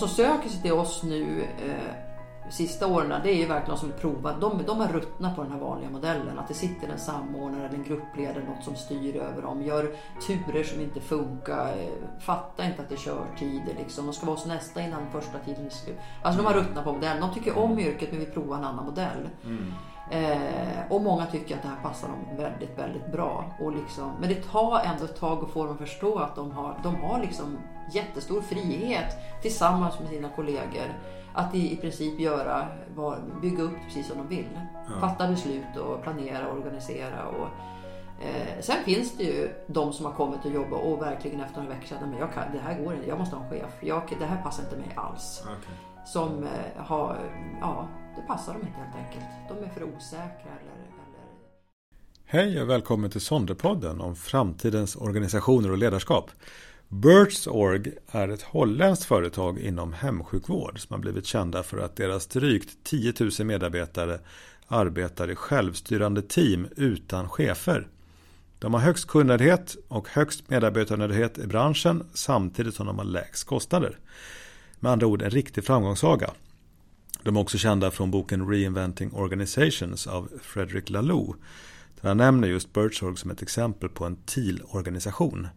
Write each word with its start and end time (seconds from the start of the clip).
som 0.00 0.08
söker 0.08 0.48
sig 0.48 0.62
till 0.62 0.72
oss 0.72 1.02
nu 1.02 1.42
eh, 1.42 1.94
sista 2.50 2.86
åren, 2.86 3.20
det 3.22 3.30
är 3.30 3.36
ju 3.36 3.46
verkligen 3.46 3.70
de 3.70 3.76
som 3.78 3.88
vill 3.88 3.98
prova. 3.98 4.32
De, 4.32 4.62
de 4.66 4.80
har 4.80 4.88
ruttnat 4.88 5.36
på 5.36 5.42
den 5.42 5.52
här 5.52 5.58
vanliga 5.58 5.90
modellen. 5.90 6.38
Att 6.38 6.48
det 6.48 6.54
sitter 6.54 6.88
en 6.88 6.98
samordnare 6.98 7.66
eller 7.66 7.78
en 7.78 7.84
gruppledare, 7.84 8.44
något 8.44 8.64
som 8.64 8.74
styr 8.76 9.16
över 9.16 9.42
dem. 9.42 9.62
Gör 9.62 9.90
turer 10.26 10.64
som 10.64 10.80
inte 10.80 11.00
funkar. 11.00 11.68
eh, 11.68 12.20
Fattar 12.20 12.64
inte 12.64 12.82
att 12.82 12.88
det 12.88 12.94
är 12.94 12.98
körtider 12.98 13.74
liksom. 13.78 14.06
De 14.06 14.12
ska 14.12 14.26
vara 14.26 14.36
hos 14.36 14.46
nästa 14.46 14.80
innan 14.82 15.10
första 15.12 15.38
tiden 15.38 15.66
är 15.66 15.70
slut. 15.70 15.98
Alltså 16.22 16.42
de 16.42 16.46
har 16.46 16.54
ruttnat 16.54 16.84
på 16.84 16.92
modellen. 16.92 17.20
De 17.20 17.34
tycker 17.34 17.58
om 17.58 17.78
yrket 17.78 18.08
men 18.10 18.20
vill 18.20 18.30
prova 18.30 18.56
en 18.56 18.64
annan 18.64 18.84
modell. 18.84 19.28
Eh, 20.10 20.92
och 20.92 21.02
många 21.02 21.26
tycker 21.26 21.56
att 21.56 21.62
det 21.62 21.68
här 21.68 21.82
passar 21.82 22.08
dem 22.08 22.36
väldigt, 22.36 22.78
väldigt 22.78 23.12
bra. 23.12 23.44
Och 23.60 23.72
liksom, 23.72 24.12
men 24.20 24.28
det 24.28 24.34
tar 24.34 24.80
ändå 24.84 25.04
ett 25.04 25.20
tag 25.20 25.44
att 25.44 25.50
få 25.50 25.64
dem 25.64 25.72
att 25.72 25.78
förstå 25.78 26.18
att 26.18 26.36
de 26.36 26.50
har, 26.52 26.80
de 26.82 26.94
har 26.96 27.20
liksom 27.20 27.58
jättestor 27.94 28.40
frihet 28.40 29.16
tillsammans 29.42 30.00
med 30.00 30.08
sina 30.08 30.28
kollegor. 30.28 30.94
Att 31.34 31.54
i, 31.54 31.72
i 31.72 31.76
princip 31.76 32.20
göra, 32.20 32.68
bygga 33.42 33.62
upp 33.62 33.76
precis 33.86 34.08
som 34.08 34.18
de 34.18 34.28
vill. 34.28 34.60
Fatta 35.00 35.28
beslut 35.28 35.76
och 35.76 36.02
planera 36.02 36.48
och 36.48 36.58
organisera. 36.58 37.26
Och, 37.26 37.48
eh, 38.24 38.60
sen 38.60 38.84
finns 38.84 39.16
det 39.16 39.24
ju 39.24 39.50
de 39.66 39.92
som 39.92 40.06
har 40.06 40.12
kommit 40.12 40.44
och 40.44 40.50
jobbat 40.50 40.82
och 40.82 41.02
verkligen 41.02 41.40
efter 41.40 41.62
några 41.62 41.74
veckor 41.74 41.98
jag 42.18 42.34
kan, 42.34 42.52
det 42.52 42.58
här 42.58 42.78
går 42.78 42.94
inte, 42.94 43.08
jag 43.08 43.18
måste 43.18 43.36
ha 43.36 43.44
en 43.44 43.50
chef. 43.50 43.72
Jag, 43.80 44.02
det 44.18 44.26
här 44.26 44.42
passar 44.42 44.62
inte 44.62 44.76
mig 44.76 44.92
alls 44.96 45.42
Okej. 45.44 45.74
som 46.04 46.44
eh, 46.44 46.82
har, 46.82 47.18
ja, 47.60 47.88
det 48.16 48.22
passar 48.22 48.52
dem 48.52 48.62
inte 48.62 48.80
helt 48.80 48.96
enkelt. 48.96 49.26
De 49.48 49.64
är 49.64 49.68
för 49.68 49.82
osäkra 49.82 50.50
eller, 50.60 50.72
eller 50.72 51.00
Hej 52.24 52.62
och 52.62 52.70
välkommen 52.70 53.10
till 53.10 53.20
Sonderpodden 53.20 54.00
om 54.00 54.16
framtidens 54.16 54.96
organisationer 54.96 55.70
och 55.70 55.78
ledarskap. 55.78 56.30
Birchorg 56.92 57.92
är 58.06 58.28
ett 58.28 58.42
holländskt 58.42 59.04
företag 59.04 59.58
inom 59.58 59.92
hemsjukvård 59.92 60.80
som 60.80 60.94
har 60.94 61.00
blivit 61.00 61.26
kända 61.26 61.62
för 61.62 61.78
att 61.78 61.96
deras 61.96 62.26
drygt 62.26 62.84
10 62.84 63.12
000 63.20 63.30
medarbetare 63.44 64.20
arbetar 64.66 65.30
i 65.30 65.34
självstyrande 65.34 66.22
team 66.22 66.68
utan 66.76 67.28
chefer. 67.28 67.88
De 68.58 68.74
har 68.74 68.80
högst 68.80 69.06
kundnöjdhet 69.06 69.76
och 69.88 70.08
högst 70.08 70.50
medarbetarnöjdhet 70.50 71.38
i 71.38 71.46
branschen 71.46 72.06
samtidigt 72.14 72.74
som 72.74 72.86
de 72.86 72.98
har 72.98 73.04
lägst 73.04 73.44
kostnader. 73.44 73.98
Med 74.80 74.92
andra 74.92 75.06
ord 75.06 75.22
en 75.22 75.30
riktig 75.30 75.64
framgångssaga. 75.64 76.30
De 77.22 77.36
är 77.36 77.40
också 77.40 77.58
kända 77.58 77.90
från 77.90 78.10
boken 78.10 78.48
Reinventing 78.48 79.12
Organizations 79.12 80.06
av 80.06 80.28
Frederick 80.42 80.90
Laloux. 80.90 81.38
Där 82.00 82.08
han 82.08 82.16
nämner 82.16 82.48
just 82.48 82.72
Birchorg 82.72 83.16
som 83.16 83.30
ett 83.30 83.42
exempel 83.42 83.88
på 83.88 84.04
en 84.04 84.16
TIL-organisation. 84.16 85.48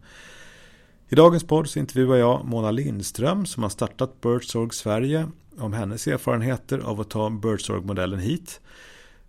I 1.08 1.14
dagens 1.14 1.44
podd 1.44 1.68
så 1.68 1.78
intervjuar 1.78 2.16
jag 2.16 2.44
Mona 2.44 2.70
Lindström 2.70 3.46
som 3.46 3.62
har 3.62 3.70
startat 3.70 4.20
Birdsorg 4.20 4.70
Sverige 4.72 5.28
om 5.58 5.72
hennes 5.72 6.06
erfarenheter 6.06 6.78
av 6.78 7.00
att 7.00 7.10
ta 7.10 7.30
Birdsorg-modellen 7.30 8.18
hit. 8.18 8.60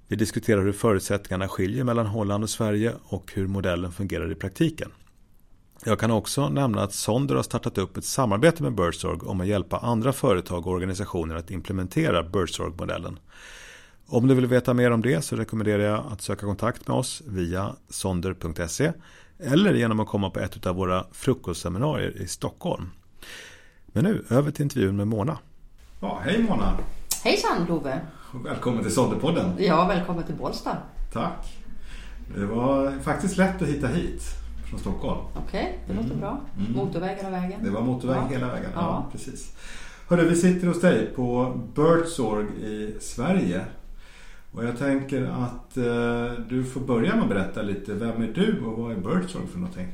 Vi 0.08 0.16
diskuterar 0.16 0.62
hur 0.62 0.72
förutsättningarna 0.72 1.48
skiljer 1.48 1.84
mellan 1.84 2.06
Holland 2.06 2.44
och 2.44 2.50
Sverige 2.50 2.94
och 3.04 3.32
hur 3.34 3.48
modellen 3.48 3.92
fungerar 3.92 4.32
i 4.32 4.36
praktiken. 4.36 4.92
Jag 5.86 6.00
kan 6.00 6.12
också 6.12 6.50
nämna 6.50 6.84
att 6.84 6.94
Sonder 6.94 7.36
har 7.36 7.44
startat 7.44 7.78
upp 7.78 7.98
ett 7.98 8.06
samarbete 8.06 8.64
med 8.64 8.76
Birdsorg 8.76 9.20
om 9.24 9.42
att 9.42 9.48
hjälpa 9.48 9.78
andra 9.78 10.14
företag 10.14 10.68
och 10.68 10.74
organisationer 10.74 11.36
att 11.36 11.52
implementera 11.52 12.24
Birdsorg-modellen. 12.24 13.20
Om 14.08 14.28
du 14.28 14.36
vill 14.36 14.46
veta 14.46 14.74
mer 14.74 14.92
om 14.92 15.02
det 15.02 15.22
så 15.22 15.36
rekommenderar 15.36 15.84
jag 15.84 16.06
att 16.12 16.22
söka 16.22 16.46
kontakt 16.46 16.88
med 16.88 16.98
oss 16.98 17.22
via 17.28 17.76
sonder.se 17.90 18.92
eller 19.40 19.74
genom 19.74 20.00
att 20.00 20.08
komma 20.08 20.30
på 20.30 20.40
ett 20.40 20.66
av 20.66 20.76
våra 20.76 21.06
frukostseminarier 21.12 22.22
i 22.22 22.28
Stockholm. 22.28 22.90
Men 23.88 24.04
nu 24.04 24.26
över 24.30 24.52
till 24.52 24.64
intervjun 24.64 24.96
med 24.96 25.08
Mona. 25.08 25.38
Ja, 26.02 26.20
hej 26.24 26.44
Mona! 26.50 26.78
Hejsan 27.24 27.66
Love! 27.70 28.00
Välkommen 28.46 28.84
till 28.84 28.94
Sonderpodden. 28.94 29.52
Ja, 29.60 29.86
välkommen 29.88 30.24
till 30.24 30.36
Bålsta. 30.36 30.78
Tack! 31.14 31.58
Det 32.38 32.46
var 32.46 33.00
faktiskt 33.04 33.38
lätt 33.38 33.62
att 33.62 33.68
hitta 33.68 33.88
hit 33.88 34.24
från 34.70 34.80
Stockholm. 34.80 35.20
Okej, 35.48 35.80
det 35.88 35.94
låter 35.94 36.16
bra. 36.16 36.42
Motorväg 36.76 37.18
hela 37.18 37.30
vägen. 37.30 37.64
Det 37.64 37.70
var 37.70 37.82
motorväg 37.82 38.18
Ja. 38.18 38.28
hela 38.28 38.48
vägen. 38.48 38.70
Ja, 38.76 38.82
Ja. 38.82 39.06
precis. 39.12 39.56
Hörru, 40.10 40.30
vi 40.30 40.36
sitter 40.36 40.68
hos 40.68 40.82
dig 40.82 41.14
på 41.16 41.54
Birchorg 41.76 42.46
i 42.62 42.96
Sverige. 43.02 43.66
Och 44.56 44.64
jag 44.66 44.78
tänker 44.78 45.24
att 45.24 45.78
eh, 45.78 46.46
du 46.50 46.64
får 46.64 46.82
börja 46.82 47.14
med 47.16 47.24
att 47.24 47.30
berätta 47.30 47.62
lite. 47.62 47.94
Vem 47.94 48.22
är 48.22 48.28
du 48.28 48.66
och 48.66 48.78
vad 48.80 48.92
är 48.92 48.96
Birdsong 48.96 49.48
för 49.48 49.58
någonting? 49.60 49.88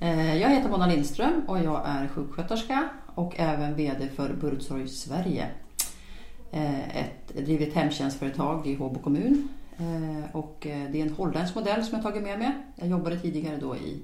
Eh, 0.00 0.36
Jag 0.36 0.48
heter 0.50 0.68
Mona 0.70 0.86
Lindström 0.86 1.42
och 1.46 1.58
jag 1.58 1.82
är 1.84 2.08
sjuksköterska 2.08 2.88
och 3.14 3.34
även 3.40 3.74
VD 3.74 4.08
för 4.16 4.34
Burtsorg 4.34 4.88
Sverige. 4.88 5.48
Eh, 6.52 6.96
Ett 6.98 7.36
drivet 7.36 7.74
hemtjänstföretag 7.74 8.66
i 8.66 8.74
Håbo 8.74 9.00
kommun. 9.00 9.48
Eh, 9.78 10.36
Och 10.36 10.66
eh, 10.66 10.90
det 10.92 11.00
är 11.00 11.06
en 11.06 11.12
holländsk 11.14 11.54
modell 11.54 11.84
som 11.84 11.94
jag 11.94 12.02
tagit 12.02 12.22
med 12.22 12.38
mig. 12.38 12.52
Jag 12.76 12.88
jobbade 12.88 13.18
tidigare 13.18 13.56
då 13.56 13.76
i, 13.76 14.02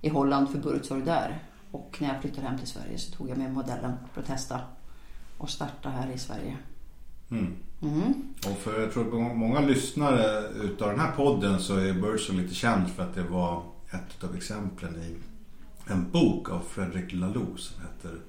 i 0.00 0.08
Holland 0.08 0.50
för 0.50 0.58
Burtsorg 0.58 1.02
där. 1.02 1.38
Och 1.70 1.96
när 2.00 2.08
jag 2.08 2.20
flyttade 2.20 2.46
hem 2.46 2.58
till 2.58 2.66
Sverige 2.68 2.98
så 2.98 3.12
tog 3.16 3.28
jag 3.30 3.38
med 3.38 3.52
modellen 3.52 3.92
för 4.12 4.20
att 4.20 4.26
testa 4.26 4.60
och 5.38 5.50
starta 5.50 5.88
här 5.88 6.10
i 6.10 6.18
Sverige. 6.18 6.56
Mm. 7.30 7.46
Mm. 7.82 8.14
Och 8.46 8.58
för 8.58 8.80
jag 8.80 8.92
tror 8.92 9.06
att 9.06 9.36
många 9.36 9.60
lyssnare 9.60 10.48
utav 10.48 10.88
den 10.88 11.00
här 11.00 11.12
podden 11.12 11.60
så 11.60 11.76
är 11.76 11.92
Birchorg 11.92 12.38
lite 12.38 12.54
känd 12.54 12.90
för 12.90 13.02
att 13.02 13.14
det 13.14 13.22
var 13.22 13.62
ett 13.90 14.24
av 14.24 14.36
exemplen 14.36 14.96
i 14.96 15.16
en 15.90 16.10
bok 16.10 16.50
av 16.50 16.60
Frederick 16.68 17.12
Laloux 17.12 17.62
som 17.62 17.82
heter 17.82 18.20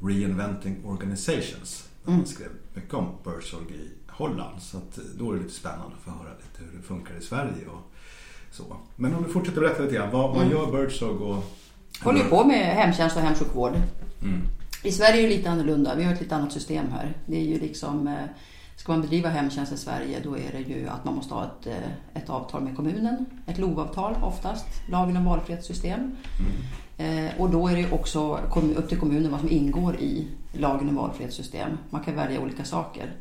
Reinventing 0.00 0.84
Organizations. 0.84 1.88
Där 2.04 2.12
han 2.12 2.26
skrev 2.26 2.48
mycket 2.74 2.94
om 2.94 3.08
Birchorg 3.24 3.74
i 3.74 3.88
Holland. 4.08 4.62
Så 4.62 4.76
att 4.76 4.98
då 5.18 5.30
är 5.30 5.36
det 5.36 5.42
lite 5.42 5.54
spännande 5.54 5.96
att 5.96 6.02
få 6.02 6.10
höra 6.10 6.30
lite 6.30 6.70
hur 6.70 6.78
det 6.78 6.82
funkar 6.82 7.14
i 7.14 7.22
Sverige 7.22 7.66
och 7.66 7.92
så. 8.50 8.76
Men 8.96 9.14
om 9.14 9.22
du 9.22 9.28
fortsätter 9.28 9.60
berätta 9.60 9.82
lite 9.82 9.94
grann. 9.94 10.10
Vad, 10.10 10.34
vad 10.34 10.50
gör 10.50 10.72
Birchorg 10.72 11.14
och... 11.14 11.44
Håller 12.02 12.24
på 12.24 12.44
med 12.44 12.76
hemtjänst 12.76 13.16
och 13.16 13.22
hemsjukvård. 13.22 13.72
Mm. 14.22 14.40
I 14.82 14.92
Sverige 14.92 15.18
är 15.18 15.22
det 15.28 15.36
lite 15.36 15.50
annorlunda. 15.50 15.94
Vi 15.94 16.04
har 16.04 16.12
ett 16.12 16.20
lite 16.20 16.36
annat 16.36 16.52
system 16.52 16.86
här. 16.92 17.12
Det 17.26 17.36
är 17.36 17.44
ju 17.44 17.60
liksom, 17.60 18.08
eh, 18.08 18.14
ska 18.76 18.92
man 18.92 19.00
bedriva 19.00 19.28
hemtjänst 19.28 19.72
i 19.72 19.76
Sverige 19.76 20.20
då 20.24 20.36
är 20.36 20.52
det 20.52 20.58
ju 20.74 20.88
att 20.88 21.04
man 21.04 21.14
måste 21.14 21.34
ha 21.34 21.44
ett, 21.44 21.66
eh, 21.66 22.22
ett 22.22 22.30
avtal 22.30 22.62
med 22.62 22.76
kommunen. 22.76 23.26
Ett 23.46 23.58
LOV-avtal 23.58 24.14
oftast, 24.22 24.66
lagen 24.90 25.16
om 25.16 25.24
valfrihetssystem. 25.24 26.16
Eh, 26.98 27.40
Och 27.40 27.50
då 27.50 27.68
är 27.68 27.76
det 27.76 27.92
också 27.92 28.38
upp 28.76 28.88
till 28.88 28.98
kommunen 28.98 29.30
vad 29.30 29.40
som 29.40 29.50
ingår 29.50 29.96
i 29.96 30.26
lagen 30.52 30.88
om 30.88 30.94
valfrihetssystem. 30.96 31.78
Man 31.90 32.02
kan 32.04 32.14
välja 32.16 32.40
olika 32.40 32.64
saker. 32.64 33.12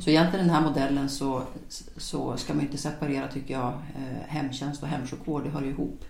Så 0.00 0.10
egentligen 0.10 0.46
den 0.46 0.54
här 0.54 0.62
modellen 0.62 1.08
så, 1.08 1.42
så 1.96 2.36
ska 2.36 2.54
man 2.54 2.62
inte 2.62 2.78
separera 2.78 3.28
tycker 3.28 3.54
jag 3.54 3.72
hemtjänst 4.26 4.82
och 4.82 4.88
hemsjukvård. 4.88 5.44
Det 5.44 5.50
hör 5.50 5.62
ju 5.62 5.70
ihop. 5.70 6.04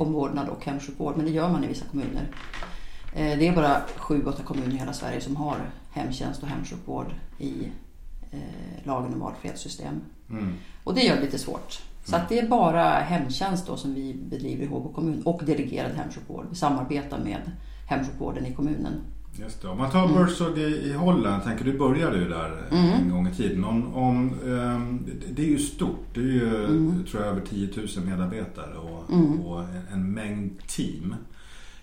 Omvårdnad 0.00 0.48
och 0.48 0.64
hemsjukvård. 0.64 1.16
Men 1.16 1.26
det 1.26 1.32
gör 1.32 1.48
man 1.48 1.64
i 1.64 1.66
vissa 1.66 1.84
kommuner. 1.84 2.26
Eh, 3.12 3.38
Det 3.38 3.48
är 3.48 3.54
bara 3.54 3.80
sju, 3.96 4.24
åtta 4.26 4.42
kommuner 4.42 4.74
i 4.74 4.78
hela 4.78 4.92
Sverige 4.92 5.20
som 5.20 5.36
har 5.36 5.56
hemtjänst 5.90 6.42
och 6.42 6.48
hemsjukvård 6.48 7.06
i 7.38 7.52
eh, 8.30 8.38
lagen 8.86 9.12
om 9.14 9.20
valfrihetssystem. 9.20 10.00
Mm. 10.30 10.52
Och 10.84 10.94
det 10.94 11.00
gör 11.02 11.16
det 11.16 11.22
lite 11.22 11.38
svårt. 11.38 11.82
Så 12.04 12.16
att 12.16 12.28
det 12.28 12.38
är 12.38 12.48
bara 12.48 12.84
hemtjänst 12.84 13.66
då 13.66 13.76
som 13.76 13.94
vi 13.94 14.14
bedriver 14.30 14.62
i 14.64 14.66
Håbo 14.66 14.92
kommun 14.92 15.22
och 15.22 15.42
delegerad 15.46 15.92
hemsjukvård. 15.92 16.46
Vi 16.50 16.56
samarbetar 16.56 17.18
med 17.24 17.40
hemsjukvården 17.88 18.46
i 18.46 18.54
kommunen. 18.54 18.92
Just 19.40 19.62
det. 19.62 19.68
Om 19.68 19.78
man 19.78 19.90
tar 19.90 20.08
Birchorg 20.08 20.60
i, 20.62 20.88
i 20.90 20.92
Holland, 20.92 21.42
tänker 21.42 21.64
du 21.64 21.78
började 21.78 22.18
ju 22.18 22.28
där 22.28 22.62
en 22.72 23.10
gång 23.10 23.28
i 23.28 23.34
tiden. 23.34 23.64
Om, 23.64 23.94
om, 23.94 24.28
ehm, 24.46 25.06
det- 25.34 25.42
är 25.42 25.46
ju 25.46 25.58
stort. 25.58 26.04
Det 26.14 26.20
är 26.20 26.24
ju 26.24 26.66
tror 27.10 27.22
jag 27.22 27.30
över 27.30 27.40
10 27.40 27.68
000 27.96 28.04
medarbetare 28.06 28.74
och, 28.76 29.04
och 29.50 29.60
en, 29.62 29.82
en 29.92 30.12
mängd 30.12 30.50
team. 30.66 31.14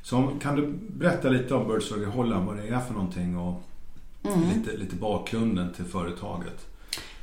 Så 0.05 0.29
kan 0.41 0.55
du 0.55 0.73
berätta 0.87 1.29
lite 1.29 1.55
om 1.55 1.67
Birchorg 1.67 2.01
i 2.01 2.05
Holland, 2.05 2.45
vad 2.45 2.57
det 2.57 2.67
är 2.67 2.79
för 2.79 2.93
någonting 2.93 3.37
och 3.37 3.61
lite, 4.55 4.77
lite 4.77 4.95
bakgrunden 4.95 5.73
till 5.73 5.85
företaget? 5.85 6.65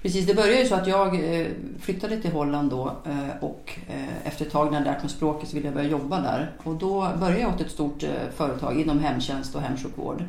Precis, 0.03 0.27
det 0.27 0.35
började 0.35 0.59
ju 0.59 0.67
så 0.67 0.75
att 0.75 0.87
jag 0.87 1.41
eh, 1.41 1.47
flyttade 1.81 2.21
till 2.21 2.33
Holland 2.33 2.71
då 2.71 2.97
eh, 3.07 3.45
och 3.45 3.79
eh, 3.89 4.27
efter 4.27 4.47
ett 4.47 4.53
tag 4.53 4.71
när 4.71 4.79
jag 4.79 4.85
lärt 4.85 5.03
mig 5.03 5.11
språket 5.11 5.49
så 5.49 5.55
ville 5.55 5.67
jag 5.67 5.75
börja 5.75 5.89
jobba 5.89 6.21
där. 6.21 6.53
Och 6.63 6.75
då 6.75 7.09
började 7.21 7.41
jag 7.41 7.55
åt 7.55 7.61
ett 7.61 7.71
stort 7.71 8.05
företag 8.37 8.81
inom 8.81 9.01
hemtjänst 9.01 9.55
och 9.55 9.61
hemsjukvård. 9.61 10.25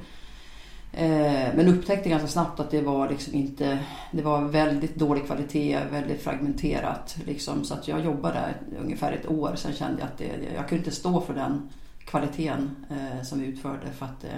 Men 1.55 1.67
upptäckte 1.67 2.09
ganska 2.09 2.27
snabbt 2.27 2.59
att 2.59 2.71
det 2.71 2.81
var 2.81 3.09
liksom 3.09 3.33
inte, 3.33 3.79
det 4.11 4.21
var 4.21 4.41
väldigt 4.41 4.95
dålig 4.95 5.25
kvalitet, 5.25 5.79
väldigt 5.91 6.23
fragmenterat. 6.23 7.17
Liksom, 7.25 7.63
så 7.63 7.73
att 7.73 7.87
jag 7.87 8.05
jobbade 8.05 8.33
där 8.33 8.77
ungefär 8.81 9.11
ett 9.11 9.31
år. 9.31 9.51
Sen 9.55 9.73
kände 9.73 9.99
jag 9.99 10.07
att 10.07 10.17
det, 10.17 10.53
jag 10.55 10.69
kunde 10.69 10.83
inte 10.83 10.95
stå 10.95 11.21
för 11.21 11.33
den 11.33 11.69
kvaliteten 12.05 12.75
eh, 12.89 13.23
som 13.23 13.39
vi 13.39 13.45
utförde 13.45 13.91
för 13.97 14.05
att 14.05 14.23
eh, 14.23 14.29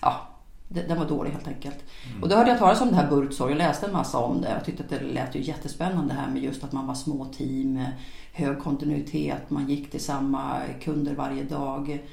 ja, 0.00 0.20
det- 0.68 0.82
den 0.88 0.98
var 0.98 1.06
dålig 1.08 1.30
helt 1.30 1.48
enkelt. 1.48 1.84
Och 2.22 2.28
då 2.28 2.36
hörde 2.36 2.50
jag 2.50 2.58
talas 2.58 2.80
om 2.80 2.88
det 2.88 2.94
här 2.94 3.10
Burtsorg 3.10 3.52
och 3.52 3.58
läste 3.58 3.86
en 3.86 3.92
massa 3.92 4.18
om 4.18 4.40
det. 4.40 4.50
Jag 4.50 4.64
tyckte 4.64 4.82
att 4.82 4.90
det 4.90 5.00
lät 5.00 5.34
ju 5.34 5.40
jättespännande 5.42 6.14
här 6.14 6.30
med 6.30 6.42
just 6.42 6.64
att 6.64 6.72
man 6.72 6.86
var 6.86 6.94
små 6.94 7.24
team, 7.24 7.84
hög 8.32 8.58
kontinuitet, 8.58 9.50
man 9.50 9.68
gick 9.68 9.90
till 9.90 10.00
samma 10.04 10.56
kunder 10.82 11.14
varje 11.14 11.44
dag. 11.44 12.06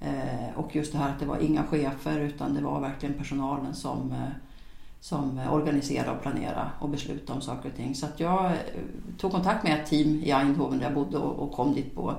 Eh, 0.00 0.54
och 0.56 0.76
just 0.76 0.92
det 0.92 0.98
här 0.98 1.08
att 1.10 1.20
det 1.20 1.26
var 1.26 1.38
inga 1.38 1.62
chefer 1.64 2.20
utan 2.20 2.54
det 2.54 2.60
var 2.62 2.80
verkligen 2.80 3.14
personalen 3.14 3.74
som, 3.74 4.12
eh, 4.12 4.18
som 5.00 5.40
organiserade 5.50 6.10
och 6.10 6.22
planerade 6.22 6.70
och 6.78 6.88
beslutade 6.88 7.32
om 7.32 7.40
saker 7.40 7.68
och 7.70 7.76
ting. 7.76 7.94
Så 7.94 8.06
jag 8.16 8.44
eh, 8.46 8.52
tog 9.18 9.30
kontakt 9.32 9.64
med 9.64 9.80
ett 9.80 9.86
team 9.90 10.08
i 10.24 10.30
Eindhoven 10.30 10.78
där 10.78 10.84
jag 10.84 10.94
bodde 10.94 11.18
och, 11.18 11.38
och 11.42 11.52
kom 11.52 11.74
dit 11.74 11.94
på 11.94 12.14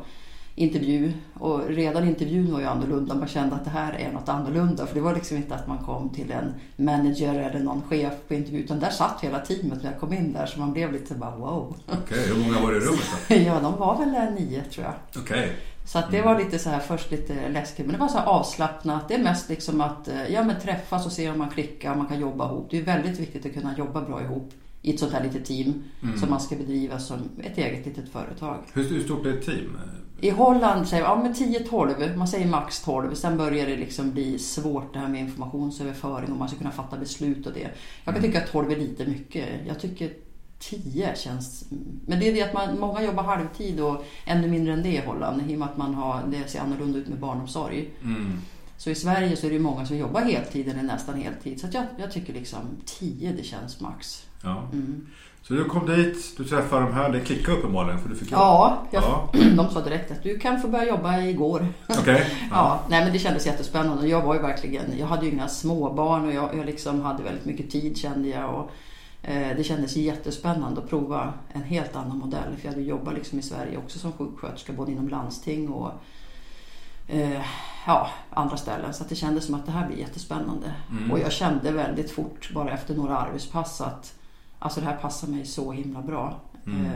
intervju. 0.55 1.11
Och 1.33 1.67
redan 1.67 2.07
intervjun 2.07 2.53
var 2.53 2.59
ju 2.59 2.65
annorlunda. 2.65 3.15
Man 3.15 3.27
kände 3.27 3.55
att 3.55 3.63
det 3.63 3.69
här 3.69 3.93
är 3.93 4.11
något 4.11 4.29
annorlunda. 4.29 4.85
För 4.85 4.95
det 4.95 5.01
var 5.01 5.15
liksom 5.15 5.37
inte 5.37 5.55
att 5.55 5.67
man 5.67 5.77
kom 5.77 6.09
till 6.09 6.31
en 6.31 6.53
manager 6.75 7.35
eller 7.35 7.59
någon 7.59 7.81
chef 7.81 8.13
på 8.27 8.33
intervju. 8.33 8.59
Utan 8.59 8.79
där 8.79 8.89
satt 8.89 9.21
hela 9.21 9.39
teamet 9.39 9.83
när 9.83 9.91
jag 9.91 9.99
kom 9.99 10.13
in 10.13 10.33
där. 10.33 10.45
Så 10.45 10.59
man 10.59 10.73
blev 10.73 10.93
lite 10.93 11.15
bara 11.15 11.35
wow. 11.35 11.75
Okej, 11.85 11.99
okay, 12.03 12.33
hur 12.33 12.43
många 12.43 12.61
var 12.61 12.71
det 12.71 12.77
i 12.77 12.81
rummet 12.81 13.03
då? 13.27 13.35
ja, 13.35 13.59
de 13.59 13.77
var 13.77 13.97
väl 13.97 14.33
nio 14.33 14.63
tror 14.63 14.85
jag. 14.85 14.93
Okej. 15.23 15.39
Okay. 15.39 15.49
Så 15.85 15.99
att 15.99 16.11
det 16.11 16.21
var 16.21 16.39
lite 16.39 16.59
så 16.59 16.69
här 16.69 16.79
först 16.79 17.11
lite 17.11 17.49
läskigt. 17.49 17.85
Men 17.85 17.93
det 17.93 17.99
var 17.99 18.07
så 18.07 18.17
här 18.17 18.25
avslappnat. 18.25 19.07
Det 19.07 19.15
är 19.15 19.23
mest 19.23 19.49
liksom 19.49 19.81
att 19.81 20.09
ja, 20.29 20.43
men 20.43 20.59
träffas 20.59 21.05
och 21.05 21.11
se 21.11 21.29
om 21.29 21.37
man 21.37 21.49
klickar 21.49 21.95
man 21.95 22.07
kan 22.07 22.19
jobba 22.19 22.45
ihop. 22.45 22.67
Det 22.71 22.77
är 22.77 22.83
väldigt 22.83 23.19
viktigt 23.19 23.45
att 23.45 23.53
kunna 23.53 23.77
jobba 23.77 24.01
bra 24.01 24.21
ihop 24.21 24.53
i 24.81 24.93
ett 24.93 24.99
sånt 24.99 25.13
här 25.13 25.23
litet 25.23 25.45
team 25.45 25.83
mm. 26.03 26.17
som 26.17 26.29
man 26.29 26.39
ska 26.39 26.55
bedriva 26.55 26.99
som 26.99 27.19
ett 27.43 27.57
eget 27.57 27.85
litet 27.85 28.09
företag. 28.09 28.57
Hur, 28.73 28.89
hur 28.89 29.03
stort 29.03 29.25
är 29.25 29.33
ett 29.33 29.45
team? 29.45 29.77
I 30.21 30.29
Holland 30.29 30.87
säger 30.87 31.03
man 31.03 31.25
ja, 31.25 31.31
10-12, 31.31 32.15
man 32.15 32.27
säger 32.27 32.47
max 32.47 32.81
12. 32.81 33.15
Sen 33.15 33.37
börjar 33.37 33.67
det 33.67 33.77
liksom 33.77 34.11
bli 34.11 34.39
svårt 34.39 34.93
det 34.93 34.99
här 34.99 35.07
med 35.07 35.21
informationsöverföring 35.21 36.31
och 36.31 36.37
man 36.37 36.47
ska 36.47 36.57
kunna 36.57 36.71
fatta 36.71 36.97
beslut 36.97 37.47
och 37.47 37.53
det. 37.53 37.69
Jag 38.03 38.13
kan 38.13 38.15
mm. 38.15 38.23
tycka 38.23 38.43
att 38.43 38.51
12 38.51 38.71
är 38.71 38.75
lite 38.75 39.05
mycket. 39.05 39.47
Jag 39.67 39.79
tycker 39.79 40.13
10 40.59 41.15
känns... 41.15 41.65
Men 42.05 42.19
det 42.19 42.29
är 42.29 42.33
det 42.33 42.43
att 42.43 42.53
man, 42.53 42.79
många 42.79 43.03
jobbar 43.03 43.23
halvtid 43.23 43.79
och 43.79 44.05
ännu 44.25 44.47
mindre 44.47 44.73
än 44.73 44.83
det 44.83 44.93
i 44.93 45.01
Holland 45.05 45.51
i 45.51 45.55
och 45.55 45.59
med 45.59 45.67
att 45.67 45.77
man 45.77 45.93
har, 45.93 46.23
det 46.27 46.49
ser 46.49 46.59
annorlunda 46.59 46.99
ut 46.99 47.07
med 47.07 47.19
barnomsorg. 47.19 47.89
Mm. 48.03 48.41
Så 48.77 48.89
i 48.89 48.95
Sverige 48.95 49.35
så 49.35 49.47
är 49.47 49.51
det 49.51 49.59
många 49.59 49.85
som 49.85 49.97
jobbar 49.97 50.21
heltid 50.21 50.69
eller 50.69 50.83
nästan 50.83 51.21
heltid. 51.21 51.61
Så 51.61 51.67
jag, 51.71 51.85
jag 51.97 52.11
tycker 52.11 52.33
liksom 52.33 52.59
10 52.85 53.31
det 53.31 53.43
känns 53.43 53.79
max. 53.79 54.25
Ja. 54.43 54.69
Mm. 54.73 55.07
Så 55.43 55.53
du 55.53 55.65
kom 55.65 55.85
dit, 55.85 56.37
du 56.37 56.43
träffade 56.43 56.85
de 56.85 56.93
här, 56.93 57.09
det 57.09 57.19
klickade 57.19 57.57
uppenbarligen 57.57 57.99
för 57.99 58.09
du 58.09 58.15
fick 58.15 58.31
jobb? 58.31 58.41
Ja, 58.41 58.83
jag, 58.91 59.03
ja, 59.03 59.29
de 59.55 59.69
sa 59.69 59.81
direkt 59.81 60.11
att 60.11 60.23
du 60.23 60.39
kan 60.39 60.61
få 60.61 60.67
börja 60.67 60.87
jobba 60.87 61.21
igår. 61.21 61.67
Okej. 61.87 62.01
Okay. 62.01 62.19
Ja. 62.19 62.25
ja. 62.51 62.79
nej 62.89 63.03
men 63.03 63.13
det 63.13 63.19
kändes 63.19 63.45
jättespännande. 63.45 64.07
Jag 64.07 64.21
var 64.21 64.35
ju 64.35 64.41
verkligen, 64.41 64.97
jag 64.97 65.07
hade 65.07 65.25
ju 65.25 65.31
inga 65.31 65.47
småbarn 65.47 66.25
och 66.25 66.33
jag, 66.33 66.55
jag 66.57 66.65
liksom 66.65 67.01
hade 67.01 67.23
väldigt 67.23 67.45
mycket 67.45 67.71
tid 67.71 67.97
kände 67.97 68.27
jag. 68.29 68.55
Och, 68.55 68.71
eh, 69.29 69.57
det 69.57 69.63
kändes 69.63 69.95
jättespännande 69.95 70.81
att 70.81 70.89
prova 70.89 71.33
en 71.53 71.63
helt 71.63 71.95
annan 71.95 72.17
modell. 72.17 72.55
För 72.57 72.65
jag 72.65 72.71
hade 72.71 72.85
jobbat 72.85 73.13
liksom 73.13 73.39
i 73.39 73.41
Sverige 73.41 73.77
också 73.77 73.99
som 73.99 74.11
sjuksköterska 74.11 74.73
både 74.73 74.91
inom 74.91 75.09
landsting 75.09 75.69
och 75.69 75.91
eh, 77.07 77.41
ja, 77.87 78.09
andra 78.29 78.57
ställen. 78.57 78.93
Så 78.93 79.03
det 79.09 79.15
kändes 79.15 79.45
som 79.45 79.55
att 79.55 79.65
det 79.65 79.71
här 79.71 79.87
blir 79.87 79.97
jättespännande. 79.97 80.73
Mm. 80.91 81.11
Och 81.11 81.19
jag 81.19 81.31
kände 81.31 81.71
väldigt 81.71 82.11
fort, 82.11 82.51
bara 82.53 82.71
efter 82.71 82.95
några 82.95 83.17
arbetspass, 83.17 83.81
att 83.81 84.13
Alltså 84.63 84.79
det 84.79 84.85
här 84.85 84.97
passar 84.97 85.27
mig 85.27 85.45
så 85.45 85.71
himla 85.71 86.01
bra. 86.01 86.39
Mm. 86.65 86.85
Eh, 86.85 86.91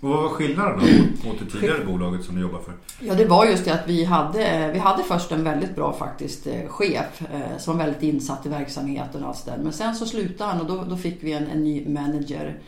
och 0.00 0.08
vad 0.08 0.22
var 0.22 0.28
skillnaden 0.28 0.80
då 0.80 1.28
mot 1.28 1.38
det 1.38 1.46
tidigare 1.46 1.84
bolaget 1.84 2.24
som 2.24 2.34
du 2.34 2.40
jobbar 2.40 2.58
för? 2.58 2.74
Ja 3.00 3.14
det 3.14 3.24
var 3.24 3.44
just 3.46 3.64
det 3.64 3.74
att 3.74 3.88
vi 3.88 4.04
hade, 4.04 4.70
vi 4.72 4.78
hade 4.78 5.02
först 5.02 5.32
en 5.32 5.44
väldigt 5.44 5.74
bra 5.74 5.92
faktiskt 5.92 6.46
eh, 6.46 6.68
chef 6.68 7.22
eh, 7.32 7.58
som 7.58 7.76
var 7.76 7.84
väldigt 7.84 8.02
insatt 8.02 8.46
i 8.46 8.48
verksamheten 8.48 9.22
och 9.22 9.28
allt 9.28 9.46
där. 9.46 9.58
Men 9.62 9.72
sen 9.72 9.94
så 9.94 10.06
slutade 10.06 10.50
han 10.50 10.60
och 10.60 10.66
då, 10.66 10.84
då 10.84 10.96
fick 10.96 11.18
vi 11.20 11.32
en, 11.32 11.46
en 11.46 11.64
ny 11.64 11.88
manager. 11.88 12.58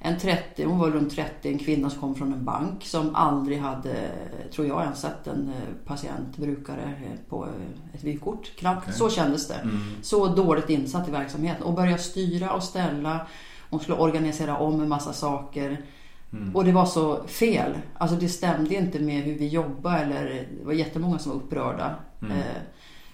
En 0.00 0.18
30, 0.18 0.64
hon 0.64 0.78
var 0.78 0.90
runt 0.90 1.12
30, 1.12 1.52
en 1.52 1.58
kvinna 1.58 1.90
som 1.90 2.00
kom 2.00 2.14
från 2.14 2.32
en 2.32 2.44
bank 2.44 2.84
som 2.84 3.14
aldrig 3.14 3.58
hade, 3.58 4.10
tror 4.54 4.66
jag, 4.66 4.82
ens 4.82 5.00
sett 5.00 5.26
en 5.26 5.52
patient, 5.86 6.36
brukare 6.36 6.92
på 7.28 7.48
ett 7.94 8.04
vykort. 8.04 8.52
Knappt. 8.56 8.82
Okay. 8.82 8.94
Så 8.94 9.10
kändes 9.10 9.48
det. 9.48 9.54
Mm. 9.54 9.80
Så 10.02 10.26
dåligt 10.26 10.70
insatt 10.70 11.08
i 11.08 11.10
verksamheten 11.10 11.62
och 11.62 11.74
börja 11.74 11.98
styra 11.98 12.50
och 12.50 12.62
ställa 12.62 13.26
hon 13.70 13.80
skulle 13.80 13.98
organisera 13.98 14.58
om 14.58 14.80
en 14.80 14.88
massa 14.88 15.12
saker. 15.12 15.82
Mm. 16.32 16.56
Och 16.56 16.64
det 16.64 16.72
var 16.72 16.86
så 16.86 17.24
fel. 17.26 17.78
Alltså 17.98 18.16
det 18.16 18.28
stämde 18.28 18.74
inte 18.74 19.00
med 19.00 19.22
hur 19.22 19.38
vi 19.38 19.48
jobbade. 19.48 19.96
Eller, 19.96 20.46
det 20.58 20.64
var 20.64 20.72
jättemånga 20.72 21.18
som 21.18 21.32
var 21.32 21.38
upprörda. 21.38 21.94
Mm. 22.22 22.32
Eh, 22.32 22.44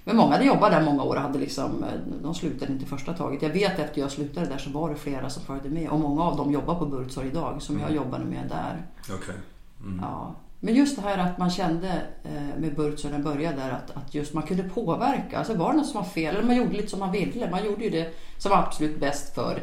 men 0.04 0.16
många 0.16 0.32
hade 0.32 0.44
jobbat 0.44 0.70
där 0.70 0.84
många 0.84 1.02
år 1.02 1.16
hade 1.16 1.38
liksom, 1.38 1.84
eh, 1.84 1.90
de 2.22 2.34
slutade 2.34 2.72
inte 2.72 2.86
första 2.86 3.12
taget. 3.12 3.42
Jag 3.42 3.50
vet 3.50 3.78
efter 3.78 4.00
jag 4.00 4.10
slutade 4.10 4.46
där 4.46 4.58
så 4.58 4.70
var 4.70 4.90
det 4.90 4.96
flera 4.96 5.30
som 5.30 5.42
följde 5.42 5.68
med. 5.68 5.88
Och 5.88 6.00
många 6.00 6.22
av 6.22 6.36
dem 6.36 6.52
jobbar 6.52 6.74
på 6.74 6.86
Burtsor 6.86 7.24
idag 7.26 7.62
som 7.62 7.74
mm. 7.76 7.86
jag 7.86 7.96
jobbade 7.96 8.24
med 8.24 8.48
där. 8.48 8.86
Okay. 9.14 9.34
Mm. 9.80 10.00
Ja. 10.02 10.34
Men 10.60 10.74
just 10.74 10.96
det 10.96 11.02
här 11.02 11.18
att 11.18 11.38
man 11.38 11.50
kände 11.50 12.02
eh, 12.24 12.60
med 12.60 12.74
Burtsor 12.76 13.08
när 13.08 13.16
den 13.16 13.24
började 13.24 13.56
där 13.56 13.70
att, 13.70 13.90
att 13.96 14.14
just 14.14 14.34
man 14.34 14.42
kunde 14.42 14.62
påverka. 14.62 15.38
Alltså 15.38 15.54
var 15.54 15.72
det 15.72 15.78
något 15.78 15.86
som 15.86 16.00
var 16.00 16.08
fel 16.08 16.36
eller 16.36 16.46
man 16.46 16.56
gjorde 16.56 16.72
lite 16.72 16.88
som 16.88 17.00
man 17.00 17.12
ville. 17.12 17.50
Man 17.50 17.64
gjorde 17.64 17.84
ju 17.84 17.90
det 17.90 18.14
som 18.38 18.50
var 18.50 18.58
absolut 18.58 19.00
bäst 19.00 19.34
för 19.34 19.62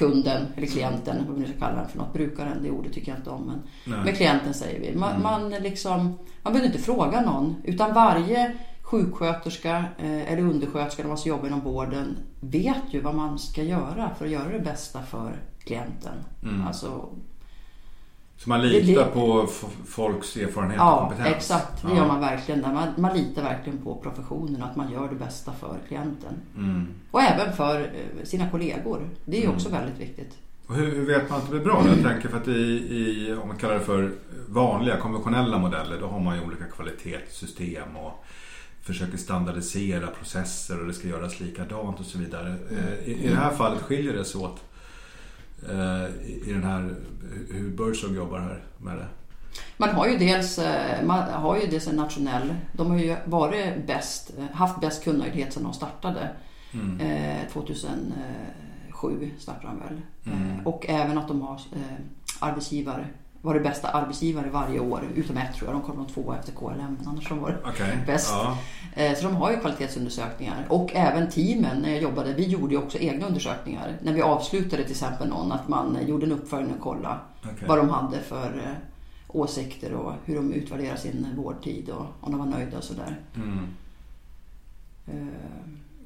kunden 0.00 0.46
eller 0.56 0.66
klienten, 0.66 1.26
vad 1.26 1.36
vi 1.36 1.40
nu 1.40 1.48
ska 1.48 1.58
kalla 1.58 1.76
den 1.76 1.88
för 1.88 1.98
något. 1.98 2.12
Brukaren, 2.12 2.62
det 2.62 2.70
ordet 2.70 2.92
tycker 2.92 3.12
jag 3.12 3.18
inte 3.18 3.30
om. 3.30 3.62
Men, 3.84 4.04
men 4.04 4.14
klienten 4.14 4.54
säger 4.54 4.80
vi. 4.80 4.98
Man, 4.98 5.10
mm. 5.10 5.22
man, 5.22 5.50
liksom, 5.50 6.18
man 6.42 6.52
behöver 6.52 6.66
inte 6.66 6.82
fråga 6.82 7.20
någon. 7.20 7.56
Utan 7.64 7.94
varje 7.94 8.56
sjuksköterska 8.82 9.84
eh, 9.98 10.32
eller 10.32 10.42
undersköterska, 10.42 11.02
när 11.02 11.08
man 11.08 11.18
jobbar 11.24 11.46
inom 11.46 11.60
vården, 11.60 12.16
vet 12.40 12.82
ju 12.90 13.00
vad 13.00 13.14
man 13.14 13.38
ska 13.38 13.62
göra 13.62 14.10
för 14.18 14.24
att 14.24 14.30
göra 14.30 14.48
det 14.48 14.60
bästa 14.60 15.02
för 15.02 15.32
klienten. 15.64 16.14
Mm. 16.42 16.66
Alltså, 16.66 17.08
så 18.42 18.48
man 18.48 18.62
litar 18.62 19.04
det, 19.04 19.10
på 19.10 19.48
folks 19.86 20.36
erfarenhet 20.36 20.76
ja, 20.78 20.94
och 20.94 21.08
kompetens? 21.08 21.36
Exakt, 21.36 21.82
det 21.82 21.88
ja. 21.88 21.96
gör 21.96 22.06
man 22.06 22.20
verkligen. 22.20 22.60
Man, 22.60 22.88
man 22.96 23.16
litar 23.16 23.42
verkligen 23.42 23.78
på 23.78 23.94
professionen, 23.94 24.62
att 24.62 24.76
man 24.76 24.92
gör 24.92 25.08
det 25.08 25.14
bästa 25.14 25.52
för 25.52 25.76
klienten. 25.88 26.34
Mm. 26.56 26.86
Och 27.10 27.22
även 27.22 27.56
för 27.56 27.80
eh, 27.80 28.24
sina 28.24 28.50
kollegor. 28.50 29.08
Det 29.24 29.38
är 29.38 29.42
mm. 29.42 29.54
också 29.54 29.68
väldigt 29.68 30.00
viktigt. 30.00 30.38
Och 30.66 30.74
hur 30.74 31.06
vet 31.06 31.30
man 31.30 31.38
att 31.38 31.44
det 31.44 31.50
blir 31.50 31.64
bra? 31.64 31.84
Jag 31.86 32.12
tänker 32.12 32.28
för 32.28 32.36
att 32.36 32.48
i, 32.48 32.52
i, 32.52 33.34
om 33.42 33.48
man 33.48 33.56
kallar 33.56 33.74
det 33.74 33.80
för 33.80 34.12
vanliga 34.48 34.96
konventionella 34.96 35.58
modeller, 35.58 36.00
då 36.00 36.06
har 36.06 36.20
man 36.20 36.36
ju 36.36 36.42
olika 36.44 36.64
kvalitetssystem 36.64 37.96
och 37.96 38.24
försöker 38.82 39.18
standardisera 39.18 40.06
processer 40.06 40.80
och 40.80 40.86
det 40.86 40.94
ska 40.94 41.08
göras 41.08 41.40
likadant 41.40 42.00
och 42.00 42.06
så 42.06 42.18
vidare. 42.18 42.48
Mm. 42.48 42.84
I, 43.04 43.12
I 43.12 43.28
det 43.28 43.36
här 43.36 43.50
fallet 43.50 43.82
skiljer 43.82 44.12
det 44.12 44.24
sig 44.24 44.40
åt 44.40 44.69
i 46.46 46.52
den 46.52 46.64
här, 46.64 46.94
hur 47.50 47.70
Birdsong 47.70 48.14
jobbar 48.14 48.38
här 48.38 48.64
med 48.78 48.96
det? 48.96 49.06
Man 49.76 49.88
har 49.88 50.08
ju 50.08 50.18
dels, 50.18 50.58
eh, 50.58 51.04
man 51.04 51.28
har 51.32 51.56
ju 51.56 51.66
dels 51.66 51.88
en 51.88 51.96
nationell, 51.96 52.54
de 52.72 52.90
har 52.90 52.98
ju 52.98 53.16
varit 53.24 53.86
bäst, 53.86 54.30
haft 54.52 54.80
bäst 54.80 55.04
kundnöjdhet 55.04 55.52
sedan 55.52 55.62
de 55.62 55.72
startade. 55.72 56.30
Mm. 56.72 56.98
2007 57.52 59.30
startade 59.38 59.66
de 59.66 59.80
väl. 59.80 60.00
Mm. 60.24 60.66
Och 60.66 60.86
även 60.88 61.18
att 61.18 61.28
de 61.28 61.42
har 61.42 61.60
arbetsgivare 62.40 63.06
varit 63.42 63.62
bästa 63.62 63.88
arbetsgivare 63.88 64.50
varje 64.50 64.80
år. 64.80 65.04
Utom 65.14 65.36
ett 65.36 65.54
tror 65.54 65.70
jag. 65.70 65.80
De 65.80 65.82
kom 65.82 65.96
de 65.96 66.06
två 66.06 66.34
efter 66.34 66.52
KLM. 66.52 66.96
Men 66.98 67.08
annars 67.08 67.28
de 67.28 67.40
varit 67.40 67.66
okay. 67.66 67.96
bäst. 68.06 68.30
Ja. 68.30 68.58
Eh, 68.94 69.16
så 69.16 69.24
de 69.24 69.36
har 69.36 69.50
ju 69.50 69.60
kvalitetsundersökningar. 69.60 70.66
Och 70.68 70.90
även 70.94 71.30
teamen 71.30 71.82
när 71.82 71.90
jag 71.90 72.02
jobbade. 72.02 72.32
Vi 72.32 72.46
gjorde 72.46 72.74
ju 72.74 72.80
också 72.80 72.98
egna 72.98 73.26
undersökningar. 73.26 73.96
När 74.02 74.12
vi 74.12 74.22
avslutade 74.22 74.82
till 74.82 74.92
exempel 74.92 75.28
någon. 75.28 75.52
Att 75.52 75.68
man 75.68 75.98
gjorde 76.06 76.26
en 76.26 76.32
uppföljning 76.32 76.74
och 76.74 76.80
kollade 76.80 77.18
okay. 77.42 77.68
vad 77.68 77.78
de 77.78 77.88
hade 77.88 78.20
för 78.20 78.62
eh, 78.66 78.72
åsikter 79.28 79.92
och 79.92 80.12
hur 80.24 80.34
de 80.34 80.52
utvärderar 80.52 80.96
sin 80.96 81.26
vårdtid 81.36 81.88
och 81.88 82.06
om 82.20 82.32
de 82.32 82.38
var 82.38 82.46
nöjda 82.46 82.78
och 82.78 82.84
sådär. 82.84 83.20
Mm. 83.34 83.58
Eh, 85.06 85.34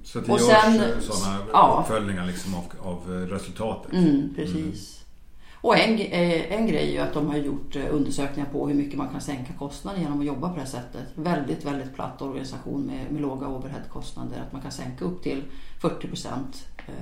så 0.02 0.20
det 0.20 0.32
och 0.32 0.38
görs 0.38 0.48
sen, 0.48 1.02
sådana 1.02 1.38
ja. 1.52 1.78
uppföljningar 1.80 2.26
liksom 2.26 2.54
av, 2.54 2.64
av 2.82 3.08
resultatet? 3.08 3.92
Mm, 3.92 4.34
precis. 4.36 5.03
Och 5.64 5.78
en, 5.78 5.98
eh, 5.98 6.52
en 6.52 6.66
grej 6.66 6.88
är 6.88 6.92
ju 6.92 6.98
att 6.98 7.14
de 7.14 7.26
har 7.26 7.36
gjort 7.36 7.76
eh, 7.76 7.82
undersökningar 7.90 8.48
på 8.52 8.68
hur 8.68 8.74
mycket 8.74 8.98
man 8.98 9.08
kan 9.08 9.20
sänka 9.20 9.52
kostnader 9.58 10.00
genom 10.00 10.20
att 10.20 10.26
jobba 10.26 10.48
på 10.48 10.54
det 10.54 10.60
här 10.60 10.68
sättet. 10.68 11.02
Väldigt, 11.14 11.64
väldigt 11.64 11.94
platt 11.94 12.22
organisation 12.22 12.86
med, 12.86 13.12
med 13.12 13.22
låga 13.22 13.48
overheadkostnader. 13.48 14.42
Att 14.46 14.52
man 14.52 14.62
kan 14.62 14.72
sänka 14.72 15.04
upp 15.04 15.22
till 15.22 15.42
40 15.80 16.08
procent 16.08 16.66
eh, 16.86 16.94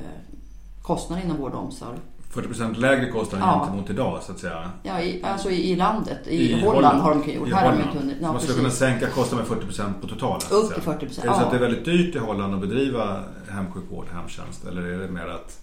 kostnader 0.82 1.22
inom 1.24 1.36
vård 1.36 1.52
och 1.52 1.58
omsorg. 1.58 1.98
40 2.30 2.48
procent 2.48 2.78
lägre 2.78 3.10
kostnader 3.10 3.46
ja. 3.46 3.58
gentemot 3.58 3.90
idag 3.90 4.22
så 4.22 4.32
att 4.32 4.38
säga? 4.38 4.70
Ja, 4.82 5.00
i, 5.00 5.22
alltså 5.24 5.50
i, 5.50 5.70
i 5.70 5.76
landet. 5.76 6.26
I, 6.26 6.36
I 6.36 6.52
Holland, 6.52 6.74
Holland, 6.74 7.00
har 7.00 7.14
de 7.14 7.32
gjort. 7.32 7.52
Här 7.52 7.70
har 7.70 7.72
de 7.72 7.82
inte. 7.82 8.16
Ja, 8.20 8.32
man 8.32 8.40
skulle 8.40 8.58
kunna 8.58 8.70
sänka 8.70 9.06
kostnaden 9.06 9.38
med 9.38 9.46
40 9.46 9.66
procent 9.66 10.00
på 10.00 10.08
totalen? 10.08 10.42
Upp 10.50 10.74
till 10.74 10.82
40 10.82 11.06
procent. 11.06 11.26
Är 11.26 11.30
det 11.30 11.36
så 11.36 11.42
att 11.42 11.50
det 11.50 11.56
är 11.56 11.60
väldigt 11.60 11.84
dyrt 11.84 12.14
i 12.14 12.18
Holland 12.18 12.54
att 12.54 12.60
bedriva 12.60 13.24
hemsjukvård, 13.50 14.06
hemtjänst? 14.12 14.64
Eller 14.66 14.82
är 14.82 14.98
det 14.98 15.08
mer 15.08 15.26
att 15.26 15.60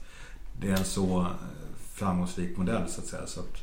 det 0.61 0.67
är 0.67 0.77
en 0.77 0.83
så 0.83 1.27
framgångsrik 1.99 2.57
modell 2.57 2.87
så 2.87 3.01
att 3.01 3.07
säga. 3.07 3.27
Så 3.27 3.39
att, 3.39 3.57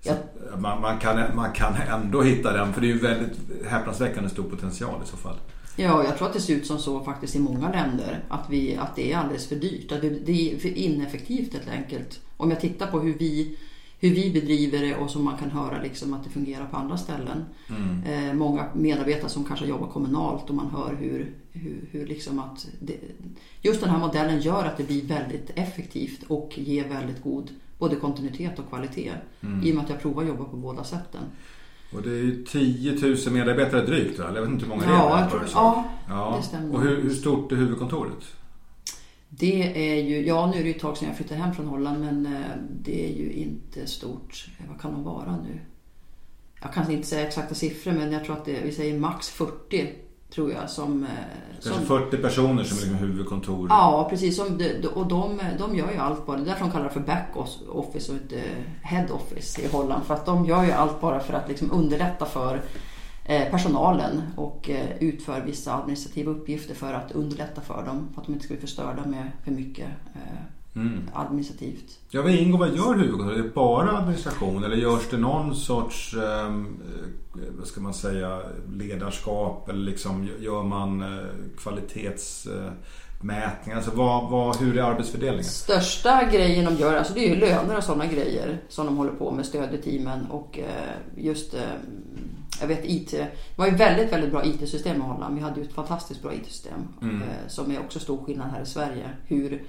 så 0.00 0.12
att 0.12 0.60
man, 0.60 0.80
man, 0.80 0.98
kan, 0.98 1.36
man 1.36 1.52
kan 1.52 1.74
ändå 1.74 2.22
hitta 2.22 2.52
den 2.52 2.72
för 2.72 2.80
det 2.80 2.86
är 2.86 2.94
ju 2.94 2.98
väldigt 2.98 3.38
häpnadsväckande 3.66 4.30
stor 4.30 4.50
potential 4.50 5.02
i 5.04 5.06
så 5.06 5.16
fall. 5.16 5.36
Ja, 5.76 6.04
jag 6.04 6.18
tror 6.18 6.28
att 6.28 6.34
det 6.34 6.40
ser 6.40 6.54
ut 6.54 6.66
som 6.66 6.78
så 6.78 7.04
faktiskt 7.04 7.36
i 7.36 7.38
många 7.38 7.72
länder. 7.72 8.24
Att, 8.28 8.50
vi, 8.50 8.76
att 8.76 8.96
det 8.96 9.12
är 9.12 9.18
alldeles 9.18 9.48
för 9.48 9.56
dyrt. 9.56 9.92
Att 9.92 10.00
det 10.00 10.52
är 10.52 10.58
för 10.58 10.68
ineffektivt 10.68 11.52
helt 11.52 11.68
enkelt. 11.68 12.20
Om 12.36 12.50
jag 12.50 12.60
tittar 12.60 12.86
på 12.86 13.00
hur 13.00 13.18
vi, 13.18 13.56
hur 14.04 14.14
vi 14.14 14.30
bedriver 14.30 14.80
det 14.80 14.96
och 14.96 15.10
som 15.10 15.24
man 15.24 15.38
kan 15.38 15.50
höra 15.50 15.82
liksom 15.82 16.14
att 16.14 16.24
det 16.24 16.30
fungerar 16.30 16.66
på 16.66 16.76
andra 16.76 16.96
ställen. 16.96 17.44
Mm. 17.68 18.28
Eh, 18.28 18.34
många 18.34 18.66
medarbetare 18.74 19.28
som 19.28 19.44
kanske 19.44 19.66
jobbar 19.66 19.86
kommunalt 19.86 20.50
och 20.50 20.54
man 20.54 20.70
hör 20.70 20.96
hur, 21.00 21.34
hur, 21.52 21.88
hur 21.90 22.06
liksom 22.06 22.38
att 22.38 22.66
det, 22.80 22.96
just 23.60 23.80
den 23.80 23.90
här 23.90 23.98
modellen 23.98 24.40
gör 24.40 24.64
att 24.64 24.76
det 24.76 24.84
blir 24.84 25.04
väldigt 25.04 25.50
effektivt 25.54 26.22
och 26.28 26.52
ger 26.58 26.88
väldigt 26.88 27.22
god 27.22 27.50
både 27.78 27.96
kontinuitet 27.96 28.58
och 28.58 28.68
kvalitet. 28.68 29.12
Mm. 29.40 29.66
I 29.66 29.70
och 29.70 29.74
med 29.74 29.84
att 29.84 29.90
jag 29.90 30.00
provar 30.00 30.22
att 30.22 30.28
jobba 30.28 30.44
på 30.44 30.56
båda 30.56 30.84
sätten. 30.84 31.22
Och 31.92 32.02
det 32.02 32.10
är 32.10 32.22
ju 32.22 32.44
10 32.44 32.92
000 32.92 33.16
medarbetare 33.30 33.86
drygt 33.86 34.18
va? 34.18 34.24
Jag 34.34 34.42
vet 34.42 34.50
inte 34.50 34.64
hur 34.64 34.70
många 34.70 34.84
ja, 34.84 35.16
det 35.16 35.22
är. 35.22 35.30
Tror, 35.30 35.42
ja, 35.54 35.84
ja, 36.08 36.34
det 36.36 36.46
stämmer. 36.46 36.74
Och 36.74 36.82
hur, 36.82 37.02
hur 37.02 37.10
stort 37.10 37.52
är 37.52 37.56
huvudkontoret? 37.56 38.24
Det 39.28 39.92
är 39.92 40.02
ju, 40.02 40.26
ja 40.26 40.46
nu 40.46 40.58
är 40.58 40.62
det 40.62 40.68
ju 40.68 40.74
ett 40.74 40.80
tag 40.80 40.96
sedan 40.96 41.08
jag 41.08 41.16
flyttade 41.16 41.40
hem 41.40 41.54
från 41.54 41.66
Holland 41.66 42.00
men 42.00 42.26
eh, 42.26 42.50
det 42.70 43.10
är 43.10 43.12
ju 43.12 43.32
inte 43.32 43.86
stort. 43.86 44.46
Vad 44.68 44.80
kan 44.80 44.92
de 44.92 45.04
vara 45.04 45.36
nu? 45.36 45.60
Jag 46.60 46.72
kan 46.72 46.90
inte 46.90 47.08
säga 47.08 47.26
exakta 47.26 47.54
siffror 47.54 47.92
men 47.92 48.12
jag 48.12 48.24
tror 48.24 48.36
att 48.36 48.44
det, 48.44 48.60
vi 48.64 48.72
säger 48.72 48.98
max 48.98 49.28
40 49.28 49.88
tror 50.34 50.52
jag. 50.52 50.70
Som, 50.70 51.04
eh, 51.04 51.08
Kanske 51.62 51.84
40 51.84 52.16
personer 52.16 52.64
som 52.64 52.76
är 52.76 52.80
liksom 52.80 52.94
huvudkontor? 52.94 53.66
Ja, 53.70 54.06
precis. 54.10 54.36
Som, 54.36 54.60
och 54.94 55.06
de, 55.06 55.40
de 55.58 55.76
gör 55.76 55.92
ju 55.92 55.98
allt 55.98 56.26
bara. 56.26 56.36
Det 56.36 56.42
är 56.42 56.46
därför 56.46 56.64
de 56.64 56.70
kallar 56.70 56.84
det 56.84 56.90
för 56.90 57.00
back 57.00 57.28
office 57.68 58.12
och 58.12 58.18
inte 58.18 58.42
head 58.82 59.06
office 59.10 59.62
i 59.62 59.68
Holland. 59.68 60.04
För 60.04 60.14
att 60.14 60.26
de 60.26 60.44
gör 60.44 60.64
ju 60.64 60.72
allt 60.72 61.00
bara 61.00 61.20
för 61.20 61.34
att 61.34 61.48
liksom 61.48 61.72
underlätta 61.72 62.26
för 62.26 62.54
eh, 62.54 62.60
personalen 63.26 64.22
och 64.36 64.70
eh, 64.70 64.96
utför 65.00 65.40
vissa 65.40 65.74
administrativa 65.74 66.30
uppgifter 66.30 66.74
för 66.74 66.92
att 66.92 67.12
underlätta 67.12 67.60
för 67.60 67.86
dem. 67.86 68.08
För 68.14 68.20
att 68.20 68.26
de 68.26 68.32
inte 68.32 68.44
ska 68.44 68.54
bli 68.54 68.60
förstörda 68.60 69.06
med 69.06 69.30
för 69.44 69.50
mycket 69.50 69.88
mm. 70.76 71.10
administrativt. 71.14 71.98
Ja, 72.10 72.30
ingår, 72.30 72.58
vad 72.58 72.76
gör 72.76 72.94
huvudkontoret? 72.94 73.38
Är 73.38 73.42
det 73.42 73.54
bara 73.54 73.98
administration 73.98 74.64
eller 74.64 74.76
görs 74.76 75.10
det 75.10 75.16
någon 75.16 75.54
sorts, 75.54 76.14
eh, 76.14 76.62
vad 77.58 77.66
ska 77.66 77.80
man 77.80 77.94
säga, 77.94 78.40
ledarskap 78.72 79.68
eller 79.68 79.80
liksom 79.80 80.28
gör 80.40 80.62
man 80.62 81.02
eh, 81.02 81.24
kvalitets 81.58 82.48
mätningar? 83.20 83.76
Alltså 83.76 83.90
vad, 83.94 84.30
vad, 84.30 84.56
hur 84.56 84.78
är 84.78 84.82
arbetsfördelningen? 84.82 85.44
Största 85.44 86.24
grejen 86.32 86.64
de 86.64 86.74
gör, 86.74 86.96
alltså 86.96 87.14
det 87.14 87.28
är 87.28 87.34
ju 87.34 87.40
löner 87.40 87.76
och 87.76 87.84
sådana 87.84 88.06
grejer 88.06 88.58
som 88.68 88.86
de 88.86 88.96
håller 88.96 89.12
på 89.12 89.30
med, 89.30 89.46
stödjer 89.46 89.82
teamen 89.82 90.26
och 90.26 90.58
just 91.16 91.54
jag 92.60 92.66
vet 92.66 92.84
IT, 92.84 93.10
det 93.10 93.30
var 93.56 93.66
ju 93.66 93.74
väldigt, 93.74 94.12
väldigt 94.12 94.30
bra 94.30 94.44
IT-system 94.44 94.96
i 94.96 95.00
Holland. 95.00 95.34
Vi 95.34 95.40
hade 95.40 95.60
ju 95.60 95.66
ett 95.66 95.74
fantastiskt 95.74 96.22
bra 96.22 96.34
IT-system 96.34 96.88
mm. 97.02 97.22
som 97.48 97.70
är 97.70 97.80
också 97.80 98.00
stor 98.00 98.24
skillnad 98.24 98.50
här 98.50 98.62
i 98.62 98.66
Sverige. 98.66 99.10
Hur 99.26 99.62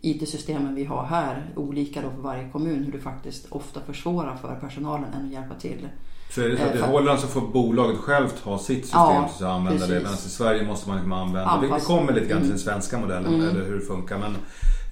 IT-systemen 0.00 0.74
vi 0.74 0.84
har 0.84 1.04
här, 1.04 1.52
olika 1.56 2.02
då 2.02 2.10
för 2.10 2.22
varje 2.22 2.50
kommun, 2.50 2.84
hur 2.84 2.92
det 2.92 3.00
faktiskt 3.00 3.46
ofta 3.52 3.80
försvårar 3.80 4.36
för 4.36 4.54
personalen 4.54 5.12
än 5.12 5.26
att 5.26 5.32
hjälpa 5.32 5.54
till. 5.54 5.88
Det 6.34 6.56
så 6.56 6.64
att 6.64 6.74
i 6.74 6.78
eh, 6.78 6.84
Holland 6.84 7.20
så 7.20 7.26
får 7.26 7.40
bolaget 7.40 7.98
självt 7.98 8.40
ha 8.44 8.58
sitt 8.58 8.84
system 8.84 9.00
ja, 9.00 9.30
så 9.38 9.44
att 9.44 9.50
använda 9.50 9.78
precis. 9.78 9.88
det. 9.88 10.00
Medan 10.00 10.14
i 10.14 10.16
Sverige 10.16 10.66
måste 10.66 10.88
man 10.88 10.96
liksom 10.96 11.12
använda, 11.12 11.50
Anpass. 11.50 11.82
vi 11.82 11.86
kommer 11.86 12.12
lite 12.12 12.26
grann 12.26 12.40
till 12.40 12.50
den 12.50 12.58
mm. 12.58 12.58
svenska 12.58 12.98
modellen 12.98 13.34
mm. 13.34 13.48
eller 13.48 13.64
hur 13.64 13.74
det 13.74 13.86
funkar. 13.86 14.18
Men 14.18 14.36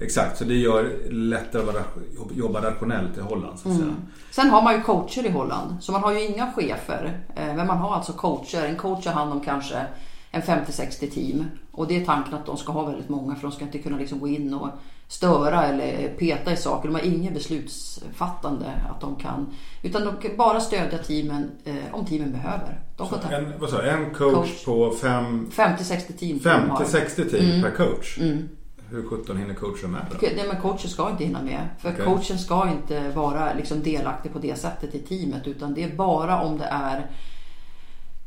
exakt, 0.01 0.39
så 0.39 0.45
det 0.45 0.55
gör 0.55 1.11
lättare 1.11 1.63
att 1.63 2.37
jobba 2.37 2.63
rationellt 2.63 3.19
i 3.19 3.21
Holland. 3.21 3.59
Så 3.59 3.69
att 3.69 3.75
mm. 3.75 3.87
säga. 3.87 3.97
Sen 4.31 4.51
har 4.51 4.63
man 4.63 4.75
ju 4.75 4.83
coacher 4.83 5.27
i 5.27 5.31
Holland. 5.31 5.77
Så 5.81 5.93
man 5.93 6.03
har 6.03 6.13
ju 6.13 6.27
inga 6.27 6.53
chefer. 6.53 7.21
Eh, 7.37 7.55
men 7.55 7.67
man 7.67 7.79
har 7.79 7.95
alltså 7.95 8.13
coacher. 8.13 8.65
En 8.65 8.77
coach 8.77 9.07
har 9.07 9.13
hand 9.13 9.33
om 9.33 9.41
kanske 9.41 9.87
en 10.31 10.43
50-60 10.43 11.11
team. 11.11 11.45
Och 11.73 11.87
det 11.87 11.97
är 11.97 12.05
tanken 12.05 12.35
att 12.35 12.47
de 12.47 12.57
ska 12.57 12.73
ha 12.73 12.85
väldigt 12.85 13.09
många 13.09 13.35
för 13.35 13.43
de 13.43 13.53
ska 13.53 13.65
inte 13.65 13.79
kunna 13.79 13.99
liksom 13.99 14.19
gå 14.19 14.29
in 14.29 14.55
och 14.55 14.69
störa 15.13 15.67
eller 15.67 16.09
peta 16.09 16.53
i 16.53 16.57
saker. 16.57 16.89
De 16.89 16.95
har 16.95 17.03
inget 17.03 17.35
beslutsfattande 17.35 18.73
att 18.91 19.01
de 19.01 19.17
kan. 19.17 19.55
Utan 19.83 20.05
de 20.05 20.17
kan 20.17 20.37
bara 20.37 20.61
stödja 20.61 20.99
teamen 20.99 21.51
eh, 21.65 21.75
om 21.93 22.07
teamen 22.07 22.33
behöver. 22.33 22.81
De 22.97 23.09
en, 23.33 23.53
vad 23.59 23.71
sa, 23.71 23.83
en 23.83 24.15
coach, 24.15 24.35
coach. 24.35 24.65
på 24.65 24.91
fem... 24.91 25.51
50-60 25.53 26.19
team. 26.19 26.39
50-60 26.39 27.31
team 27.31 27.51
mm. 27.51 27.63
per 27.63 27.71
coach? 27.71 28.19
Mm. 28.19 28.49
Hur 28.91 29.03
sjutton 29.03 29.37
hinner 29.37 29.55
coachen 29.55 29.91
med 29.91 30.01
då? 30.11 30.17
Nej, 30.37 30.45
men 30.53 30.63
coachen 30.63 30.91
ska 30.91 31.11
inte 31.11 31.25
hinna 31.25 31.43
med. 31.43 31.69
För 31.79 31.93
okay. 31.93 32.05
coachen 32.05 32.39
ska 32.39 32.71
inte 32.71 33.11
vara 33.11 33.55
liksom 33.55 33.83
delaktig 33.83 34.33
på 34.33 34.39
det 34.39 34.59
sättet 34.59 34.95
i 34.95 34.99
teamet. 34.99 35.47
Utan 35.47 35.75
det 35.75 35.85
är 35.85 35.97
bara 35.97 36.43
om 36.43 36.59
det 36.59 36.69
är 36.71 37.11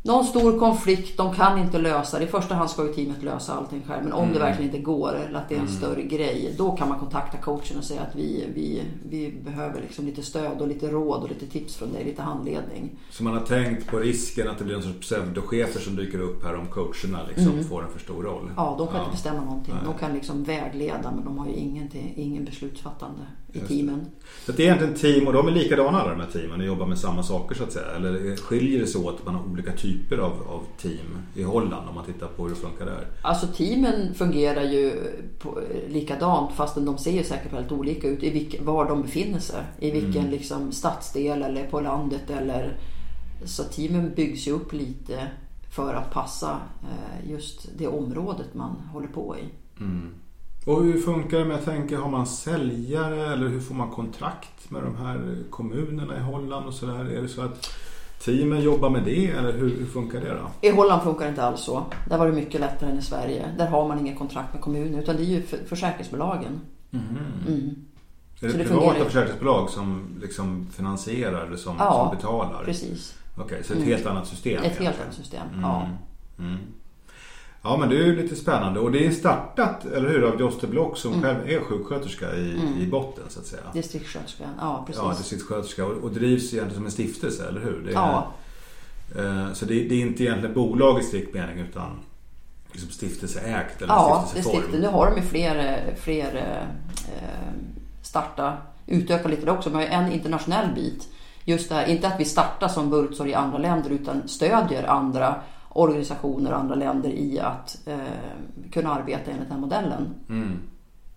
någon 0.05 0.25
stor 0.25 0.59
konflikt, 0.59 1.17
de 1.17 1.35
kan 1.35 1.57
inte 1.57 1.77
lösa 1.77 2.19
det. 2.19 2.25
I 2.25 2.27
första 2.27 2.55
hand 2.55 2.69
ska 2.69 2.83
ju 2.83 2.93
teamet 2.93 3.24
lösa 3.24 3.53
allting 3.53 3.83
själv. 3.88 4.03
Men 4.03 4.13
om 4.13 4.24
mm. 4.24 4.33
det 4.33 4.39
verkligen 4.39 4.71
inte 4.71 4.83
går 4.83 5.15
eller 5.15 5.39
att 5.39 5.50
det 5.50 5.55
är 5.55 5.59
en 5.59 5.65
mm. 5.65 5.77
större 5.77 6.01
grej. 6.01 6.55
Då 6.57 6.71
kan 6.71 6.89
man 6.89 7.00
kontakta 7.00 7.38
coachen 7.38 7.77
och 7.77 7.83
säga 7.83 8.01
att 8.01 8.15
vi, 8.15 8.45
vi, 8.55 8.83
vi 9.09 9.31
behöver 9.45 9.81
liksom 9.81 10.05
lite 10.05 10.24
stöd 10.24 10.62
och 10.62 10.67
lite 10.67 10.88
råd 10.88 11.24
och 11.24 11.29
lite 11.29 11.45
tips 11.45 11.75
från 11.75 11.93
dig. 11.93 12.03
Lite 12.03 12.21
handledning. 12.21 13.00
Så 13.09 13.24
man 13.24 13.33
har 13.33 13.41
tänkt 13.41 13.88
på 13.88 14.00
risken 14.00 14.50
att 14.50 14.57
det 14.57 14.63
blir 14.63 14.75
en 14.75 14.83
sorts 14.83 15.00
pseudochefer 15.00 15.79
som 15.79 15.95
dyker 15.95 16.19
upp 16.19 16.43
här 16.43 16.55
om 16.55 16.67
coacherna 16.67 17.19
liksom 17.27 17.53
mm. 17.53 17.63
får 17.63 17.83
en 17.83 17.89
för 17.89 18.00
stor 18.00 18.24
roll? 18.24 18.51
Ja, 18.55 18.75
de 18.77 18.88
kan 18.88 18.95
ja. 18.95 19.01
inte 19.01 19.12
bestämma 19.12 19.41
någonting. 19.41 19.74
Nej. 19.74 19.83
De 19.85 20.00
kan 20.00 20.13
liksom 20.13 20.43
vägleda 20.43 21.12
men 21.15 21.25
de 21.25 21.38
har 21.38 21.47
ju 21.47 21.53
ingen, 21.53 21.89
ingen 22.15 22.45
beslutsfattande 22.45 23.21
i 23.55 23.59
teamen. 23.59 24.05
Så 24.45 24.51
det 24.51 24.63
är 24.63 24.65
egentligen 24.65 24.93
team 24.93 25.27
och 25.27 25.33
de 25.33 25.47
är 25.47 25.51
likadana 25.51 26.01
alla 26.01 26.12
de 26.12 26.19
här 26.19 26.29
teamen 26.31 26.59
och 26.59 26.65
jobbar 26.65 26.85
med 26.85 26.97
samma 26.97 27.24
saker 27.24 27.55
så 27.55 27.63
att 27.63 27.71
säga? 27.71 27.85
Eller 27.95 28.35
skiljer 28.35 28.79
det 28.79 28.88
sig 28.88 29.01
åt 29.01 29.19
att 29.19 29.25
man 29.25 29.35
har 29.35 29.43
olika 29.43 29.71
typer 29.71 30.17
av, 30.17 30.31
av 30.31 30.63
team 30.81 31.17
i 31.35 31.43
Holland 31.43 31.89
om 31.89 31.95
man 31.95 32.05
tittar 32.05 32.27
på 32.27 32.43
hur 32.43 32.50
det 32.50 32.55
funkar 32.55 32.85
där? 32.85 33.07
Alltså 33.21 33.47
teamen 33.47 34.13
fungerar 34.13 34.63
ju 34.63 34.93
på, 35.39 35.62
likadant 35.88 36.51
fastän 36.51 36.85
de 36.85 36.97
ser 36.97 37.24
säkert 37.24 37.53
väldigt 37.53 37.71
olika 37.71 38.07
ut 38.07 38.24
i 38.24 38.29
vilk, 38.29 38.55
var 38.62 38.89
de 38.89 39.01
befinner 39.01 39.39
sig. 39.39 39.63
I 39.79 39.91
vilken 39.91 40.21
mm. 40.21 40.31
liksom, 40.31 40.71
stadsdel 40.71 41.43
eller 41.43 41.67
på 41.67 41.81
landet 41.81 42.29
eller 42.29 42.77
så 43.45 43.63
teamen 43.63 44.13
byggs 44.15 44.47
ju 44.47 44.51
upp 44.51 44.74
lite 44.74 45.27
för 45.75 45.93
att 45.93 46.12
passa 46.12 46.59
eh, 46.83 47.31
just 47.31 47.69
det 47.77 47.88
området 47.88 48.53
man 48.53 48.75
håller 48.93 49.07
på 49.07 49.35
i. 49.38 49.43
Mm. 49.79 50.13
Och 50.65 50.84
hur 50.84 51.01
funkar 51.01 51.39
det 51.39 51.45
med, 51.45 51.57
jag 51.57 51.65
tänker, 51.65 51.98
har 51.98 52.10
man 52.10 52.27
säljare 52.27 53.34
eller 53.34 53.48
hur 53.48 53.60
får 53.60 53.75
man 53.75 53.91
kontrakt 53.91 54.69
med 54.72 54.84
de 54.84 54.95
här 54.95 55.38
kommunerna 55.50 56.17
i 56.17 56.19
Holland 56.19 56.65
och 56.65 56.74
sådär? 56.74 57.05
Är 57.05 57.22
det 57.22 57.27
så 57.27 57.41
att 57.41 57.69
teamen 58.19 58.62
jobbar 58.62 58.89
med 58.89 59.03
det 59.03 59.27
eller 59.27 59.53
hur, 59.53 59.79
hur, 59.79 59.86
funkar 59.86 60.22
det 60.22 60.29
då? 60.29 60.67
I 60.67 60.72
Holland 60.72 61.01
funkar 61.01 61.25
det 61.25 61.29
inte 61.29 61.43
alls 61.43 61.62
så. 61.62 61.86
Där 62.10 62.17
var 62.17 62.27
det 62.27 62.34
mycket 62.34 62.62
lättare 62.62 62.89
än 62.89 62.98
i 62.98 63.01
Sverige. 63.01 63.55
Där 63.57 63.67
har 63.67 63.88
man 63.88 64.00
inget 64.00 64.17
kontrakt 64.17 64.53
med 64.53 64.62
kommunen 64.62 65.00
utan 65.00 65.15
det 65.15 65.22
är 65.22 65.25
ju 65.25 65.41
försäkringsbolagen. 65.41 66.62
Mm. 66.91 67.05
Mm. 67.48 67.75
Är 68.41 68.48
det, 68.48 68.57
det 68.57 68.63
privata 68.63 68.86
fungerar... 68.86 69.05
försäkringsbolag 69.05 69.69
som 69.69 70.17
liksom 70.22 70.67
finansierar 70.72 71.50
det 71.50 71.57
som, 71.57 71.75
ja, 71.79 72.10
som 72.10 72.17
betalar? 72.17 72.63
precis. 72.63 73.15
Okej, 73.36 73.45
okay, 73.45 73.63
så 73.63 73.74
ett 73.74 73.79
mm. 73.79 73.89
helt 73.89 74.05
annat 74.05 74.27
system? 74.27 74.63
Ett 74.63 74.79
helt 74.79 75.01
annat 75.01 75.13
system, 75.13 75.48
ja. 75.62 75.88
Ja 77.65 77.77
men 77.77 77.89
det 77.89 77.95
är 77.95 78.05
ju 78.05 78.22
lite 78.22 78.36
spännande 78.36 78.79
och 78.79 78.91
det 78.91 79.05
är 79.05 79.12
startat, 79.12 79.86
eller 79.86 80.10
hur, 80.10 80.24
av 80.24 80.39
Joste 80.39 80.67
Block 80.67 80.98
som 80.98 81.13
mm. 81.13 81.24
själv 81.24 81.50
är 81.50 81.60
sjuksköterska 81.60 82.36
i, 82.36 82.51
mm. 82.51 82.77
i 82.79 82.88
botten 82.88 83.24
så 83.29 83.39
att 83.39 83.45
säga. 83.45 83.62
Distriktssköterska, 83.74 84.43
ja 84.60 84.84
precis. 84.88 85.01
Ja, 85.03 85.13
distriktssköterska 85.17 85.86
och, 85.86 86.03
och 86.03 86.12
drivs 86.12 86.53
egentligen 86.53 86.75
som 86.75 86.86
en 86.86 86.91
stiftelse, 86.91 87.48
eller 87.48 87.62
hur? 87.62 87.81
Det 87.86 87.91
är, 87.91 87.93
ja. 87.93 88.31
Eh, 89.15 89.53
så 89.53 89.65
det, 89.65 89.74
det, 89.74 89.95
är 89.95 90.01
inte 90.01 90.24
egentligen 90.24 90.55
bolag 90.55 91.00
i 91.00 91.03
strikt 91.03 91.34
mening 91.34 91.60
utan 91.60 92.00
liksom 92.72 92.89
stiftelseägt 92.89 93.81
eller 93.81 93.93
ja, 93.93 94.25
stiftelseform. 94.27 94.74
Ja, 94.74 94.79
nu 94.79 94.88
har 94.88 95.10
de 95.10 95.22
ju 95.22 95.27
fler, 95.27 95.79
fler 96.00 96.36
eh, 96.36 97.53
starta, 98.01 98.57
utöka 98.88 99.27
lite 99.27 99.45
det 99.45 99.51
också. 99.51 99.69
Men 99.69 99.81
en 99.81 100.12
internationell 100.12 100.75
bit. 100.75 101.07
Just 101.43 101.69
det 101.69 101.75
här, 101.75 101.86
inte 101.86 102.07
att 102.07 102.19
vi 102.19 102.25
startar 102.25 102.67
som 102.67 102.89
Burtsor 102.89 103.27
i 103.27 103.34
andra 103.34 103.57
länder 103.57 103.89
utan 103.89 104.27
stödjer 104.27 104.84
andra 104.84 105.36
organisationer 105.75 106.51
och 106.51 106.60
andra 106.60 106.75
länder 106.75 107.10
i 107.10 107.39
att 107.39 107.77
eh, 107.86 108.70
kunna 108.72 108.94
arbeta 108.94 109.32
enligt 109.32 109.48
den 109.48 109.51
här 109.51 109.62
modellen. 109.62 110.15
Mm. 110.29 110.60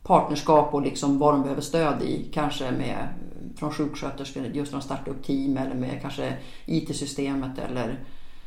Partnerskap 0.02 0.74
och 0.74 0.82
liksom 0.82 1.18
vad 1.18 1.34
de 1.34 1.42
behöver 1.42 1.60
stöd 1.60 2.02
i. 2.02 2.30
Kanske 2.32 2.70
med 2.70 3.08
från 3.56 3.72
sjuksköterskor 3.72 4.44
just 4.44 4.72
när 4.72 4.78
de 4.78 4.84
startar 4.84 5.12
upp 5.12 5.24
team 5.24 5.56
eller 5.56 5.74
med 5.74 6.02
kanske 6.02 6.36
IT-systemet 6.66 7.58
eller 7.58 7.98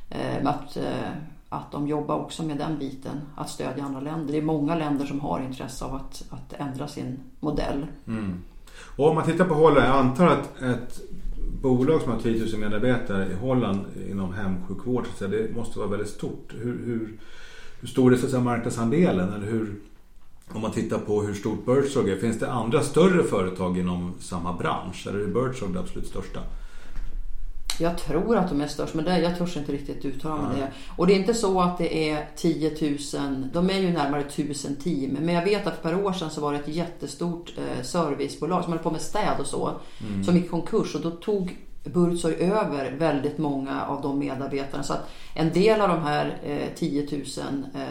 eh, 0.09 0.47
att, 0.47 0.77
eh, 0.77 1.11
att 1.49 1.71
de 1.71 1.87
jobbar 1.87 2.15
också 2.15 2.43
med 2.43 2.57
den 2.57 2.79
biten. 2.79 3.21
Att 3.35 3.49
stödja 3.49 3.83
andra 3.83 3.99
länder. 3.99 4.31
Det 4.31 4.37
är 4.37 4.41
många 4.41 4.75
länder 4.75 5.05
som 5.05 5.19
har 5.19 5.39
intresse 5.39 5.85
av 5.85 5.95
att, 5.95 6.23
att 6.29 6.53
ändra 6.53 6.87
sin 6.87 7.19
modell. 7.39 7.87
Mm. 8.07 8.41
Och 8.97 9.09
om 9.09 9.15
man 9.15 9.25
tittar 9.25 9.45
på 9.45 9.53
Holland, 9.53 9.87
jag 9.87 9.95
antar 9.95 10.27
att 10.27 10.61
ett 10.61 11.01
bolag 11.61 12.01
som 12.01 12.11
har 12.11 12.19
10 12.19 12.45
000 12.45 12.59
medarbetare 12.59 13.31
i 13.31 13.33
Holland 13.33 13.79
inom 14.09 14.33
hemsjukvård, 14.33 15.05
så 15.17 15.27
det 15.27 15.55
måste 15.55 15.79
vara 15.79 15.89
väldigt 15.89 16.09
stort. 16.09 16.53
Hur, 16.57 16.85
hur, 16.85 17.19
hur 17.79 17.87
stor 17.87 18.13
är 18.13 18.17
så 18.17 18.25
att 18.25 18.31
säga, 18.31 18.43
marknadsandelen? 18.43 19.33
Eller 19.33 19.47
hur, 19.47 19.75
om 20.49 20.61
man 20.61 20.71
tittar 20.71 20.97
på 20.97 21.21
hur 21.21 21.33
stort 21.33 21.65
Birdsog 21.65 22.09
är, 22.09 22.15
finns 22.15 22.39
det 22.39 22.51
andra 22.51 22.81
större 22.81 23.23
företag 23.23 23.77
inom 23.77 24.13
samma 24.19 24.53
bransch? 24.53 25.07
Eller 25.07 25.19
är 25.19 25.27
Birdsog 25.27 25.73
det 25.73 25.79
absolut 25.79 26.07
största? 26.07 26.39
Jag 27.81 27.97
tror 27.97 28.37
att 28.37 28.49
de 28.49 28.61
är 28.61 28.67
störst 28.67 28.93
men 28.93 29.05
det, 29.05 29.19
jag 29.19 29.37
törs 29.37 29.57
inte 29.57 29.71
riktigt 29.71 30.05
uttala 30.05 30.41
mig 30.41 30.59
det. 30.59 30.67
Och 30.97 31.07
det 31.07 31.13
är 31.13 31.17
inte 31.17 31.33
så 31.33 31.61
att 31.61 31.77
det 31.77 32.09
är 32.09 32.27
10 32.35 32.97
000, 33.19 33.49
de 33.53 33.69
är 33.69 33.79
ju 33.79 33.91
närmare 33.91 34.21
1000 34.21 34.75
team. 34.75 35.17
Men 35.21 35.35
jag 35.35 35.43
vet 35.43 35.67
att 35.67 35.81
för 35.81 35.89
ett 35.89 35.95
par 35.95 36.05
år 36.05 36.13
sedan 36.13 36.29
så 36.29 36.41
var 36.41 36.53
det 36.53 36.59
ett 36.59 36.67
jättestort 36.67 37.53
eh, 37.57 37.83
servicebolag 37.83 38.63
som 38.63 38.73
höll 38.73 38.81
på 38.81 38.91
med 38.91 39.01
städ 39.01 39.39
och 39.39 39.47
så. 39.47 39.71
Mm. 40.09 40.23
Som 40.23 40.35
gick 40.35 40.45
i 40.45 40.49
konkurs 40.49 40.95
och 40.95 41.01
då 41.01 41.11
tog 41.11 41.57
Burzoj 41.83 42.33
över 42.33 42.91
väldigt 42.91 43.37
många 43.37 43.85
av 43.85 44.01
de 44.01 44.19
medarbetarna. 44.19 44.83
Så 44.83 44.93
att 44.93 45.09
en 45.35 45.53
del 45.53 45.81
av 45.81 45.89
de 45.89 46.01
här 46.01 46.37
eh, 46.43 46.75
10 46.75 47.07
000 47.11 47.21
eh, 47.75 47.81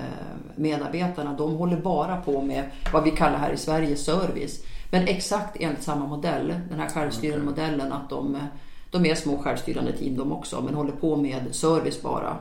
medarbetarna 0.56 1.32
de 1.32 1.54
håller 1.54 1.76
bara 1.76 2.16
på 2.16 2.42
med 2.42 2.70
vad 2.92 3.04
vi 3.04 3.11
kallar 3.11 3.38
här 3.38 3.52
i 3.52 3.56
Sverige 3.56 3.97
service. 3.97 4.64
Men 4.90 5.09
exakt 5.09 5.56
enligt 5.61 5.82
samma 5.82 6.06
modell, 6.06 6.54
den 6.70 6.80
här 6.80 6.88
självstyrande 6.88 7.44
modellen 7.44 7.92
att 7.92 8.11
de, 8.11 8.35
eh, 8.35 8.42
de 8.90 9.06
är 9.06 9.14
små 9.14 9.38
självstyrande 9.38 9.92
team 9.92 10.16
de 10.16 10.32
också 10.32 10.61
men 10.61 10.75
håller 10.75 10.92
på 10.92 11.16
med 11.16 11.42
service 11.50 12.02
bara. 12.02 12.37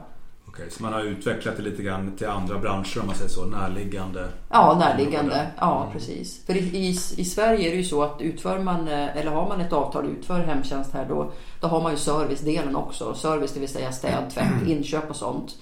Okej, 0.47 0.71
så 0.71 0.83
man 0.83 0.93
har 0.93 1.01
utvecklat 1.01 1.57
det 1.57 1.63
lite 1.63 1.83
grann 1.83 2.15
till 2.17 2.27
andra 2.27 2.59
branscher 2.59 2.99
om 2.99 3.07
man 3.07 3.15
säger 3.15 3.29
så, 3.29 3.45
närliggande? 3.45 4.27
Ja, 4.49 4.77
närliggande. 4.79 5.47
Ja, 5.59 5.89
precis. 5.93 6.45
För 6.45 6.57
i, 6.57 6.59
i, 6.59 6.89
i 7.17 7.25
Sverige 7.25 7.67
är 7.67 7.71
det 7.71 7.77
ju 7.77 7.83
så 7.83 8.03
att 8.03 8.21
utför 8.21 8.59
man, 8.59 8.87
eh, 8.87 9.17
eller 9.17 9.31
har 9.31 9.47
man 9.47 9.61
ett 9.61 9.73
avtal 9.73 10.05
och 10.05 10.11
utför 10.11 10.39
hemtjänst 10.39 10.93
här 10.93 11.05
då, 11.09 11.31
då 11.59 11.67
har 11.67 11.81
man 11.81 11.91
ju 11.91 11.97
servicedelen 11.97 12.75
också. 12.75 13.13
Service 13.13 13.53
det 13.53 13.59
vill 13.59 13.69
säga 13.69 13.91
städ, 13.91 14.29
tvätt, 14.33 14.67
inköp 14.67 15.09
och 15.09 15.15
sånt. 15.15 15.57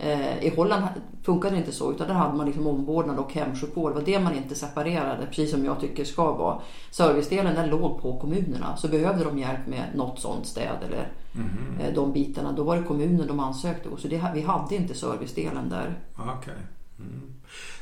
Eh, 0.00 0.44
I 0.44 0.52
Holland 0.56 0.84
funkar 1.28 1.50
det 1.50 1.56
inte 1.56 1.72
så 1.72 1.92
utan 1.92 2.08
där 2.08 2.14
hade 2.14 2.36
man 2.36 2.46
liksom 2.46 2.66
omvårdnad 2.66 3.18
och 3.18 3.32
hemsjukvård. 3.32 3.90
Det 3.90 3.94
var 3.94 4.06
det 4.06 4.20
man 4.20 4.34
inte 4.34 4.54
separerade, 4.54 5.26
precis 5.26 5.50
som 5.50 5.64
jag 5.64 5.80
tycker 5.80 6.04
ska 6.04 6.32
vara. 6.32 6.60
Servicedelen 6.90 7.54
den 7.54 7.70
låg 7.70 8.02
på 8.02 8.18
kommunerna. 8.18 8.76
Så 8.76 8.88
behövde 8.88 9.24
de 9.24 9.38
hjälp 9.38 9.66
med 9.66 9.84
något 9.94 10.20
sånt 10.20 10.46
städ 10.46 10.76
eller 10.86 11.12
eh, 11.80 11.94
de 11.94 12.12
bitarna, 12.12 12.52
då 12.52 12.62
var 12.62 12.76
det 12.76 12.82
kommunen 12.82 13.26
de 13.26 13.40
ansökte 13.40 13.88
hos. 13.88 14.02
Så 14.02 14.08
det, 14.08 14.24
vi 14.34 14.40
hade 14.40 14.74
inte 14.74 14.94
servicedelen 14.94 15.68
där. 15.68 15.98
Okej. 16.16 16.54
Mm. 16.98 17.22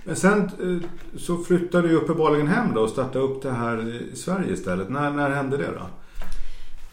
Men 0.04 0.16
sen 0.16 0.40
eh, 0.40 0.78
så 1.18 1.36
flyttade 1.36 1.88
du 1.88 1.96
uppenbarligen 1.96 2.48
hem 2.48 2.74
då 2.74 2.80
och 2.80 2.90
startade 2.90 3.24
upp 3.24 3.42
det 3.42 3.52
här 3.52 4.02
i 4.12 4.16
Sverige 4.16 4.52
istället. 4.52 4.90
När, 4.90 5.10
när 5.10 5.30
hände 5.30 5.56
det 5.56 5.70
då? 5.70 5.86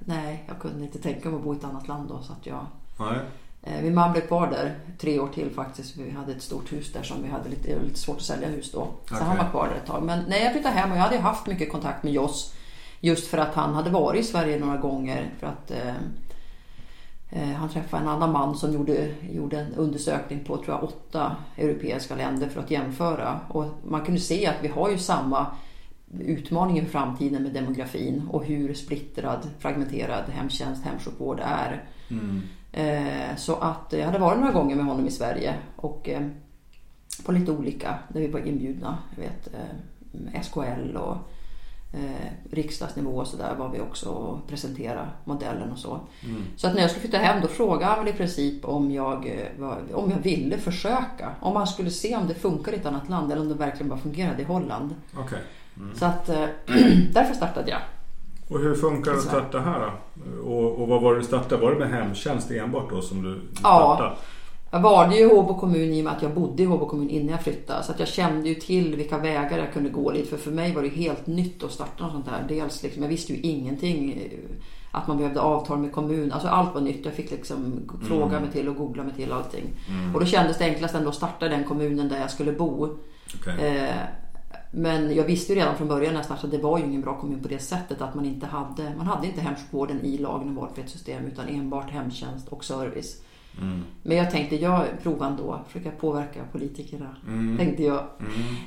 nej, 0.00 0.44
jag 0.48 0.58
kunde 0.58 0.84
inte 0.84 0.98
tänka 0.98 1.28
mig 1.28 1.36
att 1.38 1.44
bo 1.44 1.54
i 1.54 1.56
ett 1.56 1.64
annat 1.64 1.88
land 1.88 2.08
då. 2.08 2.22
Så 2.22 2.32
att 2.32 2.46
jag, 2.46 2.66
Nej. 2.98 3.18
eh, 3.62 3.82
min 3.82 3.94
man 3.94 4.12
blev 4.12 4.26
kvar 4.26 4.46
där 4.46 4.78
tre 4.98 5.20
år 5.20 5.28
till 5.28 5.50
faktiskt. 5.50 5.96
Vi 5.96 6.10
hade 6.10 6.32
ett 6.32 6.42
stort 6.42 6.72
hus 6.72 6.92
där 6.92 7.02
som 7.02 7.22
vi 7.22 7.28
hade 7.28 7.48
lite, 7.48 7.82
lite 7.82 7.98
svårt 7.98 8.16
att 8.16 8.22
sälja 8.22 8.48
hus 8.48 8.72
då. 8.72 8.78
Så 8.78 9.14
Okej. 9.14 9.26
han 9.26 9.36
var 9.36 9.50
kvar 9.50 9.68
där 9.68 9.76
ett 9.76 9.86
tag. 9.86 10.02
Men 10.02 10.24
nej, 10.28 10.42
jag 10.42 10.52
flyttade 10.52 10.74
hem 10.74 10.90
och 10.90 10.96
jag 10.96 11.02
hade 11.02 11.18
haft 11.18 11.46
mycket 11.46 11.72
kontakt 11.72 12.02
med 12.02 12.12
Joss. 12.12 12.54
Just 13.00 13.26
för 13.26 13.38
att 13.38 13.54
han 13.54 13.74
hade 13.74 13.90
varit 13.90 14.20
i 14.20 14.24
Sverige 14.24 14.58
några 14.58 14.76
gånger. 14.76 15.30
För 15.40 15.46
att 15.46 15.70
eh, 15.70 15.94
han 17.56 17.68
träffade 17.68 18.02
en 18.02 18.08
annan 18.08 18.32
man 18.32 18.56
som 18.56 18.72
gjorde, 18.72 19.08
gjorde 19.32 19.60
en 19.60 19.74
undersökning 19.74 20.44
på 20.44 20.56
tror 20.56 20.68
jag, 20.68 20.84
åtta 20.84 21.36
europeiska 21.56 22.16
länder 22.16 22.48
för 22.48 22.60
att 22.60 22.70
jämföra. 22.70 23.40
Och 23.48 23.66
man 23.84 24.04
kunde 24.04 24.20
se 24.20 24.46
att 24.46 24.56
vi 24.62 24.68
har 24.68 24.90
ju 24.90 24.98
samma 24.98 25.46
utmaning 26.20 26.78
i 26.78 26.84
framtiden 26.84 27.42
med 27.42 27.52
demografin 27.52 28.22
och 28.30 28.44
hur 28.44 28.74
splittrad, 28.74 29.48
fragmenterad 29.58 30.24
hemtjänst, 30.30 30.84
hemsjukvård 30.84 31.40
är. 31.44 31.84
Mm. 32.10 32.42
Eh, 32.72 33.36
Så 33.36 33.56
att 33.56 33.92
jag 33.98 34.06
hade 34.06 34.18
varit 34.18 34.38
några 34.40 34.52
gånger 34.52 34.76
med 34.76 34.84
honom 34.84 35.06
i 35.06 35.10
Sverige 35.10 35.54
och 35.76 36.08
eh, 36.08 36.26
på 37.24 37.32
lite 37.32 37.52
olika, 37.52 37.98
där 38.08 38.20
vi 38.20 38.28
var 38.28 38.40
inbjudna. 38.40 38.98
Jag 39.16 39.22
vet, 39.22 39.48
eh, 39.54 40.42
SKL 40.42 40.96
och 40.96 41.16
eh, 41.92 42.30
riksdagsnivå 42.50 43.10
och 43.10 43.26
sådär 43.26 43.54
var 43.58 43.68
vi 43.68 43.80
också 43.80 44.08
och 44.08 44.48
presenterade 44.48 45.08
modellen 45.24 45.72
och 45.72 45.78
så. 45.78 46.00
Så 46.56 46.66
att 46.66 46.74
när 46.74 46.80
jag 46.80 46.90
skulle 46.90 47.00
flytta 47.00 47.18
hem 47.18 47.42
då 47.42 47.48
frågade 47.48 47.84
han 47.84 48.04
väl 48.04 48.14
i 48.14 48.16
princip 48.16 48.64
om 48.64 48.90
jag, 48.90 49.26
eh, 49.26 49.94
om 49.94 50.10
jag 50.10 50.18
ville 50.18 50.58
försöka. 50.58 51.32
Om 51.40 51.54
man 51.54 51.66
skulle 51.66 51.90
se 51.90 52.16
om 52.16 52.28
det 52.28 52.34
funkar 52.34 52.72
i 52.72 52.76
ett 52.76 52.86
annat 52.86 53.08
land 53.08 53.32
eller 53.32 53.42
om 53.42 53.48
det 53.48 53.54
verkligen 53.54 53.88
bara 53.88 53.98
fungerade 53.98 54.42
i 54.42 54.44
Holland. 54.44 54.94
Okej. 55.16 55.38
Så 55.94 56.04
att 56.04 56.28
eh, 56.28 56.44
därför 57.12 57.34
startade 57.34 57.70
jag. 57.70 57.80
Och 58.48 58.60
hur 58.60 58.74
funkar 58.74 59.12
det 59.12 59.18
att 59.18 59.24
starta 59.24 59.60
här 59.60 59.80
då? 59.80 59.92
Och, 60.50 60.82
och 60.82 60.88
vad 60.88 61.02
var 61.02 61.14
det 61.14 61.20
du 61.20 61.24
startade? 61.24 61.62
Var 61.62 61.72
det 61.72 61.78
med 61.78 61.90
hemtjänst 61.90 62.50
enbart 62.50 62.90
då 62.90 63.02
som 63.02 63.22
du 63.22 63.40
Ja. 63.62 64.16
Jag 64.70 64.80
valde 64.80 65.16
ju 65.16 65.28
Håbo 65.28 65.54
kommun 65.54 65.92
i 65.92 66.00
och 66.00 66.04
med 66.04 66.12
att 66.12 66.22
jag 66.22 66.34
bodde 66.34 66.62
i 66.62 66.66
Håbo 66.66 66.86
kommun 66.86 67.10
innan 67.10 67.28
jag 67.28 67.42
flyttade. 67.42 67.82
Så 67.82 67.92
att 67.92 67.98
jag 67.98 68.08
kände 68.08 68.48
ju 68.48 68.54
till 68.54 68.96
vilka 68.96 69.18
vägar 69.18 69.58
jag 69.58 69.72
kunde 69.72 69.88
gå 69.88 70.10
lite. 70.12 70.28
För 70.28 70.36
för 70.36 70.50
mig 70.50 70.74
var 70.74 70.82
det 70.82 70.88
helt 70.88 71.26
nytt 71.26 71.62
att 71.64 71.72
starta 71.72 72.04
något 72.04 72.12
sånt 72.12 72.28
här. 72.28 72.44
Dels 72.48 72.82
liksom, 72.82 73.02
jag 73.02 73.10
visste 73.10 73.32
ju 73.32 73.40
ingenting. 73.40 74.12
eh, 74.12 74.38
Att 74.92 75.06
man 75.08 75.16
behövde 75.18 75.40
avtal 75.40 75.78
med 75.78 75.92
kommun. 75.92 76.32
Alltså 76.32 76.48
allt 76.48 76.74
var 76.74 76.80
nytt. 76.80 77.04
Jag 77.04 77.14
fick 77.14 77.30
liksom 77.30 77.80
fråga 78.08 78.40
mig 78.40 78.50
till 78.52 78.68
och 78.68 78.76
googla 78.76 79.04
mig 79.04 79.14
till 79.14 79.32
allting. 79.32 79.64
Och 80.14 80.20
då 80.20 80.26
kändes 80.26 80.58
det 80.58 80.64
enklast 80.64 80.94
ändå 80.94 81.08
att 81.08 81.14
starta 81.14 81.46
i 81.46 81.48
den 81.48 81.64
kommunen 81.64 82.08
där 82.08 82.20
jag 82.20 82.30
skulle 82.30 82.52
bo. 82.52 82.88
Okej. 83.40 83.66
Eh, 83.66 83.94
Men 84.72 85.14
jag 85.14 85.24
visste 85.24 85.52
ju 85.52 85.58
redan 85.58 85.76
från 85.76 85.88
början 85.88 86.12
när 86.12 86.18
jag 86.18 86.24
startade 86.24 86.46
att 86.56 86.62
det 86.62 86.66
var 86.68 86.78
ju 86.78 86.84
ingen 86.84 87.00
bra 87.00 87.20
kommun 87.20 87.42
på 87.42 87.48
det 87.48 87.58
sättet 87.58 88.00
att 88.02 88.14
man 88.14 88.24
inte 88.26 88.46
hade, 88.46 88.92
man 88.96 89.06
hade 89.06 89.26
inte 89.26 89.40
hemsjukvården 89.40 90.00
i 90.04 90.18
lagen 90.18 90.48
om 90.48 90.54
valfrihetssystem 90.54 91.26
utan 91.26 91.48
enbart 91.48 91.90
hemtjänst 91.90 92.48
och 92.48 92.64
service. 92.64 93.16
Men 94.02 94.16
jag 94.16 94.30
tänkte, 94.30 94.56
jag 94.56 94.84
provar 95.02 95.26
ändå, 95.26 95.60
försöka 95.66 95.90
påverka 95.90 96.40
politikerna. 96.52 97.16
Tänkte 97.58 97.82
jag. 97.82 98.04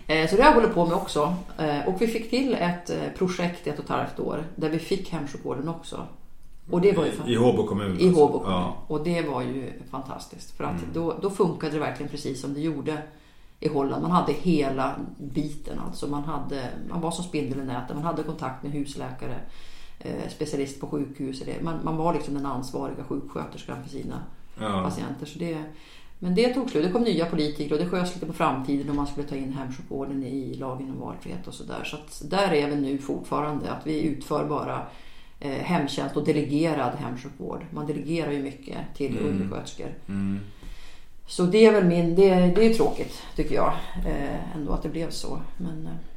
Eh, 0.08 0.30
Så 0.30 0.36
det 0.36 0.42
har 0.44 0.50
jag 0.50 0.56
hållit 0.56 0.74
på 0.74 0.86
med 0.86 0.94
också. 0.96 1.36
Eh, 1.58 1.88
Och 1.88 2.02
vi 2.02 2.08
fick 2.08 2.30
till 2.30 2.54
ett 2.54 2.90
eh, 2.90 2.98
projekt 3.18 3.68
i 3.68 3.70
ett 3.70 3.78
och 3.80 3.84
ett 3.86 3.90
halvt 3.92 4.20
år 4.20 4.44
där 4.56 4.70
vi 4.70 4.80
fick 4.80 5.10
hemsjukvården 5.10 5.70
också. 5.70 6.06
Och 6.70 6.82
det 6.82 6.92
var 6.98 7.06
ju 7.06 7.12
I, 7.26 7.34
I 7.34 7.36
Håbo 7.36 7.68
kommun? 7.68 8.00
i 8.00 8.08
alltså. 8.08 8.22
Håbo 8.22 8.40
kommun. 8.40 8.52
Ja. 8.58 8.76
Och 8.88 9.04
det 9.04 9.22
var 9.22 9.42
ju 9.42 9.72
fantastiskt. 9.92 10.52
För 10.58 10.64
att 10.64 10.72
Mm. 10.82 10.90
då, 10.94 11.16
då 11.22 11.30
funkade 11.30 11.74
det 11.74 11.80
verkligen 11.80 12.10
precis 12.10 12.42
som 12.42 12.54
det 12.54 12.60
gjorde 12.62 12.98
i 13.60 13.68
Holland. 13.68 14.02
Man 14.02 14.12
hade 14.12 14.34
hela 14.34 14.96
biten. 15.18 15.80
Alltså 15.88 16.08
man, 16.08 16.24
hade, 16.24 16.70
man 16.90 17.02
var 17.02 17.12
som 17.12 17.24
spindel 17.24 17.60
i 17.60 17.64
nätet. 17.64 17.96
Man 17.96 18.06
hade 18.06 18.24
kontakt 18.24 18.64
med 18.64 18.72
husläkare, 18.72 19.36
specialist 20.30 20.80
på 20.82 20.88
sjukhus. 20.88 21.44
Man, 21.62 21.80
man 21.84 21.98
var 21.98 22.14
liksom 22.14 22.34
den 22.34 22.46
ansvariga 22.46 23.04
sjuksköterskan 23.04 23.84
för 23.84 23.90
sina 23.90 24.20
Ja. 24.60 24.84
patienter. 24.84 25.26
Så 25.26 25.40
det, 25.40 25.64
men 26.20 26.36
det 26.36 26.54
tog 26.54 26.70
slut. 26.70 26.84
Det 26.84 26.92
kom 26.92 27.04
nya 27.04 27.26
politiker 27.26 27.76
och 27.76 27.82
det 27.82 27.90
sköts 27.90 28.14
lite 28.14 28.26
på 28.26 28.34
framtiden 28.34 28.90
om 28.90 28.96
man 28.96 29.08
skulle 29.08 29.28
ta 29.28 29.36
in 29.36 29.54
hemsjukvården 29.54 30.24
i 30.24 30.54
lagen 30.54 30.90
om 30.90 31.00
valfrihet 31.00 31.48
och 31.48 31.54
sådär. 31.54 31.84
Så 31.84 31.96
att 31.96 32.22
där 32.30 32.54
är 32.54 32.70
vi 32.70 32.76
nu 32.76 32.98
fortfarande. 32.98 33.72
Att 33.72 33.88
vi 33.88 34.02
utför 34.02 34.46
bara 34.46 34.86
eh, 35.40 35.52
hemtjänst 35.52 36.18
och 36.18 36.26
delegerad 36.26 36.96
hemsjukvård. 36.96 37.66
Man 37.70 37.88
delegerar 37.88 38.32
ju 38.32 38.44
mycket 38.44 38.78
till 38.96 39.20
undersköterskor. 39.20 39.94
Mm. 40.08 40.40
Så 41.28 41.44
det 41.44 41.66
är 41.66 41.72
väl 41.72 41.86
min, 41.86 42.16
det, 42.16 42.36
det 42.36 42.66
är 42.66 42.74
tråkigt 42.74 43.22
tycker 43.36 43.56
jag 43.56 43.74
eh, 44.06 44.56
ändå 44.56 44.74
att 44.74 44.84
det 44.84 44.90
blev 44.90 45.10
så. 45.10 45.42
Men, 45.58 45.88
eh, 45.88 46.11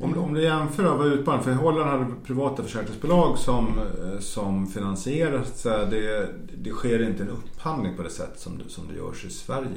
Om, 0.00 0.18
om 0.18 0.34
du 0.34 0.42
jämför 0.42 0.82
då, 0.84 0.94
vad 0.94 1.06
utmaningen, 1.06 1.44
för 1.44 1.52
Holland 1.52 1.90
hade 1.90 2.06
privata 2.26 2.62
försäkringsbolag 2.62 3.38
som, 3.38 3.66
eh, 3.78 4.18
som 4.20 4.66
här, 4.66 5.86
det, 5.90 6.28
det 6.58 6.70
sker 6.70 7.02
inte 7.08 7.22
en 7.22 7.28
upphandling 7.30 7.96
på 7.96 8.02
det 8.02 8.10
sätt 8.10 8.32
som, 8.36 8.58
det- 8.58 8.70
som 8.70 8.84
det 8.88 8.94
görs 8.96 9.24
i 9.24 9.30
Sverige. 9.30 9.68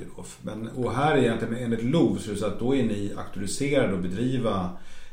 Men, 0.42 0.68
och 0.76 0.94
här 0.94 1.18
egentligen 1.18 1.56
enligt 1.56 1.84
LOV 1.84 2.18
så 2.18 2.30
är 2.30 2.34
det 2.34 2.40
så 2.40 2.46
att 2.46 2.60
då 2.60 2.76
är 2.76 2.84
ni 2.84 3.14
auktoriserade 3.18 3.94
att 3.94 4.02
bedriva 4.02 4.70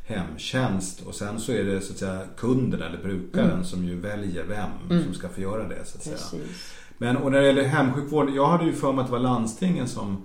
hemtjänst 0.06 1.00
och 1.06 1.14
sen 1.14 1.40
så 1.40 1.52
är 1.52 1.64
det 1.64 1.80
så 1.80 1.92
att 1.92 1.98
säga 1.98 2.20
kunden 2.36 2.82
eller 2.82 2.98
brukaren 3.02 3.64
som 3.64 3.84
ju 3.84 3.96
väljer 4.00 4.44
vem 4.44 5.02
som 5.04 5.14
ska 5.14 5.28
få 5.28 5.40
göra 5.40 5.68
det 5.68 5.84
så 5.84 5.98
att 5.98 6.04
säga. 6.04 6.16
precis. 6.16 6.72
Men 6.98 7.16
och 7.16 7.32
när 7.32 7.40
det 7.40 7.46
gäller 7.46 7.64
hemsjukvård, 7.64 8.30
jag 8.30 8.46
hade 8.48 8.64
ju 8.64 8.72
för 8.72 8.92
mig 8.92 9.00
att 9.00 9.06
det 9.06 9.12
var 9.12 9.18
landstingen 9.18 9.88
som 9.88 10.22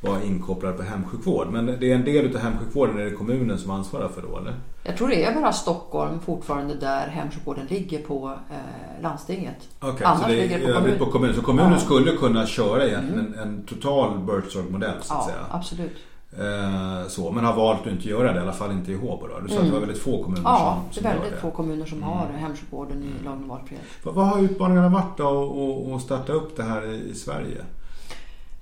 var 0.00 0.20
inkopplade 0.26 0.76
på 0.76 0.82
hemsjukvård. 0.82 1.46
Men 1.50 1.66
det 1.66 1.90
är 1.90 1.94
en 1.94 2.04
del 2.04 2.36
av 2.36 2.40
hemsjukvården, 2.42 2.98
är 2.98 3.04
det 3.04 3.10
kommunen 3.10 3.58
som 3.58 3.70
ansvarar 3.70 4.08
för 4.08 4.22
då 4.22 4.38
eller? 4.38 4.54
Jag 4.84 4.96
tror 4.96 5.08
det 5.08 5.24
är 5.24 5.34
bara 5.40 5.52
Stockholm 5.52 6.20
fortfarande 6.20 6.74
där 6.74 7.06
hemsjukvården 7.08 7.66
ligger 7.66 7.98
på 7.98 8.32
eh, 8.50 9.02
landstinget. 9.02 9.56
Okej, 9.80 10.06
Annars 10.06 10.20
så 10.22 10.28
det 10.28 10.34
ligger 10.36 10.58
är 10.58 10.66
det 10.66 10.72
på 10.72 10.80
kommun. 10.80 10.98
på 10.98 11.06
kommunen. 11.06 11.34
Så 11.34 11.42
kommunen 11.42 11.72
Ja. 11.72 11.78
skulle 11.78 12.12
kunna 12.12 12.46
köra 12.46 12.86
egentligen 12.86 13.34
en, 13.34 13.38
en 13.38 13.62
total 13.66 14.18
Birdsdog-modell 14.18 14.94
så 15.02 15.14
att 15.14 15.20
Ja, 15.20 15.26
säga. 15.26 15.38
absolut. 15.50 15.96
Eh, 16.38 17.08
så, 17.08 17.30
men 17.32 17.44
har 17.44 17.54
valt 17.54 17.80
att 17.80 17.86
inte 17.92 18.08
göra 18.08 18.32
det, 18.32 18.38
i 18.38 18.42
alla 18.42 18.52
fall 18.52 18.72
inte 18.72 18.92
i 18.92 18.96
Håbo 18.96 19.26
då. 19.26 19.40
Du 19.40 19.48
sa 19.48 19.58
att 19.60 19.66
det 19.66 19.72
var 19.72 19.80
väldigt 19.80 19.98
få 20.02 20.22
kommuner 20.22 20.40
Mm. 20.40 20.52
Ja, 20.52 20.78
som, 20.82 20.88
det 20.88 20.94
som 20.94 21.06
är 21.06 21.10
gör 21.10 21.18
väldigt 21.20 21.34
det. 21.34 21.40
få 21.40 21.50
kommuner 21.50 21.86
som 21.86 22.02
har 22.02 22.26
hemsjukvården 22.38 23.02
i 23.02 23.24
lagen 23.24 23.42
om 23.42 23.48
valfrihet. 23.48 23.84
Vad, 24.02 24.26
har 24.26 24.40
utmaningarna 24.40 24.88
varit 24.88 25.16
då 25.18 25.86
att- 25.88 25.94
att 25.96 26.02
starta 26.02 26.32
upp 26.32 26.56
det 26.56 26.62
här 26.62 26.86
i, 26.86 27.10
i 27.10 27.14
Sverige? 27.14 27.64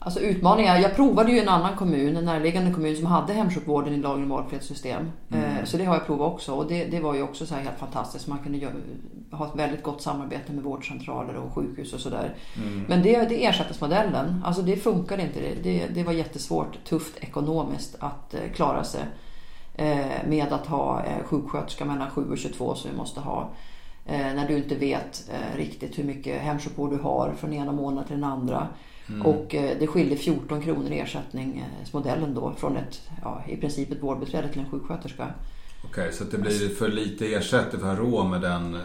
Alltså 0.05 0.21
utmaningar. 0.21 0.79
Jag 0.79 0.95
provade 0.97 1.33
ju 1.33 1.39
en 1.39 1.49
annan 1.49 1.77
kommun, 1.77 2.17
en 2.17 2.25
närliggande 2.25 2.73
kommun 2.73 2.97
som 2.97 3.07
hade 3.07 3.33
hemsjukvården 3.33 3.95
i 3.95 3.97
lagen 3.97 4.23
om 4.23 4.29
valfrihetssystem. 4.29 5.13
Eh, 5.31 5.65
Så 5.65 5.77
det 5.77 5.85
har 5.85 5.95
jag 5.95 6.07
provat 6.07 6.33
också 6.33 6.53
och 6.55 6.67
det, 6.69 6.85
det 6.85 7.01
var 7.01 7.15
ju 7.15 7.23
också 7.23 7.47
så 7.47 7.55
helt 7.55 7.79
fantastiskt. 7.79 8.29
Man 8.29 8.39
kunde 8.39 8.59
göra, 8.59 8.73
ha 9.31 9.47
ett 9.47 9.57
väldigt 9.57 9.83
gott 9.83 10.03
samarbete 10.03 10.53
med 10.53 10.65
vårdcentraler 10.65 11.37
och 11.37 11.53
sjukhus 11.55 11.93
och 11.93 12.01
sådär. 12.01 12.35
Mm. 12.57 12.85
Men 12.89 13.03
det, 13.03 13.29
det 13.29 13.45
ersättningsmodellen, 13.45 14.43
alltså 14.45 14.63
det 14.63 14.77
funkade 14.77 15.23
inte. 15.23 15.41
Det, 15.63 15.87
det 15.95 16.05
var 16.05 16.13
jättesvårt, 16.13 16.85
tufft 16.85 17.17
ekonomiskt 17.21 17.97
att 18.01 18.35
klara 18.55 18.85
sig 18.85 19.01
med 20.27 20.53
att 20.53 20.67
ha 20.67 21.03
sjuksköterska 21.25 21.85
mellan 21.85 22.11
7 22.11 22.31
och 22.31 22.39
22 22.39 22.75
som 22.75 22.91
vi 22.91 22.97
måste 22.97 23.21
ha. 23.21 23.49
När 24.07 24.49
du 24.49 24.57
inte 24.57 24.75
vet 24.75 25.31
riktigt 25.57 25.99
hur 25.99 26.05
mycket 26.05 26.41
hemsjukvård 26.41 26.91
du 26.91 26.97
har 26.97 27.33
från 27.39 27.53
ena 27.53 27.73
månaden 27.73 28.05
till 28.07 28.21
den 28.21 28.31
andra. 28.31 28.69
Mm. 29.09 29.27
Och 29.27 29.55
eh, 29.55 29.79
det 29.81 29.87
skilde 29.87 30.17
14 30.17 30.63
kronor 30.63 30.93
i 30.93 30.99
ersättningsmodellen 30.99 32.35
då 32.35 32.55
från 32.59 32.77
ett, 32.77 33.01
ja, 33.23 33.43
i 33.49 33.57
princip 33.57 33.93
ett 33.93 34.03
vårdbiträde 34.03 34.49
till 34.49 34.61
en 34.61 34.71
sjuksköterska. 34.71 35.35
Okej, 35.85 36.05
okay, 36.05 36.13
så 36.13 36.25
det 36.25 36.39
blir 36.39 36.69
för 36.69 36.89
lite 36.89 37.35
ersättning 37.35 37.81
för 37.81 37.91
att 37.91 37.99
ha 37.99 38.05
råd 38.05 38.27
med 38.27 38.41
den 38.41 38.75
eh, 38.75 38.81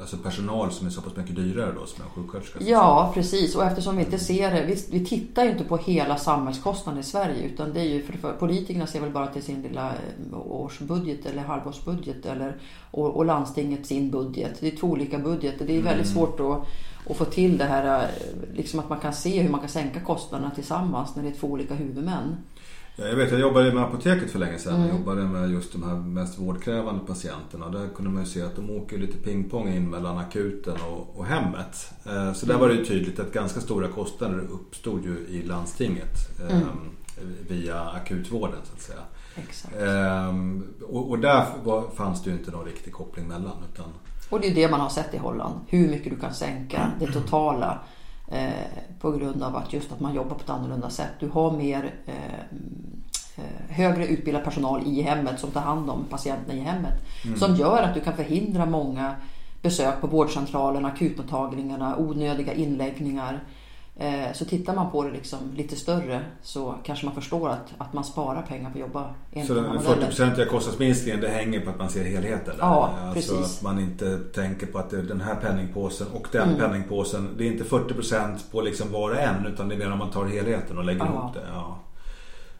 alltså 0.00 0.16
personal 0.16 0.72
som 0.72 0.86
är 0.86 0.90
så 0.90 1.00
pass 1.00 1.16
mycket 1.16 1.36
dyrare 1.36 1.72
då 1.80 1.86
som 1.86 2.04
en 2.04 2.10
sjuksköterska? 2.10 2.58
Ja, 2.60 3.10
precis. 3.14 3.56
Och 3.56 3.64
eftersom 3.64 3.96
vi 3.96 4.04
inte 4.04 4.18
ser 4.18 4.50
det, 4.50 4.64
vi, 4.64 4.98
vi 4.98 5.06
tittar 5.06 5.44
ju 5.44 5.50
inte 5.50 5.64
på 5.64 5.76
hela 5.76 6.16
samhällskostnaden 6.16 7.00
i 7.00 7.04
Sverige 7.04 7.42
utan 7.46 7.72
det 7.72 7.80
är 7.80 7.84
ju 7.84 8.02
för, 8.02 8.12
för 8.12 8.32
politikerna 8.32 8.86
ser 8.86 9.00
väl 9.00 9.10
bara 9.10 9.26
till 9.26 9.42
sin 9.42 9.62
lilla 9.62 9.88
eh, 9.88 10.38
årsbudget 10.38 11.26
eller 11.26 11.42
halvårsbudget 11.42 12.26
eller, 12.26 12.56
och, 12.90 13.16
och 13.16 13.24
landstinget 13.24 13.86
sin 13.86 14.10
budget. 14.10 14.56
Det 14.60 14.72
är 14.72 14.76
två 14.76 14.86
olika 14.86 15.18
budgeter. 15.18 15.66
Det 15.66 15.76
är 15.76 15.82
väldigt 15.82 16.06
mm. 16.06 16.14
svårt 16.14 16.40
att 16.40 16.66
och 17.06 17.16
få 17.16 17.24
till 17.24 17.58
det 17.58 17.64
här 17.64 18.02
eh, 18.02 18.56
liksom 18.56 18.80
att 18.80 18.88
man 18.88 19.00
kan 19.00 19.12
se 19.12 19.42
hur 19.42 19.50
man 19.50 19.60
kan 19.60 19.68
sänka 19.68 20.00
kostnaderna 20.00 20.50
tillsammans 20.50 21.16
när 21.16 21.22
det 21.22 21.28
är 21.28 21.34
två 21.34 21.46
olika 21.46 21.74
huvudmän. 21.74 22.36
Ja, 22.98 23.04
jag 23.04 23.16
vet, 23.16 23.30
jag 23.30 23.40
jobbade 23.40 23.72
med 23.72 23.82
apoteket 23.82 24.30
för 24.30 24.38
länge 24.38 24.58
sedan. 24.58 24.74
Mm. 24.74 24.88
Jag 24.88 24.98
jobbade 24.98 25.22
med 25.22 25.50
just 25.50 25.72
de 25.72 25.82
här 25.82 25.94
mest 25.94 26.38
vårdkrävande 26.38 27.04
patienterna. 27.06 27.68
Där 27.68 27.88
kunde 27.94 28.10
man 28.10 28.22
ju 28.22 28.28
se 28.28 28.42
att 28.42 28.56
de 28.56 28.70
åker 28.70 28.98
lite 28.98 29.18
pingpong 29.18 29.68
in 29.68 29.90
mellan 29.90 30.18
akuten 30.18 30.76
och, 30.88 31.18
och 31.18 31.26
hemmet. 31.26 31.90
Eh, 32.06 32.32
så 32.32 32.46
där 32.46 32.58
var 32.58 32.68
det 32.68 32.74
ju 32.74 32.84
tydligt 32.84 33.20
att 33.20 33.32
ganska 33.32 33.60
stora 33.60 33.88
kostnader 33.88 34.38
uppstod 34.38 35.04
ju 35.04 35.26
i 35.28 35.42
landstinget 35.42 36.40
mm. 36.40 36.62
eh, 36.62 36.68
via 37.48 37.80
akutvården 37.80 38.60
så 38.64 38.72
att 38.72 38.80
säga. 38.80 39.00
Exakt. 39.36 39.76
Eh, 39.76 40.34
och, 40.88 41.10
och, 41.10 41.18
där 41.18 41.46
var, 41.64 41.90
fanns 41.90 42.22
det 42.22 42.30
ju 42.30 42.36
inte 42.36 42.50
någon 42.50 42.64
riktig 42.64 42.92
koppling 42.92 43.28
mellan. 43.28 43.56
Utan 43.72 43.86
och 44.30 44.40
det 44.40 44.46
är 44.46 44.54
det 44.54 44.70
man 44.70 44.80
har 44.80 44.88
sett 44.88 45.14
i 45.14 45.18
Holland. 45.18 45.60
Hur 45.68 45.88
mycket 45.88 46.12
du 46.12 46.18
kan 46.18 46.34
sänka 46.34 46.90
det 47.00 47.06
totala 47.06 47.78
eh, 48.28 48.50
på 49.00 49.12
grund 49.12 49.42
av 49.42 49.56
att 49.56 49.72
just 49.72 49.92
att 49.92 50.00
man 50.00 50.14
jobbar 50.14 50.34
på 50.34 50.42
ett 50.42 50.50
annorlunda 50.50 50.90
sätt. 50.90 51.12
Du 51.20 51.28
har 51.28 51.50
mer 51.50 51.94
eh, 52.06 52.14
eh 53.36 53.44
högre 53.68 54.06
utbildad 54.06 54.44
personal 54.44 54.82
i 54.86 55.02
hemmet 55.02 55.40
som 55.40 55.50
tar 55.50 55.60
hand 55.60 55.90
om 55.90 56.04
patienterna 56.10 56.54
i 56.54 56.60
hemmet. 56.60 56.94
Mm. 57.24 57.38
Som 57.38 57.56
gör 57.56 57.82
att 57.82 57.94
du 57.94 58.00
kan 58.00 58.16
förhindra 58.16 58.66
många 58.66 59.14
besök 59.62 60.00
på 60.00 60.06
vårdcentralen, 60.06 60.84
akutmottagningarna, 60.84 61.96
onödiga 61.96 62.52
inläggningar. 62.52 63.40
Eh, 63.98 64.32
så 64.32 64.44
tittar 64.44 64.74
man 64.74 64.90
på 64.90 65.02
det 65.02 65.10
liksom 65.10 65.38
lite 65.56 65.76
större 65.76 66.20
så 66.42 66.74
kanske 66.84 67.06
man 67.06 67.14
förstår 67.14 67.48
att, 67.48 67.74
att 67.78 67.92
man 67.92 68.04
sparar 68.04 68.42
pengar 68.42 68.70
på 68.70 68.78
att 68.78 68.80
jobba 68.80 69.14
Så 69.46 69.54
den 69.54 69.64
40-procentiga 69.64 70.46
kostnadsminskningen 70.46 71.20
det 71.20 71.28
hänger 71.28 71.60
på 71.60 71.70
att 71.70 71.78
man 71.78 71.90
ser 71.90 72.04
helheten? 72.04 72.54
Ja, 72.58 72.94
alltså 73.00 73.34
precis. 73.34 73.56
att 73.56 73.62
man 73.62 73.78
inte 73.78 74.18
tänker 74.18 74.66
på 74.66 74.78
att 74.78 74.90
det 74.90 74.98
är 74.98 75.02
den 75.02 75.20
här 75.20 75.34
penningpåsen 75.34 76.06
och 76.14 76.28
den 76.32 76.48
mm. 76.48 76.60
penningpåsen. 76.60 77.34
Det 77.38 77.44
är 77.44 77.46
inte 77.46 77.64
40% 77.64 78.38
på 78.50 78.60
liksom 78.60 78.92
var 78.92 79.10
och 79.10 79.18
en 79.18 79.46
utan 79.46 79.68
det 79.68 79.74
är 79.74 79.78
mer 79.78 79.92
om 79.92 79.98
man 79.98 80.10
tar 80.10 80.24
helheten 80.24 80.78
och 80.78 80.84
lägger 80.84 81.04
ja. 81.04 81.06
ihop 81.06 81.34
det. 81.34 81.46
Ja. 81.54 81.78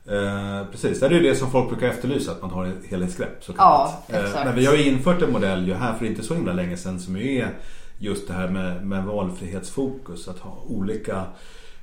Eh, 0.09 0.67
precis, 0.71 1.01
det 1.01 1.07
är 1.07 1.11
ju 1.11 1.21
det 1.21 1.35
som 1.35 1.51
folk 1.51 1.69
brukar 1.69 1.87
efterlysa, 1.89 2.33
att 2.33 2.43
man 2.43 2.51
har 2.51 2.67
ett 2.67 2.87
helhetsgrepp 2.91 3.45
såklart. 3.45 3.91
Ja, 4.07 4.19
eh, 4.19 4.45
men 4.45 4.55
vi 4.55 4.67
har 4.67 4.75
ju 4.75 4.85
infört 4.85 5.23
en 5.23 5.33
modell 5.33 5.69
ju 5.69 5.75
här 5.75 5.95
för 5.95 6.07
inte 6.07 6.23
så 6.23 6.35
himla 6.35 6.53
länge 6.53 6.77
sedan 6.77 7.01
som 7.01 7.17
är 7.17 7.51
just 7.99 8.29
det 8.29 8.35
här 8.35 8.49
med, 8.49 8.87
med 8.87 9.05
valfrihetsfokus. 9.05 10.29
Att 10.29 10.39
ha 10.39 10.63
olika 10.67 11.25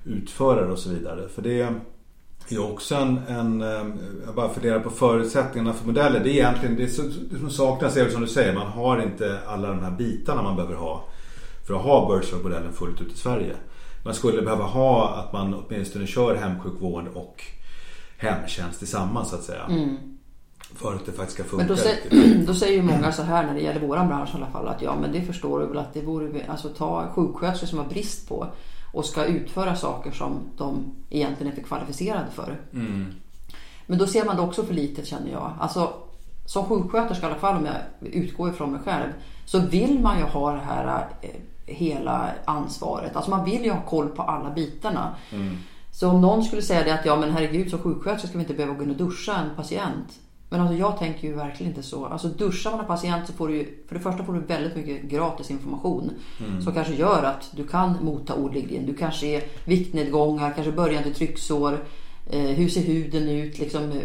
utförare 0.04 0.72
och 0.72 0.80
så 0.80 0.90
vidare. 0.90 1.30
För 1.30 1.42
det 1.42 1.62
är 2.50 2.72
också 2.72 2.96
en, 2.96 3.18
en 3.28 3.62
jag 4.26 4.36
bara 4.36 4.50
funderar 4.50 4.80
på 4.80 4.90
förutsättningarna 4.90 5.74
för 5.74 5.86
modeller. 5.86 6.20
Det 6.20 6.30
är 6.30 6.34
egentligen 6.34 6.76
det 6.76 6.88
som 7.40 7.50
saknas 7.50 7.98
är 7.98 8.10
som 8.10 8.22
du 8.22 8.28
säger, 8.28 8.54
man 8.54 8.68
har 8.68 9.02
inte 9.02 9.40
alla 9.48 9.68
de 9.68 9.80
här 9.80 9.92
bitarna 9.92 10.42
man 10.42 10.56
behöver 10.56 10.76
ha 10.76 11.04
för 11.68 11.74
att 11.74 11.82
ha 11.82 12.10
Birdsworth-modellen 12.10 12.74
fullt 12.74 13.02
ut 13.02 13.14
i 13.14 13.18
Sverige. 13.18 13.56
Man 14.04 14.14
skulle 14.14 14.42
behöva 14.42 14.64
ha 14.64 15.16
att 15.16 15.34
man 15.34 15.54
åtminstone 15.54 16.08
kör 16.08 16.36
hemsjukvård 16.36 17.08
och 17.14 17.44
hemtjänst 18.18 18.80
tillsammans 18.80 19.30
så 19.30 19.36
att 19.36 19.44
säga. 19.44 19.64
Mm. 19.70 20.13
För 20.76 20.96
att 20.96 21.06
det 21.06 21.12
faktiskt 21.12 21.34
ska 21.34 21.44
funka. 21.44 21.58
Men 21.58 21.68
då, 21.68 21.76
säger, 21.76 22.46
då 22.48 22.54
säger 22.54 22.74
ju 22.74 22.82
många 22.82 23.12
så 23.12 23.24
här 23.24 23.46
när 23.46 23.54
det 23.54 23.62
gäller 23.62 23.88
våran 23.88 24.08
bransch 24.08 24.30
i 24.34 24.38
alla 24.38 24.48
fall 24.48 24.68
att 24.68 24.82
ja 24.82 24.96
men 25.02 25.12
det 25.12 25.22
förstår 25.22 25.60
du 25.60 25.66
väl 25.66 25.78
att 25.78 25.94
det 25.94 26.02
vore, 26.02 26.46
alltså 26.48 26.70
ta 26.70 27.08
sjuksköterskor 27.16 27.68
som 27.68 27.80
har 27.80 27.86
brist 27.86 28.30
på 28.30 28.48
och 28.94 29.06
ska 29.06 29.26
utföra 29.26 29.76
saker 29.76 30.12
som 30.12 30.40
de 30.58 30.96
egentligen 31.10 31.52
är 31.52 31.56
för 31.56 31.64
kvalificerade 31.64 32.32
för. 32.32 32.60
Mm. 32.74 33.06
Men 33.86 33.98
då 33.98 34.08
ser 34.08 34.26
man 34.26 34.36
det 34.36 34.42
också 34.42 34.64
för 34.64 34.74
lite 34.74 35.06
känner 35.06 35.32
jag. 35.32 35.52
Alltså 35.60 35.94
som 36.46 36.66
sjuksköterska 36.66 37.28
i 37.28 37.30
alla 37.30 37.40
fall 37.40 37.58
om 37.58 37.66
jag 37.66 38.10
utgår 38.14 38.50
ifrån 38.50 38.72
mig 38.72 38.82
själv 38.86 39.10
så 39.46 39.60
vill 39.60 40.00
man 40.00 40.18
ju 40.18 40.24
ha 40.24 40.52
det 40.52 40.60
här 40.60 41.08
eh, 41.22 41.30
hela 41.66 42.30
ansvaret. 42.46 43.16
Alltså 43.16 43.32
man 43.32 43.46
vill 43.46 43.64
ju 43.64 43.72
ha 43.72 43.82
koll 43.82 44.10
på 44.10 44.22
alla 44.22 44.50
bitarna. 44.50 45.16
Mm. 45.32 45.58
Så 45.92 46.10
om 46.10 46.22
någon 46.22 46.44
skulle 46.44 46.62
säga 46.62 46.84
det 46.84 46.94
att 46.94 47.06
ja 47.06 47.16
men 47.16 47.32
herregud 47.32 47.70
som 47.70 47.80
sjuksköterska 47.80 48.28
ska 48.28 48.38
vi 48.38 48.44
inte 48.44 48.54
behöva 48.54 48.76
gå 48.76 48.84
in 48.84 48.90
och 48.90 48.96
duscha 48.96 49.36
en 49.36 49.56
patient. 49.56 50.20
Men 50.54 50.62
alltså 50.62 50.78
jag 50.78 51.00
tänker 51.00 51.28
ju 51.28 51.34
verkligen 51.34 51.72
inte 51.72 51.84
så. 51.84 52.06
Alltså 52.06 52.28
duschar 52.28 52.72
man 52.72 52.80
en 52.80 52.86
patient 52.86 53.28
så 53.28 53.34
får 53.34 53.48
du 53.48 53.56
ju, 53.56 53.66
för 53.88 53.96
det 53.96 54.02
första 54.02 54.24
får 54.24 54.34
du 54.34 54.40
väldigt 54.40 54.76
mycket 54.76 55.04
gratis 55.04 55.52
information. 55.52 56.12
Mm. 56.40 56.62
Som 56.62 56.74
kanske 56.74 56.94
gör 56.94 57.24
att 57.24 57.50
du 57.52 57.68
kan 57.68 57.98
mota 58.02 58.34
ordliggen. 58.34 58.86
Du 58.86 58.94
kanske 58.94 59.28
är 59.28 59.44
viktnedgångar, 59.66 60.54
kanske 60.56 60.72
börjande 60.72 61.14
trycksår. 61.14 61.80
Eh, 62.30 62.40
hur 62.40 62.70
ser 62.70 62.82
huden 62.82 63.30
ut? 63.30 63.60
Liksom, 63.60 63.92
eh, 63.92 63.98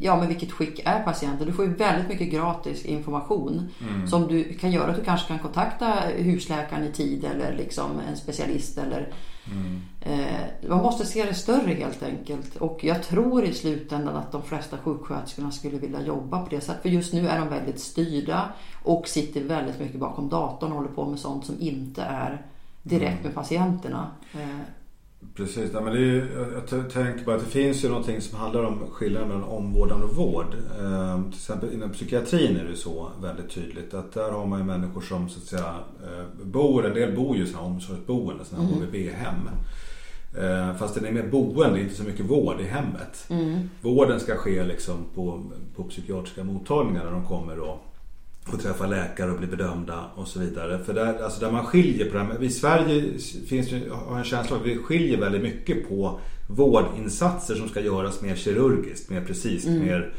ja, 0.00 0.16
men 0.16 0.28
vilket 0.28 0.52
skick 0.52 0.80
är 0.84 1.02
patienten? 1.02 1.46
Du 1.46 1.52
får 1.52 1.64
ju 1.64 1.74
väldigt 1.74 2.08
mycket 2.08 2.30
gratis 2.30 2.84
information 2.84 3.68
mm. 3.88 4.08
som 4.08 4.28
du 4.28 4.44
kan 4.44 4.72
göra 4.72 4.90
att 4.90 4.96
du 4.96 5.04
kanske 5.04 5.28
kan 5.28 5.38
kontakta 5.38 5.94
husläkaren 6.16 6.84
i 6.84 6.92
tid 6.92 7.24
eller 7.24 7.56
liksom 7.56 7.90
en 8.10 8.16
specialist 8.16 8.78
eller 8.78 9.08
Mm. 9.52 9.80
Man 10.68 10.82
måste 10.82 11.06
se 11.06 11.24
det 11.24 11.34
större 11.34 11.74
helt 11.74 12.02
enkelt. 12.02 12.56
Och 12.56 12.84
jag 12.84 13.02
tror 13.02 13.44
i 13.44 13.54
slutändan 13.54 14.16
att 14.16 14.32
de 14.32 14.42
flesta 14.42 14.78
sjuksköterskorna 14.78 15.50
skulle 15.50 15.78
vilja 15.78 16.02
jobba 16.02 16.44
på 16.44 16.50
det 16.50 16.60
sättet. 16.60 16.82
För 16.82 16.88
just 16.88 17.12
nu 17.12 17.28
är 17.28 17.38
de 17.38 17.48
väldigt 17.48 17.80
styrda 17.80 18.52
och 18.82 19.08
sitter 19.08 19.44
väldigt 19.44 19.80
mycket 19.80 20.00
bakom 20.00 20.28
datorn 20.28 20.70
och 20.70 20.76
håller 20.76 20.90
på 20.90 21.04
med 21.04 21.18
sånt 21.18 21.46
som 21.46 21.56
inte 21.60 22.02
är 22.02 22.42
direkt 22.82 23.20
mm. 23.20 23.22
med 23.22 23.34
patienterna. 23.34 24.10
Eh, 24.34 24.60
Precis, 25.34 25.70
ja, 25.72 25.80
men 25.80 25.92
det 25.92 26.00
är, 26.00 26.26
jag 26.70 26.90
tänker 26.90 27.24
bara 27.24 27.36
att 27.36 27.44
det 27.44 27.50
finns 27.50 27.84
ju 27.84 27.88
någonting 27.88 28.20
som 28.20 28.38
handlar 28.38 28.64
om 28.64 28.86
skillnaden 28.90 29.28
mellan 29.28 29.44
omvårdnad 29.44 30.02
och 30.02 30.16
vård. 30.16 30.54
Eh, 30.80 31.22
till 31.22 31.34
exempel 31.34 31.72
inom 31.72 31.90
psykiatrin 31.90 32.56
är 32.56 32.64
det 32.64 32.76
så 32.76 33.08
väldigt 33.22 33.50
tydligt 33.50 33.94
att 33.94 34.12
där 34.12 34.30
har 34.30 34.46
man 34.46 34.58
ju 34.58 34.64
människor 34.64 35.00
som 35.00 35.28
så 35.28 35.38
att 35.38 35.44
säga 35.44 35.74
eh, 36.02 36.44
bor, 36.44 36.86
en 36.86 36.94
del 36.94 37.16
bor 37.16 37.36
ju 37.36 37.42
i 37.42 37.46
sådana 37.46 37.66
omsorgsboenden, 37.66 38.46
sådana 38.46 38.68
mm. 38.68 38.80
HVB-hem. 38.80 39.48
Eh, 40.38 40.76
fast 40.76 41.00
det 41.00 41.08
är 41.08 41.12
mer 41.12 41.28
boende, 41.28 41.80
inte 41.80 41.94
så 41.94 42.04
mycket 42.04 42.26
vård 42.26 42.60
i 42.60 42.64
hemmet. 42.64 43.26
Mm. 43.28 43.70
Vården 43.80 44.20
ska 44.20 44.36
ske 44.36 44.64
liksom 44.64 45.04
på, 45.14 45.42
på 45.76 45.84
psykiatriska 45.84 46.44
mottagningar 46.44 47.04
när 47.04 47.12
de 47.12 47.24
kommer 47.26 47.58
och 47.58 47.87
få 48.50 48.56
träffa 48.56 48.86
läkare 48.86 49.30
och 49.30 49.38
bli 49.38 49.46
bedömda 49.46 50.04
och 50.14 50.28
så 50.28 50.40
vidare. 50.40 50.78
För 50.84 50.94
där, 50.94 51.22
alltså 51.22 51.40
där 51.40 51.50
man 51.50 51.64
skiljer 51.64 52.10
på 52.10 52.16
det 52.16 52.24
här, 52.24 52.42
I 52.42 52.50
Sverige 52.50 53.18
finns 53.46 53.68
har 54.06 54.18
en 54.18 54.24
känsla 54.24 54.56
av 54.56 54.62
att 54.62 54.68
vi 54.68 54.78
skiljer 54.78 55.20
väldigt 55.20 55.42
mycket 55.42 55.88
på 55.88 56.20
vårdinsatser 56.46 57.54
som 57.54 57.68
ska 57.68 57.80
göras 57.80 58.22
mer 58.22 58.36
kirurgiskt, 58.36 59.10
mer 59.10 59.24
precis, 59.24 59.66
mm. 59.66 59.86
mer 59.86 60.12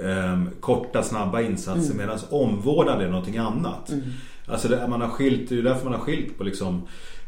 eh, 0.00 0.42
korta, 0.60 1.02
snabba 1.02 1.40
insatser. 1.40 1.94
Mm. 1.94 1.96
Medan 1.96 2.18
omvårdnad 2.30 3.02
är 3.02 3.08
någonting 3.08 3.36
annat. 3.36 3.90
Mm. 3.90 4.04
Alltså 4.46 4.68
det, 4.68 4.88
man 4.88 5.00
har 5.00 5.08
skilt, 5.08 5.48
det 5.48 5.58
är 5.58 5.62
därför 5.62 5.84
man 5.84 5.92
har 5.92 6.00
skilt 6.00 6.38
på 6.38 6.44
liksom 6.44 6.82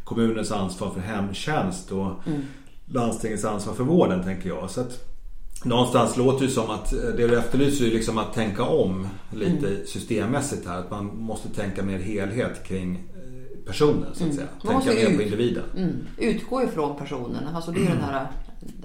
kommunens 0.05 0.53
ansvar 0.53 0.91
för 0.91 1.01
hemtjänst 1.01 1.93
och 1.93 2.07
mm. 2.27 2.43
landstingets 2.87 3.45
ansvar 3.45 3.75
för 3.75 3.85
vården 3.85 4.25
tänker 4.25 4.49
jag. 4.49 4.71
Så 4.71 4.81
att, 4.81 5.12
Någonstans 5.65 6.17
låter 6.17 6.45
det 6.45 6.51
som 6.51 6.71
att 6.71 6.91
det 6.91 7.27
du 7.27 7.39
efterlyser 7.39 7.87
är 7.87 7.91
liksom 7.91 8.19
att 8.19 8.35
tänka 8.35 8.65
om 8.65 9.09
lite 9.31 9.69
mm. 9.69 9.87
systemmässigt 9.87 10.69
här. 10.69 10.79
Att 10.79 10.91
man 10.91 11.17
måste 11.17 11.49
tänka 11.49 11.83
mer 11.83 11.99
helhet 11.99 12.65
kring 12.65 12.95
eh, 12.95 13.67
personen 13.67 14.07
så 14.15 14.25
att 14.25 14.31
mm. 14.31 14.33
säga. 14.33 14.49
Tänka 14.63 15.01
mer 15.01 15.11
ut, 15.11 15.17
på 15.17 15.23
individen. 15.23 15.65
Mm. 15.77 16.07
Utgå 16.19 16.63
ifrån 16.63 16.97
personen. 16.97 17.49
Alltså 17.55 17.71
det 17.71 17.81
är 17.81 17.89
den 17.89 18.03
här 18.03 18.27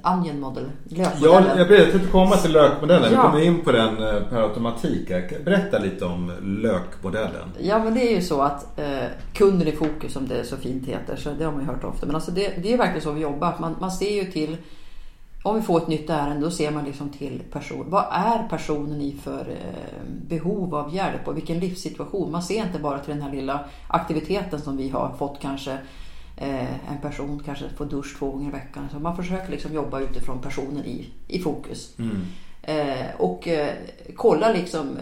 onion 0.04 0.40
model, 0.40 0.66
lökmodellen. 0.84 1.58
Ja, 1.58 1.58
jag 1.58 1.92
tänkte 1.92 2.12
komma 2.12 2.36
till 2.36 2.52
lökmodellen. 2.52 3.14
Ja. 3.14 3.22
Vi 3.22 3.28
kommer 3.28 3.46
in 3.46 3.64
på 3.64 3.72
den 3.72 4.04
eh, 4.04 4.24
per 4.30 4.42
automatik. 4.42 5.10
Berätta 5.46 5.80
lite 5.80 6.06
om 6.06 6.32
lökmodellen. 6.42 7.50
Ja, 7.60 7.84
men 7.84 7.94
det 7.94 8.12
är 8.12 8.16
ju 8.16 8.22
så 8.22 8.42
att 8.42 8.80
eh, 8.80 9.06
kunden 9.34 9.68
i 9.68 9.72
fokus 9.72 10.14
som 10.14 10.28
det 10.28 10.44
så 10.44 10.58
fint 10.58 10.88
heter. 10.88 11.16
Så 11.16 11.30
det 11.38 11.46
har 11.46 11.52
man 11.52 11.62
ju 11.62 11.68
hört 11.68 11.84
ofta. 11.84 12.06
Men 12.06 12.16
alltså 12.16 12.32
det, 12.32 12.64
det 12.64 12.74
är 12.74 12.78
verkligen 12.78 13.02
så 13.02 13.12
vi 13.12 13.22
jobbar. 13.22 13.56
Man, 13.60 13.76
man 13.80 13.92
ser 13.92 14.24
ju 14.24 14.32
till 14.32 14.58
om 15.50 15.56
vi 15.56 15.62
får 15.62 15.82
ett 15.82 15.88
nytt 15.88 16.10
ärende 16.10 16.46
då 16.46 16.52
ser 16.52 16.72
man 16.72 16.86
liksom 16.86 17.10
till 17.10 17.44
person. 17.52 17.86
Vad 17.90 18.06
är 18.12 18.48
personen 18.50 19.02
i 19.02 19.16
för 19.24 19.50
eh, 19.50 20.04
behov 20.28 20.76
av 20.76 20.96
hjälp 20.96 21.28
och 21.28 21.38
vilken 21.38 21.60
livssituation? 21.60 22.32
Man 22.32 22.44
ser 22.44 22.66
inte 22.66 22.80
bara 22.80 23.00
till 23.00 23.14
den 23.14 23.24
här 23.24 23.32
lilla 23.32 23.66
aktiviteten 23.88 24.62
som 24.62 24.78
vi 24.78 24.90
har 24.90 25.16
fått 25.20 25.40
kanske 25.42 25.72
eh, 26.38 26.92
en 26.92 27.02
person 27.02 27.42
kanske 27.46 27.70
får 27.78 27.86
dusch 27.86 28.18
två 28.20 28.32
gånger 28.32 28.48
i 28.48 28.52
veckan. 28.52 28.88
Så 28.92 29.00
man 29.00 29.16
försöker 29.16 29.52
liksom 29.52 29.74
jobba 29.74 30.00
utifrån 30.00 30.42
personen 30.42 30.86
i, 30.86 31.10
i 31.28 31.40
fokus. 31.40 31.94
Mm. 32.00 32.22
Eh, 32.62 33.16
och 33.18 33.48
kolla 34.16 34.54
liksom 34.54 34.98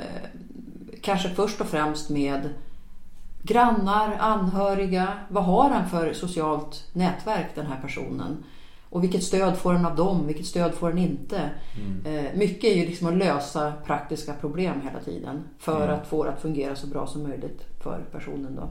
kanske 1.01 1.29
först 1.29 1.61
och 1.61 1.67
främst 1.67 2.09
med 2.09 2.49
grannar, 3.45 4.17
anhöriga. 4.19 5.07
Vad 5.29 5.43
har 5.43 5.69
han 5.69 5.89
för 5.89 6.13
socialt 6.13 6.83
nätverk 6.93 7.47
den 7.55 7.65
här 7.65 7.81
personen? 7.81 8.43
Och 8.95 9.03
vilket 9.03 9.23
stöd 9.23 9.57
får 9.57 9.73
den 9.73 9.85
av 9.85 9.95
dem? 9.95 10.27
Vilket 10.27 10.45
stöd 10.45 10.73
får 10.73 10.89
den 10.89 10.97
inte? 10.97 11.49
Mm. 11.77 12.39
mycket 12.39 12.63
är 12.63 12.75
ju 12.75 12.85
liksom 12.85 13.07
att 13.07 13.17
lösa 13.17 13.73
praktiska 13.85 14.33
problem 14.33 14.81
hela 14.81 14.99
tiden 14.99 15.43
för 15.59 15.83
mm. 15.83 15.95
att 15.95 16.07
få 16.07 16.23
det 16.23 16.31
att 16.31 16.41
fungera 16.41 16.75
så 16.75 16.87
bra 16.87 17.07
som 17.07 17.23
möjligt 17.23 17.61
för 17.83 18.01
personen. 18.11 18.55
Då. 18.55 18.69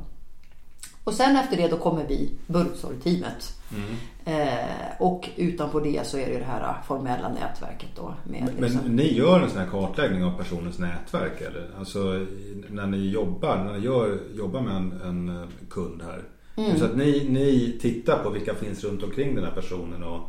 Och 1.04 1.14
sen 1.14 1.36
efter 1.36 1.56
det 1.56 1.68
då 1.68 1.76
kommer 1.76 2.04
vi, 2.08 2.30
Burksorg-teamet. 2.46 3.60
Mm. 3.74 4.48
Eh, 4.48 4.66
och 4.98 5.28
utanpå 5.36 5.80
det 5.80 6.06
så 6.06 6.18
är 6.18 6.26
det 6.26 6.32
ju 6.32 6.38
det 6.38 6.44
här 6.44 6.76
formella 6.86 7.28
nätverket 7.28 7.90
då. 7.96 8.14
Med, 8.24 8.42
Men 8.42 8.56
liksom... 8.56 8.96
ni 8.96 9.12
gör 9.12 9.40
en 9.40 9.50
sån 9.50 9.60
här 9.60 9.70
kartläggning 9.70 10.24
av 10.24 10.38
personens 10.38 10.78
nätverk 10.78 11.40
eller? 11.40 11.70
Alltså 11.78 12.26
när 12.68 12.86
ni 12.86 13.10
jobbar, 13.10 13.56
när 13.56 13.72
ni 13.72 13.84
gör, 13.84 14.18
jobbar 14.34 14.60
med 14.60 14.76
en, 14.76 14.92
en 14.92 15.48
kund 15.70 16.02
här. 16.02 16.22
Mm. 16.56 16.78
Så 16.78 16.84
att 16.84 16.96
ni, 16.96 17.26
ni 17.30 17.78
tittar 17.80 18.24
på 18.24 18.30
vilka 18.30 18.54
finns 18.54 18.84
runt 18.84 19.02
omkring 19.02 19.34
den 19.34 19.44
här 19.44 19.52
personen 19.52 20.02
och 20.02 20.20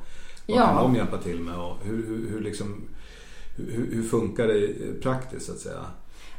vad 0.48 0.58
ja. 0.58 0.66
kan 0.66 0.76
de 0.76 0.96
hjälpa 0.96 1.18
till 1.18 1.40
med 1.40 1.56
och 1.56 1.78
hur, 1.84 2.08
hur, 2.08 2.30
hur, 2.30 2.42
liksom, 2.42 2.82
hur, 3.58 3.96
hur 3.96 4.04
funkar 4.04 4.48
det 4.48 5.02
praktiskt 5.02 5.46
så 5.46 5.52
att 5.52 5.60
säga? 5.60 5.86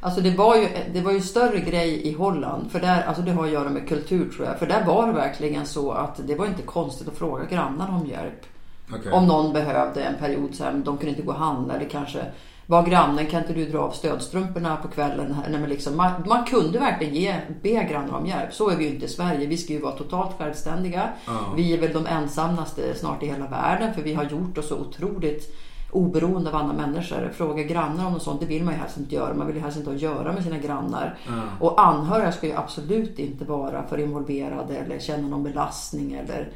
Alltså 0.01 0.21
det 0.21 0.31
var 0.31 0.57
ju, 0.57 0.69
det 0.93 1.01
var 1.01 1.13
ju 1.13 1.21
större 1.21 1.61
grej 1.61 2.09
i 2.09 2.13
Holland. 2.13 2.71
För 2.71 2.81
där, 2.81 3.03
alltså 3.03 3.23
det 3.23 3.33
har 3.33 3.45
att 3.45 3.53
göra 3.53 3.71
med 3.71 3.89
kultur 3.89 4.31
tror 4.31 4.47
jag. 4.47 4.59
För 4.59 4.67
där 4.67 4.85
var 4.85 5.07
det 5.07 5.13
verkligen 5.13 5.67
så 5.67 5.93
att 5.93 6.21
det 6.27 6.35
var 6.35 6.47
inte 6.47 6.63
konstigt 6.63 7.09
att 7.09 7.19
fråga 7.19 7.45
grannarna 7.45 7.97
om 7.97 8.07
hjälp. 8.07 8.47
Okay. 8.95 9.13
Om 9.13 9.27
någon 9.27 9.53
behövde 9.53 10.03
en 10.03 10.19
period 10.19 10.55
så 10.55 10.65
här, 10.65 10.73
de 10.73 10.97
kunde 10.97 11.11
inte 11.11 11.23
gå 11.23 11.33
och 11.33 11.39
handla 11.39 11.75
eller 11.75 11.89
kanske 11.89 12.25
var 12.67 12.83
grannen, 12.83 13.27
kan 13.27 13.41
inte 13.41 13.53
du 13.53 13.65
dra 13.65 13.79
av 13.79 13.91
stödstrumporna 13.91 14.77
på 14.77 14.89
kvällen? 14.89 15.35
Här? 15.35 15.51
Nej, 15.51 15.61
men 15.61 15.71
liksom, 15.71 15.97
man, 15.97 16.13
man, 16.27 16.45
kunde 16.45 16.79
verkligen 16.79 17.15
ge, 17.15 17.35
be 17.63 17.85
grannar 17.85 18.19
om 18.19 18.27
hjälp. 18.27 18.53
Så 18.53 18.71
är 18.71 18.77
vi 18.77 18.85
ju 18.85 18.91
inte 18.91 19.07
i 19.07 19.09
Sverige. 19.09 19.47
Vi 19.47 19.57
ska 19.57 19.73
ju 19.73 19.81
vara 19.81 19.93
totalt 19.93 20.39
självständiga. 20.39 21.09
Oh. 21.29 21.55
Vi 21.57 21.75
är 21.75 21.81
väl 21.81 21.93
de 21.93 22.07
ensammaste 22.07 22.95
snart 22.95 23.23
i 23.23 23.27
hela 23.27 23.47
världen 23.47 23.95
för 23.95 24.03
vi 24.03 24.15
har 24.15 24.25
gjort 24.25 24.59
oss 24.59 24.69
så 24.69 24.77
otroligt 24.77 25.57
oberoende 25.93 26.51
av 26.51 26.57
andra 26.57 26.87
människor. 26.87 27.31
Fråga 27.35 27.63
grannar 27.63 28.07
om 28.07 28.13
något 28.13 28.23
sånt, 28.23 28.41
det 28.41 28.47
vill 28.47 28.65
man 28.65 28.75
ju 28.75 28.81
helst 28.81 28.99
inte 28.99 29.15
göra. 29.15 29.35
Man 29.35 29.47
vill 29.47 29.57
ju 29.57 29.63
helst 29.63 29.79
inte 29.79 29.91
ha 29.91 29.95
att 29.97 30.03
göra 30.03 30.33
med 30.33 30.45
sina 30.45 30.59
grannar. 30.59 31.19
Mm. 31.29 31.49
Och 31.61 31.81
anhöriga 31.81 32.33
ska 32.33 32.47
ju 32.47 32.57
absolut 32.57 33.19
inte 33.19 33.45
vara 33.45 33.87
för 33.89 33.99
involverade 33.99 34.77
eller 34.77 34.99
känna 34.99 35.29
någon 35.29 35.43
belastning. 35.43 36.13
Eller... 36.13 36.53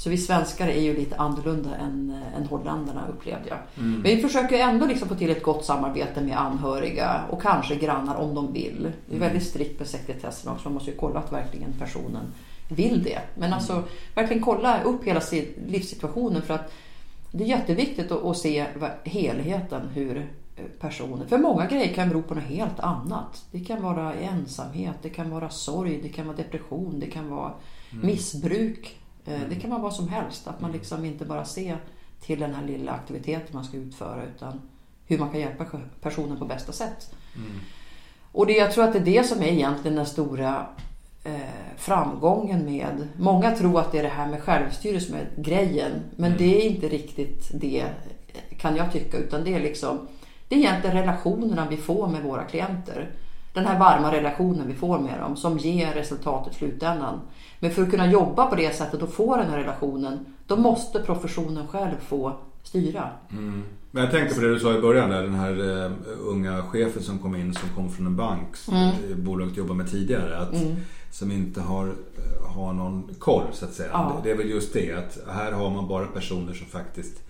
Så 0.00 0.10
vi 0.10 0.18
svenskar 0.18 0.68
är 0.68 0.80
ju 0.80 0.96
lite 0.96 1.16
annorlunda 1.16 1.76
än, 1.76 2.16
än 2.36 2.46
holländarna 2.46 3.08
upplevde 3.08 3.48
jag. 3.48 3.58
Mm. 3.76 3.92
Men 3.92 4.02
vi 4.02 4.22
försöker 4.22 4.58
ändå 4.58 4.86
liksom 4.86 5.08
få 5.08 5.14
till 5.14 5.30
ett 5.30 5.42
gott 5.42 5.64
samarbete 5.64 6.20
med 6.20 6.40
anhöriga 6.40 7.24
och 7.30 7.42
kanske 7.42 7.76
grannar 7.76 8.14
om 8.14 8.34
de 8.34 8.52
vill. 8.52 8.82
Det 8.82 9.14
är 9.14 9.16
mm. 9.16 9.28
väldigt 9.28 9.48
strikt 9.48 9.78
med 9.78 9.88
sekretessen 9.88 10.52
också. 10.52 10.68
Man 10.68 10.74
måste 10.74 10.90
ju 10.90 10.96
kolla 10.96 11.20
att 11.20 11.32
verkligen 11.32 11.72
personen 11.72 12.22
vill 12.68 13.02
det. 13.02 13.20
Men 13.34 13.52
alltså 13.52 13.72
mm. 13.72 13.84
verkligen 14.14 14.42
kolla 14.42 14.82
upp 14.82 15.04
hela 15.04 15.20
livssituationen 15.66 16.42
för 16.42 16.54
att 16.54 16.72
det 17.32 17.44
är 17.44 17.48
jätteviktigt 17.48 18.12
att, 18.12 18.36
se 18.36 18.66
helheten 19.04 19.88
hur 19.94 20.16
eh, 20.56 20.64
personer... 20.80 21.26
För 21.26 21.38
många 21.38 21.66
grejer 21.66 21.94
kan 21.94 22.08
bero 22.08 22.22
på 22.22 22.34
något 22.34 22.44
helt 22.44 22.80
annat. 22.80 23.44
Det 23.50 23.60
kan 23.60 23.82
vara 23.82 24.14
ensamhet, 24.14 24.96
det 25.02 25.10
kan 25.10 25.30
vara 25.30 25.50
sorg, 25.50 26.00
det 26.02 26.08
kan 26.08 26.26
vara 26.26 26.36
depression, 26.36 27.00
det 27.00 27.06
kan 27.06 27.28
vara 27.30 27.52
mm. 27.92 28.06
missbruk. 28.06 28.96
Eh, 29.30 29.40
det 29.48 29.54
kan 29.54 29.70
vara 29.70 29.80
vad 29.80 29.94
som 29.94 30.08
helst. 30.08 30.48
Att 30.48 30.60
man 30.60 30.72
liksom 30.72 31.04
inte 31.04 31.24
bara 31.24 31.44
ser 31.44 31.78
till 32.20 32.40
den 32.40 32.54
här 32.54 32.66
lilla 32.66 32.92
aktiviteten 32.92 33.48
man 33.52 33.64
ska 33.64 33.76
utföra 33.76 34.24
utan 34.24 34.60
hur 35.06 35.18
man 35.18 35.30
kan 35.30 35.40
hjälpa 35.40 35.66
personen 36.00 36.38
på 36.38 36.44
bästa 36.44 36.72
sätt. 36.72 37.14
Mm. 37.36 37.60
Och 38.32 38.46
det, 38.46 38.52
jag 38.52 38.72
tror 38.72 38.84
att 38.84 38.92
det 38.92 38.98
är 38.98 39.04
det 39.04 39.24
som 39.24 39.42
är 39.42 39.46
egentligen 39.46 39.96
den 39.96 40.06
stora 40.06 40.66
eh, 41.24 41.74
framgången 41.76 42.64
med... 42.64 43.08
Många 43.16 43.50
tror 43.50 43.80
att 43.80 43.92
det 43.92 43.98
är 43.98 44.02
det 44.02 44.08
här 44.08 44.26
med 44.26 44.42
självstyre 44.42 45.00
som 45.00 45.14
är 45.14 45.28
grejen. 45.36 45.92
Men 46.16 46.32
mm. 46.32 46.38
det 46.38 46.62
är 46.62 46.70
inte 46.70 46.88
riktigt 46.88 47.50
det 47.54 47.84
kan 48.58 48.76
jag 48.76 48.92
tycka. 48.92 49.16
Utan 49.16 49.44
det 49.44 49.54
är 49.54 49.60
liksom... 49.60 50.08
Det 50.48 50.54
är 50.54 50.58
egentligen 50.58 50.96
relationerna 50.96 51.66
vi 51.70 51.76
får 51.76 52.08
med 52.08 52.22
våra 52.22 52.44
klienter. 52.44 53.10
Den 53.52 53.66
här 53.66 53.78
varma 53.78 54.12
relationen 54.12 54.66
vi 54.66 54.74
får 54.74 54.98
med 54.98 55.20
dem 55.20 55.36
som 55.36 55.58
ger 55.58 55.94
resultat 55.94 56.48
i 56.50 56.54
slutändan. 56.54 57.20
Men 57.60 57.70
för 57.70 57.82
att 57.82 57.90
kunna 57.90 58.10
jobba 58.10 58.46
på 58.46 58.56
det 58.56 58.76
sättet 58.76 59.02
och 59.02 59.12
få 59.12 59.36
den 59.36 59.50
här 59.50 59.58
relationen 59.58 60.34
då 60.46 60.56
måste 60.56 61.00
professionen 61.00 61.66
själv 61.66 61.96
få 62.00 62.36
styra. 62.62 63.08
Mm. 63.30 63.62
Men 63.90 64.02
jag 64.02 64.12
tänkte 64.12 64.34
på 64.34 64.40
det 64.40 64.54
du 64.54 64.60
sa 64.60 64.74
i 64.74 64.80
början 64.80 65.10
där, 65.10 65.22
den 65.22 65.34
här 65.34 65.58
uh, 65.60 65.92
unga 66.20 66.62
chefen 66.62 67.02
som 67.02 67.18
kom 67.18 67.36
in 67.36 67.54
som 67.54 67.68
kom 67.76 67.90
från 67.90 68.06
en 68.06 68.16
bank, 68.16 68.56
mm. 68.72 68.94
bolaget 69.24 69.56
jobbade 69.56 69.74
med 69.74 69.90
tidigare. 69.90 70.38
Att 70.38 70.52
mm 70.52 70.76
som 71.10 71.32
inte 71.32 71.60
har, 71.60 71.86
eh, 71.86 72.54
har 72.54 72.72
någon 72.72 73.14
koll 73.18 73.44
så 73.52 73.64
att 73.64 73.74
säga. 73.74 73.90
Ja. 73.92 74.20
Det 74.24 74.30
är 74.30 74.36
väl 74.36 74.50
just 74.50 74.72
det 74.72 74.92
att 74.92 75.18
här 75.28 75.52
har 75.52 75.70
man 75.70 75.88
bara 75.88 76.06
personer 76.06 76.54
som 76.54 76.66
faktiskt 76.66 77.22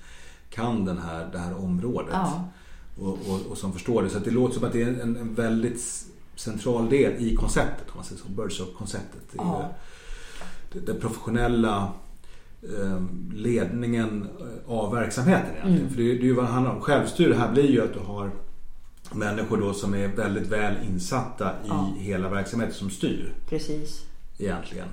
kan 0.50 0.85
den 0.85 0.98
här, 0.98 1.28
det 1.33 1.38
här 1.38 1.64
området. 1.64 2.11
Ja. 2.12 2.48
Och, 2.98 3.09
och, 3.09 3.40
och, 3.50 3.59
som 3.59 3.72
förstår 3.72 4.02
det. 4.02 4.11
Så 4.11 4.18
det 4.18 4.30
låter 4.30 4.54
som 4.54 4.64
att 4.64 4.72
det 4.72 4.83
är 4.83 4.88
en, 4.88 5.16
en 5.16 5.35
väldigt 5.35 5.80
central 6.40 6.88
del 6.88 7.12
i 7.12 7.37
konceptet. 7.37 7.87
Om 7.90 7.96
man 7.96 8.05
säger 8.05 8.22
så. 8.22 8.29
Birdshop-konceptet. 8.29 9.22
Ja. 9.37 9.74
Den 10.72 11.00
professionella 11.00 11.92
eh, 12.62 13.03
ledningen 13.35 14.29
av 14.66 14.94
verksamheten 14.94 15.50
egentligen. 15.50 15.79
Mm. 15.79 15.90
För 15.90 15.96
det, 15.96 16.14
det 16.14 16.20
är 16.20 16.24
ju 16.24 16.35
vad 16.35 16.44
det 16.44 16.50
handlar 16.50 16.72
om. 16.72 16.81
Självstyre 16.81 17.35
här 17.35 17.53
blir 17.53 17.70
ju 17.70 17.85
att 17.85 17.94
du 17.94 18.00
har 18.00 18.31
människor 19.12 19.57
då 19.57 19.72
som 19.72 19.94
är 19.94 20.09
väldigt 20.09 20.46
väl 20.46 20.74
insatta 20.87 21.50
i 21.50 21.68
ja. 21.68 21.94
hela 21.98 22.29
verksamheten 22.29 22.74
som 22.74 22.90
styr. 22.90 23.35
Precis. 23.48 24.05
Egentligen. 24.38 24.88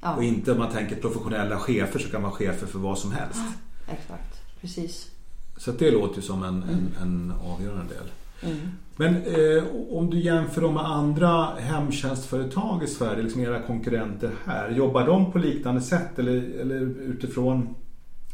Ja. 0.00 0.16
Och 0.16 0.24
inte 0.24 0.52
om 0.52 0.58
man 0.58 0.72
tänker 0.72 0.96
professionella 0.96 1.58
chefer 1.58 1.98
så 1.98 2.08
kan 2.08 2.22
man 2.22 2.30
vara 2.30 2.38
chefer 2.38 2.66
för 2.66 2.78
vad 2.78 2.98
som 2.98 3.12
helst. 3.12 3.40
Ja, 3.86 3.92
exakt, 3.92 4.60
precis. 4.60 5.10
Så 5.56 5.72
det 5.72 5.90
låter 5.90 6.16
ju 6.16 6.22
som 6.22 6.42
en, 6.42 6.62
mm. 6.62 6.74
en, 6.74 6.92
en 7.02 7.32
avgörande 7.44 7.94
del. 7.94 8.10
Mm. 8.50 8.68
Men 9.02 9.16
eh, 9.16 9.64
om 9.90 10.10
du 10.10 10.20
jämför 10.20 10.60
dem 10.60 10.74
med 10.74 10.84
andra 10.84 11.54
hemtjänstföretag 11.54 12.82
i 12.84 12.86
Sverige, 12.86 13.22
liksom 13.22 13.40
era 13.40 13.62
konkurrenter 13.62 14.30
här. 14.44 14.70
Jobbar 14.70 15.06
de 15.06 15.32
på 15.32 15.38
liknande 15.38 15.80
sätt 15.80 16.18
eller, 16.18 16.60
eller 16.60 16.80
utifrån 17.00 17.74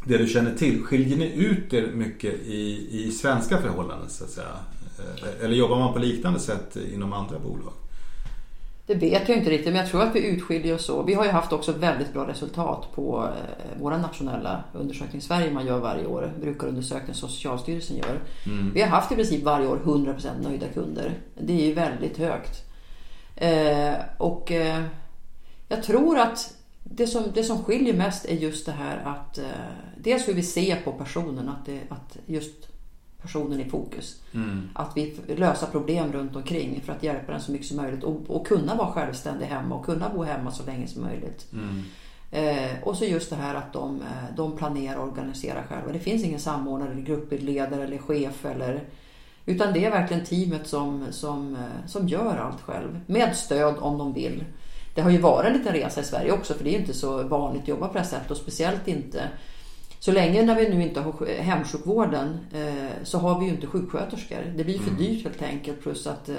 det 0.05 0.19
du 0.19 0.27
känner 0.27 0.55
till? 0.55 0.83
Skiljer 0.83 1.17
ni 1.17 1.33
ut 1.35 1.75
er 1.75 1.87
mycket 1.95 2.35
i, 2.35 2.89
i 2.91 3.11
svenska 3.11 3.59
förhållanden 3.59 4.09
så 4.09 4.25
att 4.25 4.31
säga? 4.31 4.57
Eh, 4.99 5.45
eller 5.45 5.55
jobbar 5.55 5.79
man 5.79 5.93
på 5.93 5.99
liknande 5.99 6.41
sätt 6.41 6.77
inom 6.95 7.13
andra 7.13 7.39
bolag? 7.39 7.73
Det 8.89 8.95
vet 8.95 9.29
jag 9.29 9.39
inte 9.39 9.51
riktigt, 9.51 9.73
men 9.73 9.77
jag 9.77 9.91
tror 9.91 10.03
att 10.03 10.15
vi 10.15 10.27
utskiljer 10.27 10.75
oss 10.75 10.85
så. 10.85 11.03
Vi 11.03 11.15
har 11.15 11.25
ju 11.25 11.31
haft 11.31 11.53
också 11.53 11.73
väldigt 11.73 12.13
bra 12.13 12.29
resultat 12.29 12.89
på 12.95 13.25
eh, 13.25 13.81
våra 13.81 13.99
nationella 13.99 14.65
undersökning 14.73 15.23
Sverige 15.23 15.51
man 15.51 15.67
gör 15.67 15.79
varje 15.79 16.07
år. 16.07 16.33
Brukarundersökningen 16.41 17.15
Socialstyrelsen 17.15 17.97
gör. 17.97 18.21
Mm. 18.47 18.73
Vi 18.75 18.81
har 18.81 18.89
haft 18.89 19.13
i 19.13 19.15
princip 19.15 19.45
varje 19.45 19.67
år 19.67 19.81
100% 19.85 20.43
nöjda 20.43 20.67
kunder. 20.69 21.13
Det 21.35 21.53
är 21.53 21.67
ju 21.67 21.75
väldigt 21.75 22.19
högt. 22.19 22.65
Eh, 23.37 23.95
och 24.19 24.53
eh, 24.53 24.83
jag 25.69 25.83
tror 25.83 26.19
att 26.19 26.55
det 26.85 27.07
som, 27.07 27.25
det 27.35 27.45
som 27.45 27.65
skiljer 27.65 27.95
mest 27.95 28.25
är 28.25 28.35
just 28.35 28.67
det 28.67 28.73
här 28.73 29.03
att 29.05 29.39
eh, 29.39 29.45
dels 29.97 30.29
hur 30.29 30.35
vi 30.35 30.43
ser 30.43 30.77
på 30.77 30.93
personen, 30.93 31.49
att, 31.49 31.67
det, 31.67 31.81
att 31.89 32.17
just 32.27 32.69
personen 33.23 33.61
i 33.61 33.65
fokus. 33.71 34.23
Mm. 34.35 34.69
Att 34.75 34.93
vi 34.97 35.21
löser 35.37 35.67
problem 35.67 36.13
runt 36.13 36.37
omkring 36.37 36.81
för 36.85 36.93
att 36.93 37.03
hjälpa 37.03 37.33
den 37.33 37.41
så 37.41 37.53
mycket 37.53 37.67
som 37.67 37.77
möjligt 37.77 38.05
och, 38.05 38.21
och 38.27 38.47
kunna 38.47 38.75
vara 38.75 38.93
självständig 38.93 39.47
hemma 39.47 39.75
och 39.75 39.85
kunna 39.85 40.09
bo 40.09 40.23
hemma 40.23 40.51
så 40.51 40.67
länge 40.67 40.87
som 40.87 41.03
möjligt. 41.03 41.47
Mm. 41.53 41.83
Eh, 42.31 42.83
och 42.83 42.97
så 42.97 43.05
just 43.05 43.31
det 43.31 43.37
här 43.37 43.55
att 43.55 43.73
de, 43.73 44.01
eh, 44.01 44.37
de 44.37 44.57
planerar 44.57 44.97
och 44.97 45.09
organiserar 45.09 45.63
själva. 45.69 45.93
Det 45.93 45.99
finns 45.99 46.25
ingen 46.25 46.41
samordnare, 46.41 46.91
eller 46.91 47.03
gruppledare 47.03 47.85
eller 47.85 47.99
chef 47.99 48.45
eller 48.45 48.85
utan 49.47 49.73
det 49.73 49.85
är 49.85 49.91
verkligen 49.91 50.25
teamet 50.25 50.67
som, 50.67 51.07
som, 51.11 51.57
eh, 51.57 51.87
som 51.87 52.09
gör 52.09 52.37
allt 52.37 52.61
själv. 52.61 53.01
Med 53.07 53.37
stöd 53.37 53.75
om 53.79 53.99
de 53.99 54.13
vill. 54.13 54.45
Det 54.95 55.01
har 55.01 55.11
ju 55.11 55.19
varit 55.19 55.47
en 55.47 55.53
liten 55.53 55.73
resa 55.73 56.01
i 56.01 56.05
Sverige 56.05 56.33
också 56.33 56.55
för 56.55 56.65
det 56.65 56.75
är 56.75 56.79
inte 56.79 56.95
så 56.95 57.23
vanligt 57.23 57.63
att 57.63 57.69
jobba 57.69 57.87
på 57.87 57.93
det 57.93 57.99
här 57.99 58.07
sättet 58.07 58.31
och 58.31 58.37
speciellt 58.37 58.89
inte 58.89 59.23
så 59.99 60.13
länge 60.13 60.43
när 60.43 60.55
vi 60.55 60.69
nu 60.69 60.83
inte 60.83 61.01
har 61.01 61.27
hemsjukvården 61.41 62.39
eh, 62.55 63.03
så 63.03 63.19
har 63.19 63.41
vi 63.41 63.47
ju 63.47 63.53
inte 63.53 63.67
sjuksköterskor. 63.67 64.53
Det 64.57 64.65
blir 64.65 64.79
för 64.79 64.91
mm. 64.91 65.03
dyrt 65.03 65.25
helt 65.25 65.43
enkelt 65.43 65.83
plus 65.83 66.07
att 66.07 66.29
eh, 66.29 66.35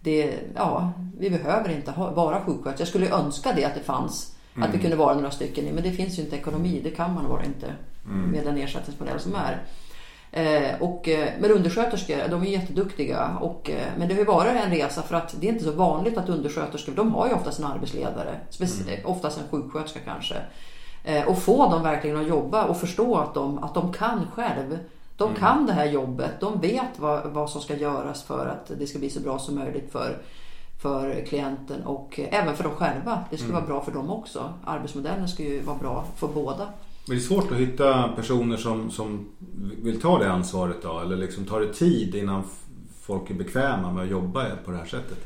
det, 0.00 0.34
ja, 0.54 0.92
vi 1.18 1.30
behöver 1.30 1.70
inte 1.70 1.90
ha, 1.90 2.10
vara 2.10 2.40
sjuksköterskor. 2.40 2.80
Jag 2.80 2.88
skulle 2.88 3.10
önska 3.10 3.52
det 3.52 3.64
att 3.64 3.74
det 3.74 3.80
fanns. 3.80 4.36
Mm. 4.56 4.68
Att 4.68 4.74
vi 4.74 4.78
kunde 4.78 4.96
vara 4.96 5.14
några 5.14 5.30
stycken 5.30 5.64
men 5.64 5.82
det 5.82 5.92
finns 5.92 6.18
ju 6.18 6.22
inte 6.22 6.36
ekonomi. 6.36 6.80
Det 6.84 6.90
kan 6.90 7.14
man 7.14 7.28
bara 7.28 7.44
inte. 7.44 7.66
mm. 8.06 8.30
med 8.30 8.44
den 8.44 8.58
ersättningsmodell 8.58 9.20
som 9.20 9.34
är. 9.34 9.62
Eh, 10.32 10.82
och, 10.82 11.08
men 11.40 11.50
undersköterskor, 11.50 12.28
de 12.30 12.42
är 12.42 12.46
jätteduktiga. 12.46 13.38
Och, 13.40 13.70
men 13.98 14.08
det 14.08 14.14
har 14.14 14.18
ju 14.18 14.26
varit 14.26 14.52
en 14.64 14.70
resa 14.70 15.02
för 15.02 15.16
att 15.16 15.34
det 15.40 15.48
är 15.48 15.52
inte 15.52 15.64
så 15.64 15.72
vanligt 15.72 16.18
att 16.18 16.28
undersköterskor, 16.28 16.92
de 16.92 17.14
har 17.14 17.28
ju 17.28 17.34
oftast 17.34 17.58
en 17.58 17.64
arbetsledare. 17.64 18.40
Mm. 18.60 19.00
Oftast 19.04 19.38
en 19.38 19.44
sjuksköterska 19.50 20.00
kanske. 20.04 20.34
Eh, 21.04 21.28
och 21.28 21.38
få 21.38 21.70
dem 21.70 21.82
verkligen 21.82 22.16
att 22.16 22.28
jobba 22.28 22.64
och 22.64 22.76
förstå 22.76 23.16
att 23.16 23.34
de, 23.34 23.58
att 23.58 23.74
de 23.74 23.92
kan 23.92 24.26
själv. 24.34 24.78
De 25.16 25.28
mm. 25.28 25.40
kan 25.40 25.66
det 25.66 25.72
här 25.72 25.86
jobbet. 25.86 26.40
De 26.40 26.60
vet 26.60 26.98
vad, 26.98 27.26
vad 27.26 27.50
som 27.50 27.60
ska 27.60 27.76
göras 27.76 28.22
för 28.22 28.46
att 28.46 28.78
det 28.78 28.86
ska 28.86 28.98
bli 28.98 29.10
så 29.10 29.20
bra 29.20 29.38
som 29.38 29.54
möjligt 29.54 29.92
för, 29.92 30.18
för 30.82 31.24
klienten 31.26 31.82
och 31.84 32.20
även 32.30 32.56
för 32.56 32.64
dem 32.64 32.72
själva. 32.72 33.24
Det 33.30 33.36
ska 33.36 33.44
mm. 33.44 33.54
vara 33.54 33.66
bra 33.66 33.84
för 33.84 33.92
dem 33.92 34.10
också. 34.10 34.52
Arbetsmodellen 34.64 35.28
ska 35.28 35.42
ju 35.42 35.60
vara 35.60 35.78
bra 35.78 36.04
för 36.16 36.28
båda. 36.28 36.68
Men 37.06 37.16
det 37.16 37.22
är 37.22 37.26
svårt 37.26 37.52
att 37.52 37.58
hitta 37.58 38.08
personer 38.16 38.56
som, 38.56 38.90
som 38.90 39.28
vill 39.82 40.00
ta 40.00 40.18
det 40.18 40.32
ansvaret 40.32 40.82
då? 40.82 41.00
Eller 41.00 41.16
liksom 41.16 41.44
tar 41.44 41.60
det 41.60 41.72
tid 41.72 42.14
innan 42.14 42.42
folk 43.00 43.30
är 43.30 43.34
bekväma 43.34 43.92
med 43.92 44.04
att 44.04 44.10
jobba 44.10 44.44
på 44.64 44.70
det 44.70 44.76
här 44.76 44.86
sättet? 44.86 45.18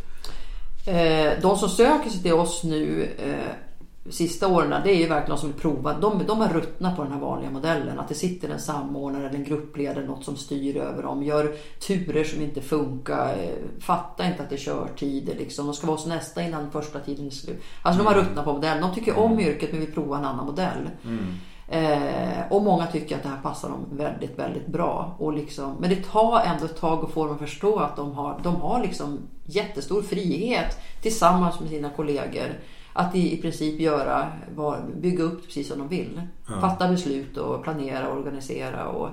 Eh, 0.87 1.43
de 1.43 1.57
som 1.57 1.69
söker 1.69 2.11
sig 2.11 2.23
till 2.23 2.33
oss 2.33 2.65
nu 2.65 3.09
eh, 3.19 3.68
sista 4.11 4.49
åren, 4.49 4.81
det 4.85 4.91
är 4.91 4.97
ju 4.97 5.07
verkligen 5.07 5.31
de 5.31 5.39
som 5.39 5.53
vill 5.53 5.61
prova. 5.61 5.99
De, 5.99 6.23
de 6.27 6.41
har 6.41 6.49
ruttnat 6.49 6.97
på 6.97 7.03
den 7.03 7.13
här 7.13 7.21
vanliga 7.21 7.51
modellen. 7.51 7.99
Att 7.99 8.09
det 8.09 8.15
sitter 8.15 8.49
en 8.49 8.61
samordnare 8.61 9.29
eller 9.29 9.39
en 9.39 9.45
gruppledare, 9.45 10.07
något 10.07 10.25
som 10.25 10.37
styr 10.37 10.77
över 10.77 11.03
dem. 11.03 11.23
Gör 11.23 11.57
turer 11.87 12.25
som 12.25 12.43
inte 12.43 12.61
funkar. 12.61 13.29
Eh, 13.29 13.81
fattar 13.81 14.27
inte 14.27 14.43
att 14.43 14.49
det 14.49 14.57
är 14.57 14.59
körtider 14.59 15.35
liksom. 15.35 15.67
De 15.67 15.75
ska 15.75 15.87
vara 15.87 15.97
hos 15.97 16.07
nästa 16.07 16.43
innan 16.43 16.71
första 16.71 17.01
tiden 17.01 17.27
är 17.27 17.31
slut. 17.31 17.63
Alltså 17.83 18.03
de 18.03 18.09
har 18.09 18.15
ruttnat 18.15 18.45
på 18.45 18.53
modellen. 18.53 18.83
De 18.83 18.95
tycker 18.95 19.19
om 19.19 19.41
yrket 19.41 19.73
men 19.73 19.81
vill 19.81 19.93
prova 19.93 20.19
en 20.19 20.25
annan 20.25 20.47
modell. 20.47 20.91
Mm. 21.05 21.35
Eh, 21.71 22.53
och 22.53 22.63
många 22.63 22.87
tycker 22.87 23.17
att 23.17 23.23
det 23.23 23.29
här 23.29 23.43
passar 23.43 23.69
dem 23.69 23.87
väldigt, 23.91 24.39
väldigt 24.39 24.67
bra. 24.67 25.17
Och 25.19 25.33
liksom, 25.33 25.77
men 25.81 25.91
det 25.91 26.05
tar 26.05 26.41
ändå 26.41 26.65
ett 26.65 26.81
tag 26.81 27.05
att 27.05 27.11
få 27.11 27.25
dem 27.25 27.35
att 27.35 27.41
förstå 27.41 27.79
att 27.79 27.97
de 27.97 28.13
har, 28.13 28.41
de 28.43 28.57
har 28.57 28.83
liksom 28.83 29.19
jättestor 29.45 30.03
frihet 30.03 30.79
tillsammans 31.03 31.61
med 31.61 31.69
sina 31.69 31.91
kollegor. 31.91 32.59
Att 32.93 33.15
i, 33.15 33.39
i 33.39 33.43
princip 33.43 33.81
göra, 33.81 34.33
bygga 34.95 35.25
upp 35.25 35.47
precis 35.47 35.69
som 35.69 35.79
de 35.79 35.89
vill. 35.89 36.23
Ja. 36.49 36.61
Fatta 36.61 36.89
beslut 36.89 37.37
och 37.37 37.63
planera 37.63 38.09
och 38.09 38.19
organisera. 38.19 38.89
Och, 38.89 39.09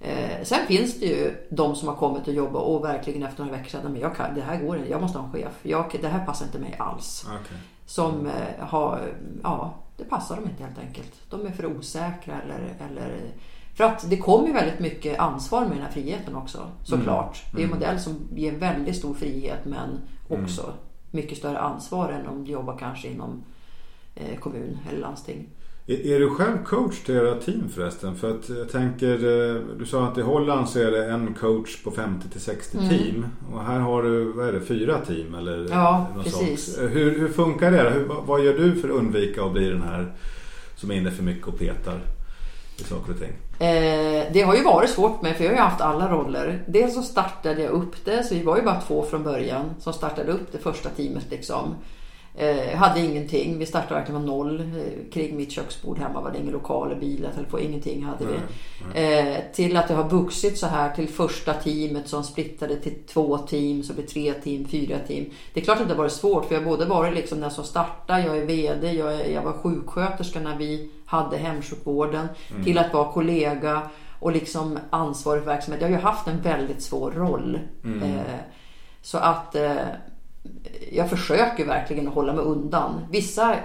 eh, 0.00 0.42
sen 0.42 0.66
finns 0.66 1.00
det 1.00 1.06
ju 1.06 1.46
de 1.50 1.74
som 1.74 1.88
har 1.88 1.96
kommit 1.96 2.28
och 2.28 2.34
jobbat 2.34 2.62
och 2.62 2.84
verkligen 2.84 3.22
efter 3.22 3.44
några 3.44 3.56
veckor 3.56 3.70
sedan, 3.70 3.92
men 3.92 4.00
jag 4.00 4.16
kan, 4.16 4.34
det 4.34 4.40
här 4.40 4.60
går 4.60 4.76
inte, 4.76 4.90
jag 4.90 5.00
måste 5.00 5.18
ha 5.18 5.26
en 5.26 5.32
chef. 5.32 5.58
Jag, 5.62 5.98
det 6.00 6.08
här 6.08 6.26
passar 6.26 6.46
inte 6.46 6.58
mig 6.58 6.76
alls. 6.78 7.24
Okay. 7.24 7.58
Som 7.86 8.26
eh, 8.26 8.66
har, 8.66 9.00
ja 9.42 9.74
det 10.00 10.04
passar 10.04 10.36
dem 10.36 10.44
inte 10.48 10.62
helt 10.64 10.78
enkelt. 10.78 11.12
De 11.30 11.46
är 11.46 11.50
för 11.50 11.66
osäkra 11.66 12.34
eller, 12.42 12.74
eller 12.90 13.20
för 13.74 13.84
att 13.84 14.10
det 14.10 14.16
kommer 14.16 14.46
ju 14.46 14.52
väldigt 14.52 14.80
mycket 14.80 15.18
ansvar 15.18 15.60
med 15.60 15.70
den 15.70 15.82
här 15.82 15.90
friheten 15.90 16.36
också 16.36 16.70
såklart. 16.84 17.42
Mm. 17.44 17.56
Det 17.56 17.60
är 17.60 17.64
en 17.64 17.70
mm. 17.70 17.78
modell 17.78 18.00
som 18.00 18.28
ger 18.34 18.52
väldigt 18.52 18.96
stor 18.96 19.14
frihet 19.14 19.64
men 19.64 20.00
också 20.28 20.62
mm. 20.62 20.74
Mycket 21.10 21.38
större 21.38 21.58
ansvar 21.58 22.08
än 22.08 22.26
om 22.26 22.44
du 22.44 22.52
jobbar 22.52 22.78
kanske 22.78 23.08
inom 23.08 23.44
eh, 24.14 24.38
kommun 24.38 24.78
eller 24.88 25.00
landsting. 25.00 25.48
Är, 25.86 26.20
du 26.20 26.30
själv 26.30 26.64
coach 26.64 26.98
till 26.98 27.14
era 27.14 27.34
team 27.34 27.68
förresten? 27.68 28.16
För 28.16 28.30
att 28.30 28.48
jag 28.48 28.68
tänker, 28.68 29.14
eh, 29.14 29.62
du 29.78 29.86
sa 29.86 30.06
att 30.06 30.18
i 30.18 30.20
Holland 30.20 30.68
så 30.68 30.78
är 30.78 30.90
det 30.90 31.06
en 31.06 31.34
coach 31.34 31.82
på 31.82 31.90
50 31.90 32.28
till 32.28 32.40
60 32.40 32.78
mm. 32.78 32.88
team. 32.88 33.26
Och 33.52 33.64
här 33.64 33.78
har 33.78 34.02
du, 34.02 34.32
vad 34.32 34.48
är 34.48 34.52
det, 34.52 34.60
fyra 34.60 34.98
team? 34.98 35.34
Eller 35.34 35.66
ja, 35.70 36.06
precis. 36.24 36.78
Hur, 36.80 37.18
hur, 37.18 37.28
funkar 37.28 37.70
det? 37.70 37.90
Hur, 37.90 38.06
vad 38.26 38.44
gör 38.44 38.58
du 38.58 38.74
för 38.74 38.88
att 38.88 38.94
undvika 38.94 39.44
att 39.44 39.52
bli 39.52 39.68
den 39.68 39.82
här 39.82 40.12
som 40.76 40.90
är 40.90 40.94
inne 40.94 41.10
för 41.10 41.22
mycket 41.22 41.48
och 41.48 41.58
petar 41.58 42.00
i 42.80 42.84
saker 42.84 43.12
och 43.12 43.18
ting? 43.18 43.32
Eh, 43.68 44.24
det 44.32 44.42
har 44.42 44.54
ju 44.54 44.64
varit 44.64 44.90
svårt 44.90 45.22
med 45.22 45.36
för 45.36 45.44
jag 45.44 45.50
har 45.50 45.56
ju 45.56 45.62
haft 45.62 45.80
alla 45.80 46.12
roller. 46.12 46.64
Dels 46.66 46.94
så 46.94 47.02
startade 47.02 47.62
jag 47.62 47.70
upp 47.70 48.04
det, 48.04 48.24
så 48.24 48.34
vi 48.34 48.42
var 48.42 48.56
ju 48.56 48.62
bara 48.62 48.80
två 48.80 49.02
från 49.02 49.22
början 49.22 49.74
som 49.78 49.92
startade 49.92 50.32
upp 50.32 50.52
det 50.52 50.58
första 50.58 50.88
teamet 50.88 51.26
liksom. 51.30 51.74
Eh, 52.34 52.76
hade 52.76 53.00
ingenting. 53.00 53.58
Vi 53.58 53.66
startade 53.66 53.94
verkligen 53.94 54.20
från 54.20 54.26
noll. 54.26 54.60
Eh, 54.60 55.12
kring 55.12 55.36
mitt 55.36 55.52
köksbord 55.52 55.98
hemma 55.98 56.20
var 56.20 56.30
det 56.30 56.38
ingen 56.38 56.52
lokaler, 56.52 56.96
bilar, 56.96 57.30
telefon, 57.30 57.60
ingenting 57.60 58.04
hade 58.04 58.24
vi. 58.24 58.34
Eh, 59.02 59.36
till 59.52 59.76
att 59.76 59.88
det 59.88 59.94
har 59.94 60.08
vuxit 60.08 60.58
så 60.58 60.66
här 60.66 60.94
till 60.94 61.08
första 61.08 61.54
teamet 61.54 62.08
som 62.08 62.24
splittade 62.24 62.76
till 62.76 62.94
två 63.06 63.38
team, 63.38 63.82
så 63.82 63.92
blir 63.94 64.06
tre 64.06 64.32
team, 64.32 64.68
fyra 64.68 64.98
team. 64.98 65.24
Det 65.54 65.60
är 65.60 65.64
klart 65.64 65.80
att 65.80 65.88
det 65.88 65.94
har 65.94 65.98
varit 65.98 66.12
svårt 66.12 66.44
för 66.44 66.54
jag 66.54 66.62
har 66.62 66.70
både 66.70 66.84
varit 66.84 67.14
liksom 67.14 67.40
den 67.40 67.50
som 67.50 67.64
startade, 67.64 68.22
jag 68.22 68.38
är 68.38 68.46
VD, 68.46 68.92
jag, 68.92 69.14
är, 69.14 69.30
jag 69.30 69.42
var 69.42 69.52
sjuksköterska 69.52 70.40
när 70.40 70.56
vi 70.56 70.90
hade 71.10 71.36
hemsjukvården. 71.36 72.28
Mm. 72.50 72.64
Till 72.64 72.78
att 72.78 72.92
vara 72.92 73.12
kollega 73.12 73.82
och 74.20 74.32
liksom 74.32 74.78
ansvarig 74.90 75.42
för 75.42 75.50
verksamhet. 75.50 75.80
Jag 75.80 75.88
har 75.88 75.96
ju 75.96 76.02
haft 76.02 76.28
en 76.28 76.42
väldigt 76.42 76.82
svår 76.82 77.10
roll. 77.10 77.58
Mm. 77.84 78.02
Eh, 78.02 78.40
så 79.02 79.18
att 79.18 79.54
eh, 79.54 79.72
jag 80.92 81.10
försöker 81.10 81.66
verkligen 81.66 82.08
att 82.08 82.14
hålla 82.14 82.32
mig 82.32 82.44
undan. 82.44 83.06
Vissa, 83.10 83.56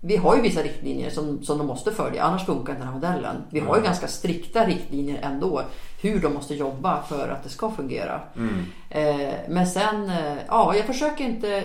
vi 0.00 0.16
har 0.16 0.36
ju 0.36 0.42
vissa 0.42 0.62
riktlinjer 0.62 1.10
som, 1.10 1.42
som 1.42 1.58
de 1.58 1.66
måste 1.66 1.92
följa, 1.92 2.22
annars 2.22 2.46
funkar 2.46 2.72
inte 2.72 2.84
den 2.84 2.88
här 2.88 2.94
modellen. 2.94 3.36
Vi 3.50 3.60
har 3.60 3.74
ju 3.74 3.78
mm. 3.78 3.84
ganska 3.84 4.08
strikta 4.08 4.66
riktlinjer 4.66 5.18
ändå, 5.22 5.62
hur 6.10 6.20
de 6.20 6.34
måste 6.34 6.54
jobba 6.54 7.02
för 7.02 7.28
att 7.28 7.42
det 7.42 7.48
ska 7.48 7.70
fungera. 7.70 8.20
Mm. 8.36 8.64
Eh, 8.90 9.34
men 9.48 9.66
sen, 9.66 10.10
eh, 10.10 10.36
ja, 10.48 10.74
jag 10.76 10.86
försöker 10.86 11.24
inte 11.24 11.62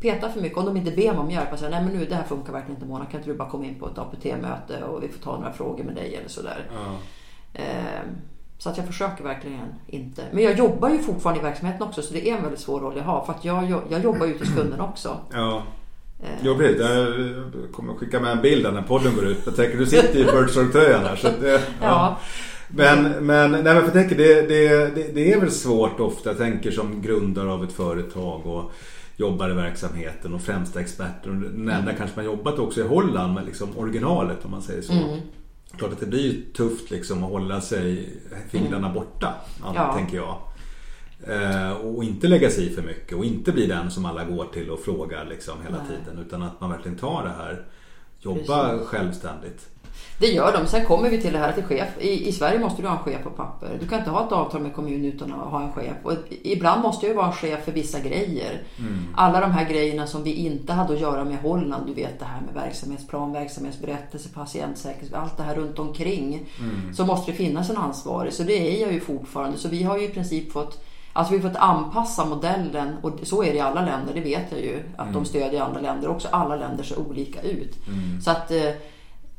peta 0.00 0.28
för 0.28 0.40
mycket. 0.40 0.58
Om 0.58 0.64
de 0.64 0.76
inte 0.76 0.90
ber 0.90 1.12
mig 1.12 1.18
om 1.18 1.30
hjälp, 1.30 1.52
och 1.52 1.58
säger 1.58 1.72
nej 1.72 1.82
men 1.82 1.92
nu 1.92 2.06
det 2.06 2.14
här 2.14 2.24
funkar 2.24 2.52
verkligen 2.52 2.76
inte 2.76 2.86
Mona, 2.86 3.04
kan 3.04 3.20
inte 3.20 3.30
du 3.30 3.36
bara 3.36 3.50
komma 3.50 3.64
in 3.64 3.74
på 3.74 3.86
ett 3.86 3.98
APT-möte 3.98 4.84
och 4.84 5.02
vi 5.02 5.08
får 5.08 5.20
ta 5.20 5.36
några 5.38 5.52
frågor 5.52 5.84
med 5.84 5.94
dig 5.94 6.14
eller 6.14 6.28
sådär. 6.28 6.70
Mm. 6.70 6.94
Eh, 7.54 8.02
så 8.58 8.70
att 8.70 8.76
jag 8.76 8.86
försöker 8.86 9.24
verkligen 9.24 9.60
inte. 9.86 10.22
Men 10.32 10.44
jag 10.44 10.58
jobbar 10.58 10.90
ju 10.90 10.98
fortfarande 10.98 11.40
i 11.40 11.44
verksamheten 11.44 11.82
också 11.82 12.02
så 12.02 12.14
det 12.14 12.30
är 12.30 12.36
en 12.36 12.42
väldigt 12.42 12.60
svår 12.60 12.80
roll 12.80 12.96
jag 12.96 13.04
har. 13.04 13.24
För 13.24 13.32
att 13.32 13.44
jag, 13.44 13.82
jag 13.90 14.02
jobbar 14.02 14.26
ju 14.26 14.38
hos 14.38 14.54
kunden 14.54 14.80
också. 14.80 15.16
Ja. 15.32 15.62
Jag 16.42 16.54
vet, 16.54 16.78
jag 16.80 17.72
kommer 17.72 17.94
skicka 17.94 18.20
med 18.20 18.32
en 18.32 18.42
bild 18.42 18.74
när 18.74 18.82
podden 18.82 19.14
går 19.14 19.26
ut. 19.26 19.38
Jag 19.44 19.56
tänker 19.56 19.78
du 19.78 19.86
sitter 19.86 20.18
i 20.18 20.24
Birdsong-tröjan 20.24 21.04
här. 21.04 21.16
Så 21.16 21.28
det, 21.40 21.52
ja. 21.52 21.60
ja. 21.80 22.18
Men, 22.74 23.02
men, 23.26 23.50
nej, 23.50 23.62
men 23.62 23.76
jag 23.76 23.92
tänker 23.92 24.16
det, 24.16 24.42
det, 24.42 24.94
det, 24.94 25.14
det, 25.14 25.32
är 25.32 25.40
väl 25.40 25.50
svårt 25.50 26.00
ofta. 26.00 26.30
Jag 26.30 26.38
tänker 26.38 26.70
som 26.70 27.02
grundare 27.02 27.50
av 27.50 27.64
ett 27.64 27.72
företag 27.72 28.46
och 28.46 28.72
jobbar 29.16 29.50
i 29.50 29.54
verksamheten 29.54 30.34
och 30.34 30.42
främsta 30.42 30.80
experter. 30.80 31.30
Den 31.30 31.44
enda 31.44 31.76
mm. 31.76 31.96
kanske 31.96 32.16
man 32.16 32.24
jobbat 32.24 32.58
också 32.58 32.80
i 32.80 32.88
Holland 32.88 33.34
med 33.34 33.46
liksom 33.46 33.78
originalet 33.78 34.44
om 34.44 34.50
man 34.50 34.62
säger 34.62 34.82
så. 34.82 34.92
Mm. 34.92 35.20
Klart 35.76 35.92
att 35.92 36.00
det 36.00 36.06
blir 36.06 36.42
tufft 36.56 36.90
liksom 36.90 37.24
att 37.24 37.30
hålla 37.30 37.60
sig 37.60 38.08
fingrarna 38.48 38.86
mm. 38.86 38.94
borta, 38.94 39.34
ja. 39.74 39.94
tänker 39.96 40.16
jag. 40.16 40.36
Eh, 41.26 41.72
och 41.72 42.04
inte 42.04 42.28
lägga 42.28 42.50
sig 42.50 42.66
i 42.66 42.74
för 42.74 42.82
mycket 42.82 43.18
och 43.18 43.24
inte 43.24 43.52
bli 43.52 43.66
den 43.66 43.90
som 43.90 44.04
alla 44.04 44.24
går 44.24 44.44
till 44.44 44.70
och 44.70 44.80
frågar 44.80 45.24
liksom 45.24 45.62
hela 45.62 45.76
Nej. 45.76 45.86
tiden. 45.86 46.26
Utan 46.26 46.42
att 46.42 46.60
man 46.60 46.70
verkligen 46.70 46.98
tar 46.98 47.22
det 47.22 47.44
här, 47.44 47.64
jobba 48.20 48.68
Precis. 48.68 48.88
självständigt. 48.88 49.68
Det 50.20 50.26
gör 50.26 50.52
de. 50.52 50.66
Sen 50.66 50.84
kommer 50.84 51.10
vi 51.10 51.20
till 51.20 51.32
det 51.32 51.38
här 51.38 51.52
till 51.52 51.64
chef. 51.64 51.88
I, 52.00 52.28
I, 52.28 52.32
Sverige 52.32 52.58
måste 52.58 52.82
du 52.82 52.88
ha 52.88 52.96
en 52.96 53.02
chef 53.02 53.22
på 53.22 53.30
papper. 53.30 53.76
Du 53.80 53.88
kan 53.88 53.98
inte 53.98 54.10
ha 54.10 54.26
ett 54.26 54.32
avtal 54.32 54.60
med 54.60 54.74
kommunen 54.74 55.04
utan 55.04 55.32
att 55.32 55.50
ha 55.50 55.62
en 55.62 55.72
chef. 55.72 55.96
Och 56.02 56.12
ibland 56.42 56.82
måste 56.82 57.06
jag 57.06 57.14
vara 57.14 57.26
en 57.26 57.32
chef 57.32 57.64
för 57.64 57.72
vissa 57.72 58.00
grejer. 58.00 58.62
Mm. 58.78 58.98
Alla 59.16 59.40
de 59.40 59.50
här 59.50 59.68
grejerna 59.68 60.06
som 60.06 60.22
vi 60.22 60.32
inte 60.32 60.72
hade 60.72 60.94
att 60.94 61.00
göra 61.00 61.24
med 61.24 61.38
Holland. 61.38 61.86
Du 61.86 61.94
vet 61.94 62.18
det 62.18 62.24
här 62.24 62.40
med 62.40 62.54
verksamhetsplan, 62.54 63.32
verksamhetsberättelse, 63.32 64.28
patientsäkerhet. 64.28 65.14
Allt 65.14 65.36
det 65.36 65.42
här 65.42 65.54
runt 65.54 65.78
omkring. 65.78 66.46
Mm. 66.60 66.94
Så 66.94 67.06
måste 67.06 67.30
det 67.30 67.36
finnas 67.36 67.70
en 67.70 67.76
ansvarig. 67.76 68.32
Så 68.32 68.42
det 68.42 68.76
är 68.76 68.82
jag 68.82 68.92
ju 68.92 69.00
fortfarande. 69.00 69.58
Så 69.58 69.68
vi 69.68 69.82
har 69.82 69.98
ju 69.98 70.04
i 70.04 70.08
princip 70.08 70.52
fått 70.52 70.84
Alltså 71.12 71.34
vi 71.34 71.40
har 71.40 71.48
fått 71.48 71.60
anpassa 71.60 72.24
modellen 72.24 72.96
och 73.02 73.12
så 73.22 73.42
är 73.42 73.50
det 73.50 73.56
i 73.56 73.60
alla 73.60 73.84
länder, 73.84 74.14
det 74.14 74.20
vet 74.20 74.46
jag 74.50 74.60
ju. 74.60 74.82
Att 74.96 75.08
mm. 75.08 75.14
de 75.14 75.24
stödjer 75.24 75.62
andra 75.62 75.80
länder 75.80 76.08
också. 76.08 76.28
Alla 76.32 76.56
länder 76.56 76.84
ser 76.84 76.98
olika 76.98 77.42
ut. 77.42 77.86
Mm. 77.88 78.20
Så 78.20 78.30
att 78.30 78.50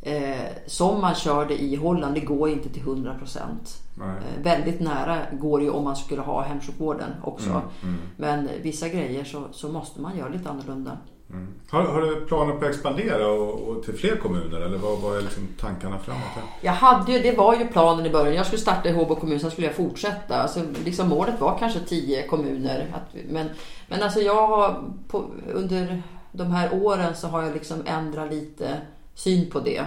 eh, 0.02 0.48
som 0.66 1.02
man 1.02 1.16
körde 1.16 1.62
i 1.62 1.76
Holland, 1.76 2.16
det 2.16 2.22
går 2.22 2.50
inte 2.50 2.70
till 2.70 2.82
100 2.82 3.14
procent. 3.14 3.82
Eh, 4.02 4.44
väldigt 4.44 4.80
nära 4.80 5.18
går 5.32 5.62
ju 5.62 5.70
om 5.70 5.84
man 5.84 5.96
skulle 5.96 6.22
ha 6.22 6.42
hemsjukvården 6.42 7.10
också. 7.24 7.50
Mm, 7.50 7.62
mm. 7.84 8.00
Men 8.18 8.50
vissa 8.62 8.88
grejer 8.90 9.24
så, 9.24 9.44
så, 9.52 9.70
måste 9.70 10.02
man 10.02 10.18
göra 10.18 10.30
lite 10.30 10.50
annorlunda. 10.50 10.98
Mm. 11.30 11.48
Har, 11.70 11.84
har, 11.84 12.02
du 12.02 12.26
planer 12.26 12.54
på 12.54 12.66
att 12.66 12.72
expandera 12.72 13.28
och, 13.28 13.60
och 13.60 13.84
till 13.84 13.94
fler 13.94 14.16
kommuner 14.16 14.62
eller 14.62 14.78
vad, 14.78 15.00
vad 15.00 15.18
är 15.18 15.22
liksom 15.22 15.48
tankarna 15.60 16.00
framåt? 16.00 16.22
Här? 16.36 16.44
Jag 16.62 16.72
hade 16.72 17.12
ju, 17.12 17.20
det 17.20 17.38
var 17.38 17.56
ju 17.56 17.68
planen 17.68 18.06
i 18.06 18.10
början. 18.10 18.36
Jag 18.36 18.46
skulle 18.46 18.62
starta 18.62 18.90
i 18.90 18.92
Håbo 18.92 19.16
kommun, 19.16 19.40
sen 19.40 19.52
skulle 19.52 19.68
jag 19.68 19.76
fortsätta. 19.76 20.42
Alltså, 20.42 20.60
liksom 20.86 21.10
målet 21.10 21.42
var 21.42 21.58
kanske 21.60 21.80
tio 21.80 22.28
kommuner. 22.28 22.88
Att, 22.94 23.16
men, 23.30 23.50
men 23.88 24.04
alltså 24.04 24.20
jag 24.20 24.48
har 24.48 24.84
på, 25.08 25.26
under 25.54 26.04
de 26.32 26.52
här 26.52 26.74
åren 26.74 27.16
så 27.16 27.28
har 27.28 27.44
jag 27.44 27.54
liksom 27.54 27.84
ändrat 27.86 28.34
lite 28.34 28.78
syn 29.14 29.50
på 29.50 29.60
det. 29.60 29.86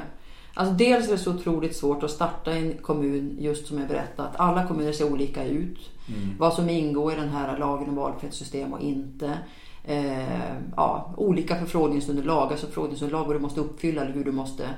Alltså 0.54 0.74
dels 0.74 1.08
är 1.08 1.12
det 1.12 1.18
så 1.18 1.34
otroligt 1.34 1.76
svårt 1.76 2.02
att 2.02 2.10
starta 2.10 2.52
en 2.52 2.78
kommun, 2.78 3.36
just 3.40 3.66
som 3.66 3.78
jag 3.78 3.88
berättade, 3.88 4.28
att 4.28 4.40
alla 4.40 4.66
kommuner 4.66 4.92
ser 4.92 5.12
olika 5.12 5.44
ut. 5.44 5.78
Mm. 6.08 6.36
Vad 6.38 6.54
som 6.54 6.68
ingår 6.68 7.12
i 7.12 7.16
den 7.16 7.28
här 7.28 7.58
lagen 7.58 7.88
om 7.88 7.94
valfrihetssystem 7.94 8.72
och 8.72 8.80
inte. 8.80 9.38
Eh, 9.84 10.48
ja, 10.76 11.14
olika 11.16 11.56
förfrågningsunderlag, 11.56 12.52
alltså 12.52 12.66
förfrågningsunderlag 12.66 13.24
vad 13.24 13.36
du 13.36 13.40
måste 13.40 13.60
uppfylla 13.60 14.02
eller 14.02 14.14
hur 14.14 14.24
du 14.24 14.32
måste 14.32 14.68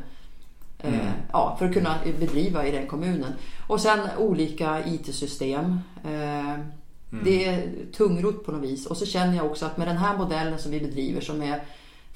Mm. 0.83 1.07
Ja, 1.33 1.57
för 1.59 1.67
att 1.67 1.75
kunna 1.75 1.95
bedriva 2.21 2.67
i 2.67 2.71
den 2.71 2.87
kommunen. 2.87 3.33
Och 3.67 3.81
sen 3.81 3.99
olika 4.19 4.87
IT-system. 4.87 5.81
Mm. 6.05 7.25
Det 7.25 7.45
är 7.45 7.69
tungrot 7.97 8.47
på 8.47 8.53
något 8.53 8.63
vis. 8.63 8.87
Och 8.87 8.97
så 8.97 9.07
känner 9.07 9.37
jag 9.37 9.47
också 9.47 9.67
att 9.67 9.77
med 9.77 9.89
den 9.89 9.97
här 9.97 10.19
modellen 10.19 10.59
som 10.59 10.73
vi 10.73 10.81
bedriver 10.81 11.21
som 11.21 11.43
är 11.43 11.63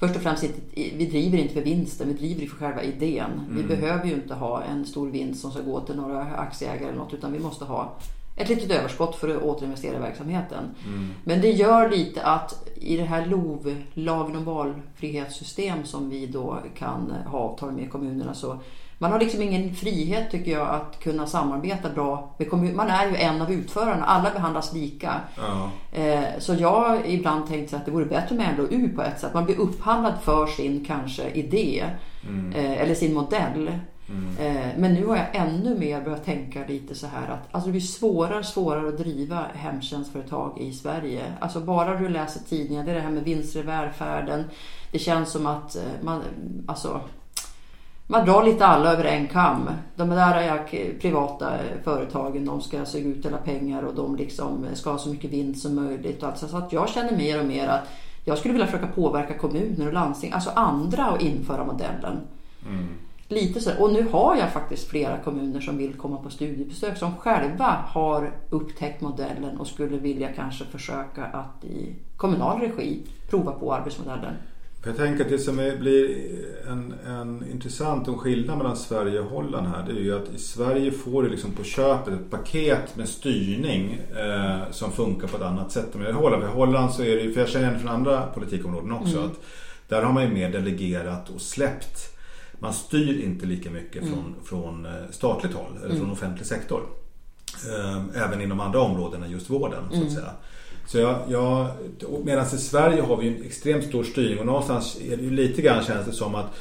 Först 0.01 0.15
och 0.15 0.21
främst, 0.21 0.43
vi 0.73 1.05
driver 1.11 1.37
inte 1.37 1.53
för 1.53 1.61
vinsten, 1.61 2.07
vi 2.07 2.13
driver 2.13 2.45
för 2.45 2.57
själva 2.57 2.83
idén. 2.83 3.31
Mm. 3.31 3.57
Vi 3.57 3.63
behöver 3.63 4.05
ju 4.05 4.13
inte 4.13 4.33
ha 4.33 4.63
en 4.63 4.85
stor 4.85 5.09
vinst 5.09 5.41
som 5.41 5.51
ska 5.51 5.61
gå 5.61 5.79
till 5.81 5.95
några 5.95 6.21
aktieägare 6.23 6.87
eller 6.87 6.97
något 6.97 7.13
utan 7.13 7.33
vi 7.33 7.39
måste 7.39 7.65
ha 7.65 7.93
ett 8.35 8.49
litet 8.49 8.71
överskott 8.71 9.15
för 9.15 9.29
att 9.29 9.43
återinvestera 9.43 9.97
i 9.97 9.99
verksamheten. 9.99 10.63
Mm. 10.85 11.09
Men 11.23 11.41
det 11.41 11.51
gör 11.51 11.89
lite 11.89 12.23
att 12.23 12.69
i 12.75 12.97
det 12.97 13.03
här 13.03 13.25
LOV, 13.25 13.75
lagen 13.93 14.35
om 14.35 14.43
valfrihetssystem 14.43 15.83
som 15.83 16.09
vi 16.09 16.25
då 16.25 16.57
kan 16.77 17.13
ha 17.25 17.39
avtal 17.39 17.71
med 17.71 17.91
kommunerna 17.91 18.33
så 18.33 18.59
man 19.01 19.11
har 19.11 19.19
liksom 19.19 19.41
ingen 19.41 19.75
frihet 19.75 20.31
tycker 20.31 20.51
jag 20.51 20.69
att 20.69 20.99
kunna 20.99 21.27
samarbeta 21.27 21.89
bra 21.89 22.35
med 22.37 22.49
kommunen. 22.49 22.75
Man 22.75 22.89
är 22.89 23.09
ju 23.09 23.15
en 23.15 23.41
av 23.41 23.51
utförarna, 23.51 24.05
alla 24.05 24.31
behandlas 24.31 24.73
lika. 24.73 25.13
Ja. 25.37 25.69
Eh, 25.99 26.23
så 26.39 26.53
jag 26.53 26.71
har 26.71 27.05
ibland 27.05 27.47
tänkt 27.47 27.73
att 27.73 27.85
det 27.85 27.91
vore 27.91 28.05
bättre 28.05 28.35
med 28.35 28.57
LOU 28.57 28.95
på 28.95 29.01
ett 29.01 29.19
sätt. 29.19 29.33
Man 29.33 29.45
blir 29.45 29.59
upphandlad 29.59 30.13
för 30.23 30.47
sin 30.47 30.85
kanske 30.85 31.29
idé 31.29 31.85
mm. 32.27 32.53
Eh, 32.53 32.81
eller 32.81 32.95
sin 32.95 33.13
modell. 33.13 33.71
Mm. 34.09 34.37
Eh, 34.39 34.67
men 34.77 34.93
nu 34.93 35.05
har 35.05 35.15
jag 35.15 35.35
ännu 35.35 35.79
mer 35.79 36.01
börjat 36.01 36.25
tänka 36.25 36.59
lite 36.67 36.95
så 36.95 37.07
här 37.07 37.27
att 37.27 37.47
alltså 37.51 37.67
det 37.67 37.71
blir 37.71 37.81
svårare 37.81 38.39
och 38.39 38.45
svårare 38.45 38.87
att 38.87 38.97
driva 38.97 39.45
hemtjänstföretag 39.53 40.57
i 40.59 40.73
Sverige. 40.73 41.23
Alltså 41.39 41.59
bara 41.59 41.99
du 41.99 42.09
läser 42.09 42.39
tidningar, 42.39 42.83
det 42.83 42.91
är 42.91 42.95
det 42.95 43.01
här 43.01 43.11
med 43.11 43.23
vinster 43.23 43.59
i 43.59 43.63
välfärden. 43.63 44.43
Det 44.91 44.99
känns 44.99 45.31
som 45.31 45.47
att 45.47 45.77
man, 46.01 46.21
alltså 46.67 47.01
man 48.11 48.25
drar 48.25 48.43
lite 48.43 48.65
alla 48.65 48.93
över 48.93 49.03
en 49.03 49.27
kam. 49.27 49.69
De 49.95 50.09
där 50.09 50.97
privata 51.01 51.51
företagen 51.83 52.45
de 52.45 52.61
ska 52.61 52.85
suga 52.85 53.09
ut 53.09 53.25
hela 53.25 53.37
pengar 53.37 53.83
och 53.83 53.95
de 53.95 54.15
liksom 54.15 54.65
ska 54.73 54.91
ha 54.91 54.97
så 54.97 55.09
mycket 55.09 55.31
vinst 55.31 55.61
som 55.61 55.75
möjligt. 55.75 56.23
Alltså, 56.23 56.47
så 56.47 56.57
att 56.57 56.73
jag 56.73 56.89
känner 56.89 57.17
mer 57.17 57.39
och 57.39 57.45
mer 57.45 57.67
att 57.67 57.89
jag 58.25 58.37
skulle 58.37 58.53
vilja 58.53 58.67
försöka 58.67 58.87
påverka 58.87 59.37
kommuner 59.37 59.87
och 59.87 59.93
landsting, 59.93 60.31
alltså 60.31 60.49
andra 60.55 61.05
att 61.05 61.21
införa 61.21 61.65
modellen. 61.65 62.19
Mm. 62.67 62.87
Lite 63.27 63.59
så. 63.59 63.71
Och 63.79 63.93
nu 63.93 64.07
har 64.11 64.35
jag 64.35 64.51
faktiskt 64.51 64.87
flera 64.87 65.17
kommuner 65.17 65.61
som 65.61 65.77
vill 65.77 65.93
komma 65.93 66.17
på 66.17 66.29
studiebesök 66.29 66.97
som 66.97 67.15
själva 67.15 67.85
har 67.87 68.31
upptäckt 68.49 69.01
modellen 69.01 69.57
och 69.57 69.67
skulle 69.67 69.97
vilja 69.97 70.33
kanske 70.33 70.65
försöka 70.65 71.25
att 71.25 71.65
i 71.65 71.95
kommunal 72.17 72.59
regi 72.59 73.03
prova 73.29 73.51
på 73.51 73.73
arbetsmodellen. 73.73 74.33
Jag 74.85 74.97
tänker 74.97 75.23
att 75.23 75.29
det 75.29 75.39
som 75.39 75.55
blir 75.55 76.29
en, 76.67 76.93
en 77.07 77.51
intressant 77.51 78.07
och 78.07 78.19
skillnad 78.19 78.57
mellan 78.57 78.77
Sverige 78.77 79.19
och 79.19 79.29
Holland 79.29 79.67
här 79.67 79.85
det 79.87 79.91
är 79.91 80.03
ju 80.03 80.15
att 80.15 80.33
i 80.35 80.39
Sverige 80.39 80.91
får 80.91 81.23
du 81.23 81.29
liksom 81.29 81.51
på 81.51 81.63
köpet 81.63 82.13
ett 82.13 82.29
paket 82.29 82.95
med 82.95 83.09
styrning 83.09 84.01
eh, 84.17 84.71
som 84.71 84.91
funkar 84.91 85.27
på 85.27 85.37
ett 85.37 85.43
annat 85.43 85.71
sätt 85.71 85.95
än 85.95 86.07
i 86.07 86.11
Holland. 86.11 86.43
I 86.43 86.47
Holland 86.47 86.93
så 86.93 87.01
är 87.01 87.15
det 87.15 87.21
ju, 87.21 87.33
för 87.33 87.39
jag 87.39 87.49
känner 87.49 87.67
igen 87.67 87.79
från 87.79 87.91
andra 87.91 88.27
politikområden 88.27 88.91
också, 88.91 89.17
mm. 89.17 89.29
att 89.29 89.39
där 89.87 90.01
har 90.01 90.13
man 90.13 90.23
ju 90.23 90.29
mer 90.29 90.51
delegerat 90.51 91.29
och 91.29 91.41
släppt. 91.41 92.17
Man 92.59 92.73
styr 92.73 93.23
inte 93.23 93.45
lika 93.45 93.69
mycket 93.69 94.03
mm. 94.03 94.13
från, 94.13 94.35
från 94.43 94.85
eh, 94.85 94.91
statligt 95.11 95.53
håll 95.53 95.77
eller 95.77 95.85
mm. 95.85 95.99
från 95.99 96.11
offentlig 96.11 96.45
sektor. 96.45 96.81
Eh, 97.69 98.23
även 98.23 98.41
inom 98.41 98.59
andra 98.59 98.79
områden 98.79 99.23
än 99.23 99.31
just 99.31 99.49
vården 99.49 99.83
så 99.89 99.95
att 99.95 100.01
mm. 100.01 100.09
säga. 100.09 100.31
Så 100.91 100.97
jag, 100.97 101.19
jag, 101.27 101.67
medan 102.23 102.45
i 102.45 102.49
Sverige 102.49 103.01
har 103.01 103.17
vi 103.17 103.27
en 103.27 103.43
extremt 103.45 103.85
stor 103.85 104.03
styrning 104.03 104.39
och 104.39 104.45
någonstans 104.45 104.97
är 105.11 105.17
det 105.17 105.23
lite 105.23 105.61
grann 105.61 105.83
känns 105.83 106.05
det 106.05 106.13
som 106.13 106.35
att 106.35 106.55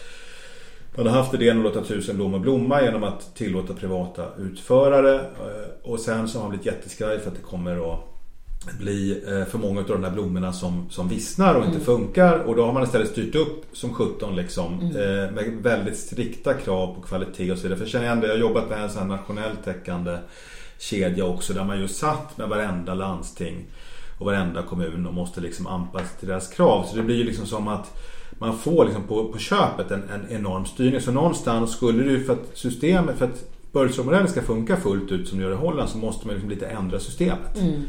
man 0.96 1.06
har 1.06 1.14
haft 1.14 1.34
idén 1.34 1.58
att 1.58 1.64
låta 1.64 1.84
tusen 1.84 2.16
blommor 2.16 2.38
blomma 2.38 2.82
genom 2.82 3.04
att 3.04 3.34
tillåta 3.34 3.74
privata 3.74 4.26
utförare 4.38 5.14
eh, 5.14 5.90
och 5.90 6.00
sen 6.00 6.28
så 6.28 6.38
har 6.38 6.42
man 6.42 6.50
blivit 6.50 6.66
jätteskraj 6.66 7.18
för 7.18 7.30
att 7.30 7.36
det 7.36 7.42
kommer 7.42 7.92
att 7.94 8.00
bli 8.78 9.22
eh, 9.26 9.44
för 9.44 9.58
många 9.58 9.80
av 9.80 9.86
de 9.86 10.02
där 10.02 10.10
blommorna 10.10 10.52
som, 10.52 10.90
som 10.90 11.08
vissnar 11.08 11.54
och 11.54 11.64
inte 11.64 11.74
mm. 11.74 11.84
funkar 11.84 12.38
och 12.38 12.56
då 12.56 12.66
har 12.66 12.72
man 12.72 12.82
istället 12.82 13.10
styrt 13.10 13.34
upp 13.34 13.64
som 13.72 13.94
17 13.94 14.36
liksom 14.36 14.80
mm. 14.80 14.96
Eh, 14.96 15.30
med 15.32 15.58
väldigt 15.62 15.98
strikta 15.98 16.54
krav 16.54 16.94
på 16.94 17.00
kvalitet 17.00 17.52
och 17.52 17.58
så 17.58 17.62
vidare. 17.62 17.78
För 17.78 17.84
jag 17.84 17.90
känner 17.90 18.04
igen 18.04 18.20
det, 18.20 18.26
jag 18.26 18.34
har 18.34 18.40
jobbat 18.40 18.68
med 18.68 18.82
en 18.82 18.90
sån 18.90 19.02
här 19.02 19.08
nationellt 19.08 19.64
täckande 19.64 20.18
kedja 20.78 21.24
också 21.24 21.52
där 21.52 21.64
man 21.64 21.80
ju 21.80 21.88
satt 21.88 22.38
med 22.38 22.48
varenda 22.48 22.94
landsting 22.94 23.66
och 24.20 24.26
varenda 24.26 24.62
kommun 24.62 25.06
och 25.06 25.14
måste 25.14 25.40
liksom 25.40 25.66
anpassa 25.66 26.18
till 26.18 26.28
deras 26.28 26.48
krav. 26.48 26.84
Så 26.84 26.96
det 26.96 27.02
blir 27.02 27.16
ju 27.16 27.24
liksom 27.24 27.46
som 27.46 27.68
att 27.68 27.98
man 28.32 28.58
får 28.58 28.84
liksom 28.84 29.02
på, 29.02 29.32
på 29.32 29.38
köpet 29.38 29.90
en, 29.90 30.02
en 30.02 30.36
enorm 30.36 30.64
styrning. 30.64 31.00
Så 31.00 31.12
någonstans 31.12 31.72
skulle 31.72 32.02
du 32.02 32.24
för 32.24 32.32
att 32.32 32.50
systemet, 32.54 33.18
för 33.18 33.24
att 33.24 33.44
Börjesson-modellen 33.72 34.28
ska 34.28 34.42
funka 34.42 34.76
fullt 34.76 35.12
ut 35.12 35.28
som 35.28 35.38
det 35.38 35.44
gör 35.44 35.52
i 35.52 35.56
Holland 35.56 35.88
så 35.88 35.98
måste 35.98 36.26
man 36.26 36.34
liksom 36.34 36.50
lite 36.50 36.66
ändra 36.66 37.00
systemet. 37.00 37.60
Mm. 37.60 37.82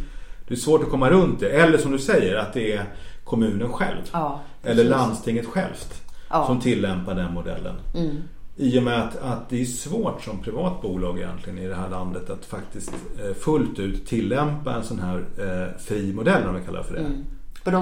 Det 0.48 0.54
är 0.54 0.58
svårt 0.58 0.84
att 0.84 0.90
komma 0.90 1.10
runt 1.10 1.40
det. 1.40 1.50
Eller 1.50 1.78
som 1.78 1.92
du 1.92 2.00
säger 2.00 2.36
att 2.36 2.54
det 2.54 2.74
är 2.74 2.86
kommunen 3.24 3.70
själv. 3.70 4.02
Ja, 4.12 4.42
eller 4.64 4.84
landstinget 4.84 5.46
självt 5.46 6.02
ja. 6.30 6.46
som 6.46 6.60
tillämpar 6.60 7.16
den 7.16 7.34
modellen. 7.34 7.76
Mm. 7.96 8.16
I 8.62 8.80
och 8.80 8.84
med 8.84 9.01
att, 9.03 9.16
att 9.16 9.49
det 9.49 9.62
är 9.62 9.66
svårt 9.66 10.24
som 10.24 10.39
privat 10.39 10.82
bolag 10.82 11.18
egentligen 11.18 11.59
i 11.59 11.68
det 11.68 11.76
här 11.76 11.89
landet 11.89 12.30
att 12.30 12.45
faktiskt 12.45 12.93
eh, 13.24 13.34
fullt 13.34 13.80
ut 13.80 14.07
tillämpa 14.07 14.74
en 14.74 14.84
sån 14.84 14.99
här 14.99 15.18
eh, 15.18 15.80
fri 15.80 16.14
modell 16.14 16.47
om 16.47 16.55
vi 16.55 16.62
kallar 16.62 16.84
för 16.84 16.93
det. 16.93 16.99
Mm. 16.99 17.26
För 17.64 17.72
de 17.72 17.78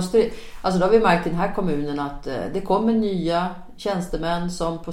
alltså 0.62 0.80
då 0.80 0.86
har 0.86 0.92
vi 0.92 1.00
märkt 1.00 1.28
i 1.28 1.30
den 1.30 1.40
här 1.40 1.54
kommunen 1.54 2.00
att 2.00 2.28
eh, 2.28 2.34
det 2.54 2.62
kommer 2.62 2.94
nya 2.94 3.48
tjänstemän 3.78 4.52
som 4.52 4.80
på, 4.84 4.92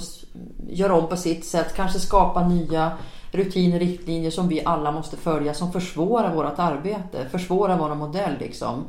gör 0.67 0.91
om 0.91 1.09
på 1.09 1.17
sitt 1.17 1.45
sätt, 1.45 1.73
kanske 1.75 1.99
skapar 1.99 2.47
nya 2.47 2.91
rutiner, 3.31 3.79
riktlinjer 3.79 4.31
som 4.31 4.47
vi 4.47 4.65
alla 4.65 4.91
måste 4.91 5.17
följa 5.17 5.53
som 5.53 5.71
försvårar 5.71 6.35
vårt 6.35 6.59
arbete, 6.59 7.29
försvårar 7.31 7.77
vår 7.77 7.95
modell 7.95 8.33
liksom. 8.39 8.83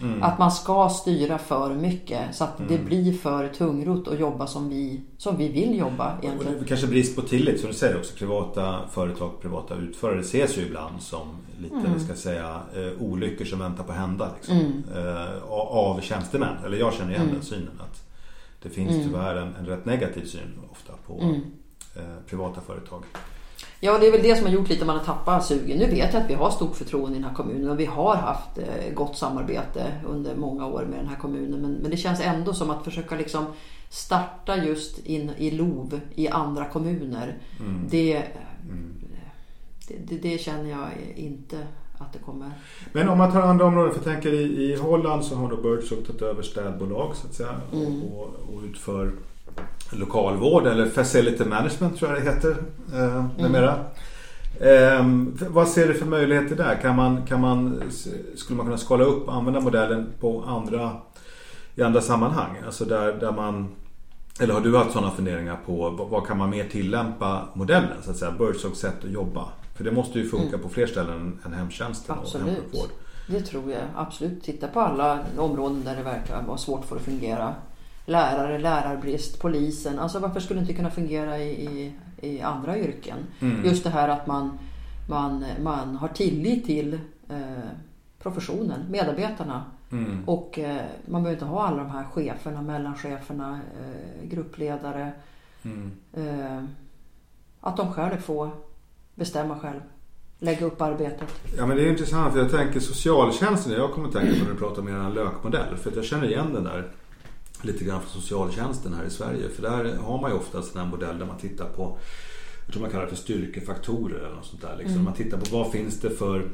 Mm. 0.00 0.22
Att 0.22 0.38
man 0.38 0.52
ska 0.52 0.88
styra 0.88 1.38
för 1.38 1.74
mycket 1.74 2.34
så 2.34 2.44
att 2.44 2.58
mm. 2.58 2.72
det 2.72 2.84
blir 2.84 3.12
för 3.12 3.48
tungrot 3.48 4.08
att 4.08 4.20
jobba 4.20 4.46
som 4.46 4.68
vi, 4.68 5.00
som 5.18 5.36
vi 5.36 5.48
vill 5.48 5.78
jobba. 5.78 6.18
Egentligen. 6.22 6.54
Och 6.54 6.62
det 6.62 6.68
kanske 6.68 6.86
brist 6.86 7.16
på 7.16 7.22
tillit 7.22 7.60
som 7.60 7.70
du 7.70 7.74
säger 7.76 7.96
också. 7.96 8.16
Privata 8.16 8.80
företag, 8.90 9.40
privata 9.40 9.74
utförare 9.74 10.20
ses 10.20 10.58
ju 10.58 10.62
ibland 10.62 11.02
som 11.02 11.28
lite, 11.58 11.76
mm. 11.76 12.00
ska 12.00 12.14
säga, 12.14 12.60
eh, 12.74 13.02
olyckor 13.02 13.44
som 13.44 13.58
väntar 13.58 13.84
på 13.84 13.92
att 13.92 13.98
hända. 13.98 14.30
Liksom. 14.36 14.56
Mm. 14.56 14.82
Eh, 14.96 15.42
av 15.52 16.00
tjänstemän. 16.00 16.56
Eller 16.64 16.78
jag 16.78 16.94
känner 16.94 17.10
igen 17.10 17.22
mm. 17.22 17.34
den 17.34 17.44
synen. 17.44 17.80
Att 17.80 18.02
det 18.62 18.68
finns 18.70 18.90
mm. 18.90 19.06
tyvärr 19.06 19.36
en, 19.36 19.54
en 19.58 19.66
rätt 19.66 19.84
negativ 19.84 20.24
syn 20.24 20.58
ofta 20.70 20.92
på 21.06 21.20
mm. 21.20 21.40
eh, 21.96 22.02
privata 22.26 22.60
företag. 22.60 23.02
Ja, 23.84 23.98
det 23.98 24.06
är 24.06 24.12
väl 24.12 24.22
det 24.22 24.36
som 24.36 24.46
har 24.46 24.52
gjort 24.52 24.68
lite 24.68 24.82
att 24.82 24.86
man 24.86 24.96
har 24.98 25.04
tappat 25.04 25.46
sugen. 25.46 25.78
Nu 25.78 25.86
vet 25.86 26.14
jag 26.14 26.22
att 26.22 26.30
vi 26.30 26.34
har 26.34 26.50
stort 26.50 26.76
förtroende 26.76 27.16
i 27.16 27.20
den 27.20 27.28
här 27.28 27.36
kommunen 27.36 27.70
och 27.70 27.80
vi 27.80 27.84
har 27.84 28.16
haft 28.16 28.58
eh, 28.58 28.94
gott 28.94 29.16
samarbete 29.16 29.92
under 30.06 30.36
många 30.36 30.66
år 30.66 30.86
med 30.90 30.98
den 30.98 31.08
här 31.08 31.16
kommunen. 31.16 31.60
Men, 31.60 31.72
men 31.72 31.90
det 31.90 31.96
känns 31.96 32.20
ändå 32.20 32.54
som 32.54 32.70
att 32.70 32.84
försöka 32.84 33.16
liksom 33.16 33.46
starta 33.88 34.56
just 34.56 35.06
in 35.06 35.30
i 35.36 35.50
LOV 35.50 36.00
i 36.14 36.28
andra 36.28 36.64
kommuner. 36.64 37.38
Mm. 37.60 37.86
Det, 37.90 38.16
mm. 38.16 38.94
Det, 39.88 39.94
det, 40.08 40.16
det, 40.16 40.38
känner 40.38 40.70
jag 40.70 40.88
inte 41.16 41.58
att 41.98 42.12
det 42.12 42.18
kommer. 42.18 42.50
Men 42.92 43.08
om 43.08 43.18
man 43.18 43.32
tar 43.32 43.40
andra 43.40 43.66
områden, 43.66 43.94
för 43.94 43.98
jag 43.98 44.14
tänker 44.14 44.32
i, 44.32 44.72
i 44.72 44.76
Holland 44.76 45.24
så 45.24 45.34
har 45.34 45.50
då 45.50 45.56
Birdshow 45.56 45.96
tagit 45.96 46.22
över 46.22 46.42
städbolag 46.42 47.16
så 47.16 47.26
att 47.26 47.34
säga 47.34 47.60
mm. 47.72 48.02
och, 48.02 48.24
och 48.24 48.62
utför 48.64 49.12
lokalvård 49.90 50.66
eller 50.66 50.86
facility 50.86 51.44
management 51.44 51.98
tror 51.98 52.10
jag 52.10 52.22
det 52.22 52.30
heter 52.30 52.56
eh, 52.94 53.24
numera. 53.38 53.74
Mm. 53.74 55.36
Eh, 55.40 55.48
vad 55.48 55.68
ser 55.68 55.88
du 55.88 55.94
för 55.94 56.06
möjligheter 56.06 56.56
där? 56.56 56.80
Kan 56.82 56.96
man, 56.96 57.26
kan 57.26 57.40
man, 57.40 57.82
skulle 58.36 58.56
man 58.56 58.66
kunna 58.66 58.78
skala 58.78 59.04
upp 59.04 59.28
och 59.28 59.34
använda 59.34 59.60
modellen 59.60 60.12
på 60.20 60.44
andra, 60.46 60.96
i 61.74 61.82
andra 61.82 62.00
sammanhang? 62.00 62.56
Alltså 62.66 62.84
där, 62.84 63.12
där 63.12 63.32
man, 63.32 63.74
eller 64.40 64.54
har 64.54 64.60
du 64.60 64.76
haft 64.76 64.92
sådana 64.92 65.10
funderingar 65.10 65.58
på 65.66 65.90
vad, 66.10 66.26
kan 66.26 66.38
man 66.38 66.50
mer 66.50 66.68
tillämpa 66.68 67.48
modellen? 67.54 68.02
Så 68.02 68.10
att 68.10 68.16
säga, 68.16 68.30
Birdshogs 68.30 68.78
sätt 68.78 69.04
att 69.04 69.10
jobba. 69.10 69.48
För 69.74 69.84
det 69.84 69.92
måste 69.92 70.18
ju 70.18 70.28
funka 70.28 70.48
mm. 70.48 70.60
på 70.60 70.68
fler 70.68 70.86
ställen 70.86 71.38
än 71.44 71.52
hemtjänsten 71.52 72.16
absolut. 72.18 72.46
och 72.46 72.52
hemsjukvård. 72.52 72.88
Det 73.26 73.40
tror 73.40 73.70
jag 73.70 73.82
absolut. 73.96 74.42
Titta 74.42 74.68
på 74.68 74.80
alla 74.80 75.18
områden 75.38 75.84
där 75.84 75.96
det 75.96 76.02
verkar 76.02 76.42
vara 76.42 76.58
svårt 76.58 76.84
för 76.84 76.96
att 76.96 77.02
fungera 77.02 77.54
lärare, 78.06 78.58
lärarbrist, 78.58 79.40
polisen. 79.40 79.98
Alltså 79.98 80.18
varför 80.18 80.40
skulle 80.40 80.60
det 80.60 80.62
inte 80.62 80.74
kunna 80.74 80.90
fungera 80.90 81.38
i, 81.38 81.50
i, 81.50 81.92
i 82.28 82.40
andra 82.40 82.78
yrken? 82.78 83.18
Mm. 83.40 83.64
Just 83.64 83.84
det 83.84 83.90
här 83.90 84.08
att 84.08 84.26
man, 84.26 84.58
man, 85.08 85.44
man 85.62 85.96
har 85.96 86.08
tillit 86.08 86.66
till 86.66 86.98
eh, 87.28 87.68
professionen, 88.18 88.80
medarbetarna. 88.90 89.64
Mm. 89.92 90.24
Och 90.26 90.58
eh, 90.58 90.84
man 91.06 91.22
behöver 91.22 91.32
inte 91.32 91.44
ha 91.44 91.66
alla 91.66 91.76
de 91.76 91.90
här 91.90 92.04
cheferna, 92.04 92.62
mellancheferna, 92.62 93.60
eh, 93.80 94.28
gruppledare. 94.28 95.12
Mm. 95.62 95.92
Eh, 96.12 96.64
att 97.60 97.76
de 97.76 97.92
själva 97.92 98.16
får 98.16 98.50
bestämma 99.14 99.58
själv. 99.58 99.80
Lägga 100.38 100.66
upp 100.66 100.80
arbetet. 100.80 101.28
Ja 101.56 101.66
men 101.66 101.76
det 101.76 101.82
är 101.82 101.90
intressant 101.90 102.32
för 102.32 102.40
jag 102.40 102.50
tänker 102.50 102.80
socialtjänsten. 102.80 103.72
Jag 103.72 103.92
kommer 103.92 104.08
att 104.08 104.14
tänka 104.14 104.32
på 104.32 104.44
när 104.44 104.52
du 104.52 104.58
pratar 104.58 104.82
om 104.82 104.88
er 104.88 105.10
lökmodell. 105.14 105.76
För 105.76 105.90
att 105.90 105.96
jag 105.96 106.04
känner 106.04 106.26
igen 106.26 106.52
den 106.52 106.64
där 106.64 106.90
lite 107.64 107.84
grann 107.84 108.02
från 108.02 108.22
socialtjänsten 108.22 108.94
här 108.94 109.04
i 109.04 109.10
Sverige. 109.10 109.48
För 109.48 109.62
där 109.62 109.96
har 109.96 110.20
man 110.20 110.30
ju 110.30 110.36
oftast 110.36 110.76
en 110.76 110.88
modell 110.88 111.18
där 111.18 111.26
man 111.26 111.38
tittar 111.38 111.68
på, 111.68 111.98
jag 112.66 112.72
tror 112.72 112.82
man 112.82 112.90
kallar 112.90 113.04
det 113.04 113.10
för 113.10 113.16
styrkefaktorer 113.16 114.18
eller 114.18 114.34
något 114.34 114.46
sånt 114.46 114.62
där. 114.62 114.76
Liksom. 114.76 114.92
Mm. 114.92 115.04
Man 115.04 115.14
tittar 115.14 115.38
på 115.38 115.56
vad 115.56 115.72
finns 115.72 116.00
det 116.00 116.10
för 116.10 116.48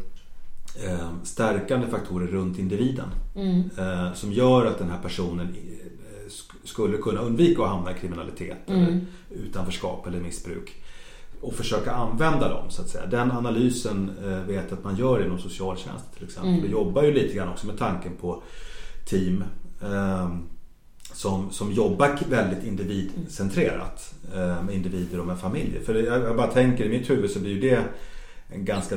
eh, 0.87 1.11
stärkande 1.23 1.87
faktorer 1.87 2.27
runt 2.27 2.59
individen. 2.59 3.09
Mm. 3.35 3.71
Eh, 3.79 4.13
som 4.15 4.33
gör 4.33 4.67
att 4.67 4.79
den 4.79 4.91
här 4.91 5.03
personen 5.03 5.49
eh, 5.49 6.33
skulle 6.65 6.97
kunna 6.97 7.21
undvika 7.21 7.63
att 7.63 7.69
hamna 7.69 7.91
i 7.91 7.95
kriminalitet 7.95 8.59
mm. 8.69 8.83
eller 8.83 9.01
utanförskap 9.31 10.07
eller 10.07 10.21
missbruk. 10.21 10.77
Och 11.41 11.55
försöka 11.55 11.93
använda 11.93 12.49
dem 12.49 12.71
så 12.71 12.83
att 12.83 12.89
säga. 12.89 13.07
Den 13.07 13.31
analysen 13.31 14.11
vet 14.47 14.65
jag 14.71 14.79
att 14.79 14.85
man 14.85 14.97
gör 14.97 15.25
inom 15.27 15.39
socialtjänsten 15.39 16.15
till 16.15 16.25
exempel. 16.25 16.51
Mm. 16.51 16.63
Vi 16.63 16.69
jobbar 16.69 17.03
ju 17.03 17.13
lite 17.13 17.35
grann 17.35 17.49
också 17.49 17.67
med 17.67 17.79
tanken 17.79 18.17
på 18.21 18.43
team. 19.05 19.45
Som, 21.13 21.51
som 21.51 21.73
jobbar 21.73 22.19
väldigt 22.29 22.65
individcentrerat 22.65 24.15
eh, 24.35 24.63
med 24.63 24.75
individer 24.75 25.21
och 25.21 25.27
med 25.27 25.39
familjer. 25.39 25.81
För 25.81 25.95
jag, 25.95 26.23
jag 26.23 26.37
bara 26.37 26.47
tänker 26.47 26.85
i 26.85 26.89
mitt 26.89 27.11
huvud 27.11 27.31
så 27.31 27.39
blir 27.39 27.51
ju 27.51 27.61
det 27.61 27.85
en 28.49 28.65
ganska 28.65 28.97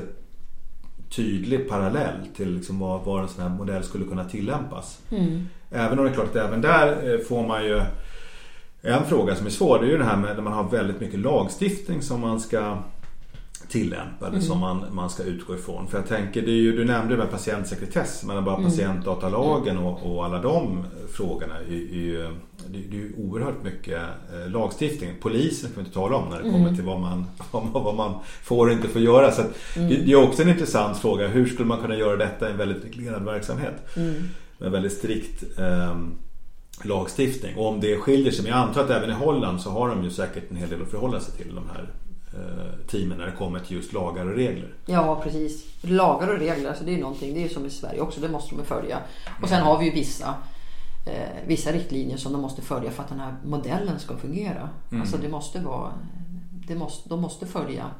tydlig 1.09 1.69
parallell 1.69 2.27
till 2.35 2.55
liksom 2.55 2.79
var, 2.79 2.99
var 2.99 3.21
en 3.21 3.27
sån 3.27 3.43
här 3.43 3.49
modell 3.49 3.83
skulle 3.83 4.05
kunna 4.05 4.25
tillämpas. 4.25 4.99
Mm. 5.11 5.47
Även 5.71 5.99
om 5.99 6.05
det 6.05 6.11
är 6.11 6.13
klart 6.13 6.29
att 6.29 6.35
även 6.35 6.61
där 6.61 7.13
eh, 7.13 7.19
får 7.19 7.47
man 7.47 7.65
ju 7.65 7.81
en 8.81 9.05
fråga 9.05 9.35
som 9.35 9.45
är 9.45 9.51
svår 9.51 9.79
det 9.79 9.85
är 9.85 9.89
ju 9.91 9.97
det 9.97 10.03
här 10.03 10.17
med 10.17 10.35
när 10.35 10.43
man 10.43 10.53
har 10.53 10.69
väldigt 10.69 11.01
mycket 11.01 11.19
lagstiftning 11.19 12.01
som 12.01 12.21
man 12.21 12.39
ska 12.39 12.77
tillämpa 13.67 14.27
eller 14.27 14.37
mm. 14.37 14.41
som 14.41 14.59
man, 14.59 14.85
man 14.91 15.09
ska 15.09 15.23
utgå 15.23 15.55
ifrån. 15.55 15.87
För 15.87 15.97
jag 15.97 16.07
tänker, 16.07 16.41
det 16.41 16.51
ju, 16.51 16.77
du 16.77 16.85
nämnde 16.85 17.17
med 17.17 17.31
patientsekretess, 17.31 18.23
men 18.23 18.45
bara 18.45 18.55
mm. 18.55 18.69
patientdatalagen 18.69 19.77
och, 19.77 20.15
och 20.15 20.25
alla 20.25 20.41
de 20.41 20.85
frågorna 21.13 21.57
är, 21.57 21.73
är, 21.73 22.31
det 22.67 22.77
är 22.77 22.93
ju 22.93 23.13
oerhört 23.17 23.63
mycket 23.63 24.01
eh, 24.33 24.51
lagstiftning. 24.51 25.09
Polisen 25.21 25.69
kan 25.69 25.75
vi 25.75 25.87
inte 25.87 25.93
tala 25.93 26.15
om 26.15 26.29
när 26.29 26.37
det 26.37 26.43
kommer 26.43 26.59
mm. 26.59 26.75
till 26.75 26.85
vad 26.85 26.99
man, 26.99 27.25
vad 27.73 27.95
man 27.95 28.13
får 28.43 28.67
och 28.67 28.73
inte 28.73 28.87
får 28.87 29.01
göra. 29.01 29.31
Så 29.31 29.41
mm. 29.41 29.89
det, 29.89 29.95
det, 29.95 30.11
är 30.11 30.23
också 30.23 30.41
en 30.41 30.49
intressant 30.49 30.97
fråga. 30.97 31.27
Hur 31.27 31.45
skulle 31.45 31.67
man 31.67 31.81
kunna 31.81 31.95
göra 31.95 32.15
detta 32.15 32.47
i 32.47 32.51
en 32.51 32.57
väldigt 32.57 32.85
reglerad 32.85 33.25
verksamhet? 33.25 33.95
Mm. 33.95 34.13
Med 34.57 34.71
väldigt 34.71 34.93
strikt 34.93 35.59
eh, 35.59 35.97
lagstiftning. 36.83 37.55
Och 37.55 37.67
om 37.67 37.79
det 37.79 37.97
skiljer 37.97 38.31
sig, 38.31 38.43
men 38.43 38.51
jag 38.51 38.59
antar 38.67 38.83
att 38.83 38.89
även 38.89 39.09
i 39.09 39.13
Holland 39.13 39.61
så 39.61 39.69
har 39.69 39.89
de 39.89 40.03
ju 40.03 40.09
säkert 40.09 40.51
en 40.51 40.57
hel 40.57 40.69
del 40.69 40.81
att 40.81 40.91
förhålla 40.91 41.19
sig 41.19 41.33
till 41.33 41.55
de 41.55 41.69
här 41.73 41.89
teamen 42.87 43.17
när 43.17 43.25
det 43.25 43.31
kommer 43.31 43.59
till 43.59 43.77
just 43.77 43.93
lagar 43.93 44.25
och 44.25 44.35
regler. 44.35 44.73
Ja 44.85 45.21
precis. 45.23 45.65
Lagar 45.81 46.27
och 46.27 46.39
regler, 46.39 46.69
alltså 46.69 46.83
det 46.83 46.93
är 46.93 46.99
någonting, 46.99 47.33
det 47.33 47.39
är 47.39 47.43
ju 47.43 47.49
som 47.49 47.65
i 47.65 47.69
Sverige 47.69 48.01
också, 48.01 48.21
det 48.21 48.29
måste 48.29 48.55
de 48.55 48.65
följa. 48.65 48.99
Och 49.41 49.49
sen 49.49 49.61
har 49.61 49.79
vi 49.79 49.85
ju 49.85 49.91
vissa 49.91 50.35
eh, 51.05 51.47
vissa 51.47 51.71
riktlinjer 51.71 52.17
som 52.17 52.33
de 52.33 52.41
måste 52.41 52.61
följa 52.61 52.91
för 52.91 53.03
att 53.03 53.09
den 53.09 53.19
här 53.19 53.35
modellen 53.45 53.99
ska 53.99 54.17
fungera. 54.17 54.69
Mm. 54.89 55.01
Alltså 55.01 55.17
det 55.17 55.29
måste 55.29 55.59
vara, 55.59 55.93
det 56.67 56.75
måste, 56.75 57.09
de 57.09 57.21
måste 57.21 57.45
följa 57.45 57.91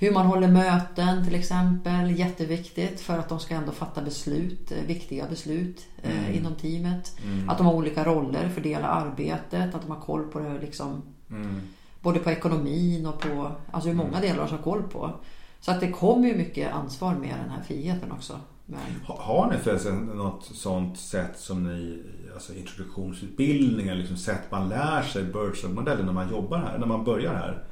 hur 0.00 0.12
man 0.12 0.26
håller 0.26 0.48
möten 0.48 1.24
till 1.24 1.34
exempel, 1.34 2.18
jätteviktigt 2.18 3.00
för 3.00 3.18
att 3.18 3.28
de 3.28 3.40
ska 3.40 3.54
ändå 3.54 3.72
fatta 3.72 4.02
beslut, 4.02 4.72
eh, 4.72 4.86
viktiga 4.86 5.26
beslut 5.26 5.86
eh, 6.02 6.18
mm. 6.18 6.34
inom 6.34 6.54
teamet. 6.54 7.16
Mm. 7.24 7.48
Att 7.48 7.58
de 7.58 7.66
har 7.66 7.74
olika 7.74 8.04
roller, 8.04 8.48
fördela 8.48 8.86
arbetet, 8.86 9.74
att 9.74 9.82
de 9.82 9.90
har 9.90 10.00
koll 10.00 10.24
på 10.24 10.38
det 10.38 10.58
liksom. 10.60 11.02
Mm. 11.30 11.60
Både 12.00 12.18
på 12.18 12.30
ekonomin 12.30 13.06
och 13.06 13.20
på, 13.20 13.52
alltså 13.70 13.88
hur 13.88 13.96
många 13.96 14.08
mm. 14.08 14.20
delar 14.20 14.44
de 14.44 14.50
har 14.50 14.62
koll 14.62 14.82
på. 14.82 15.12
Så 15.60 15.70
att 15.70 15.80
det 15.80 15.90
kommer 15.90 16.28
ju 16.28 16.36
mycket 16.36 16.72
ansvar 16.72 17.14
med 17.14 17.34
den 17.42 17.50
här 17.50 17.62
friheten 17.62 18.12
också. 18.12 18.40
Men... 18.66 18.80
Har 19.06 19.50
ni 19.50 19.58
förresten 19.58 20.06
något 20.06 20.44
sånt 20.44 20.98
sätt 20.98 21.38
som 21.38 21.64
ni, 21.64 22.02
alltså 22.34 22.54
introduktionsutbildningar, 22.54 23.94
liksom 23.94 24.16
sätt 24.16 24.50
man 24.50 24.68
lär 24.68 25.02
sig 25.02 25.24
Birdsdog-modellen 25.24 26.06
när 26.06 26.12
man 26.12 26.30
jobbar 26.30 26.58
här, 26.58 26.78
när 26.78 26.86
man 26.86 27.04
börjar 27.04 27.34
här? 27.34 27.64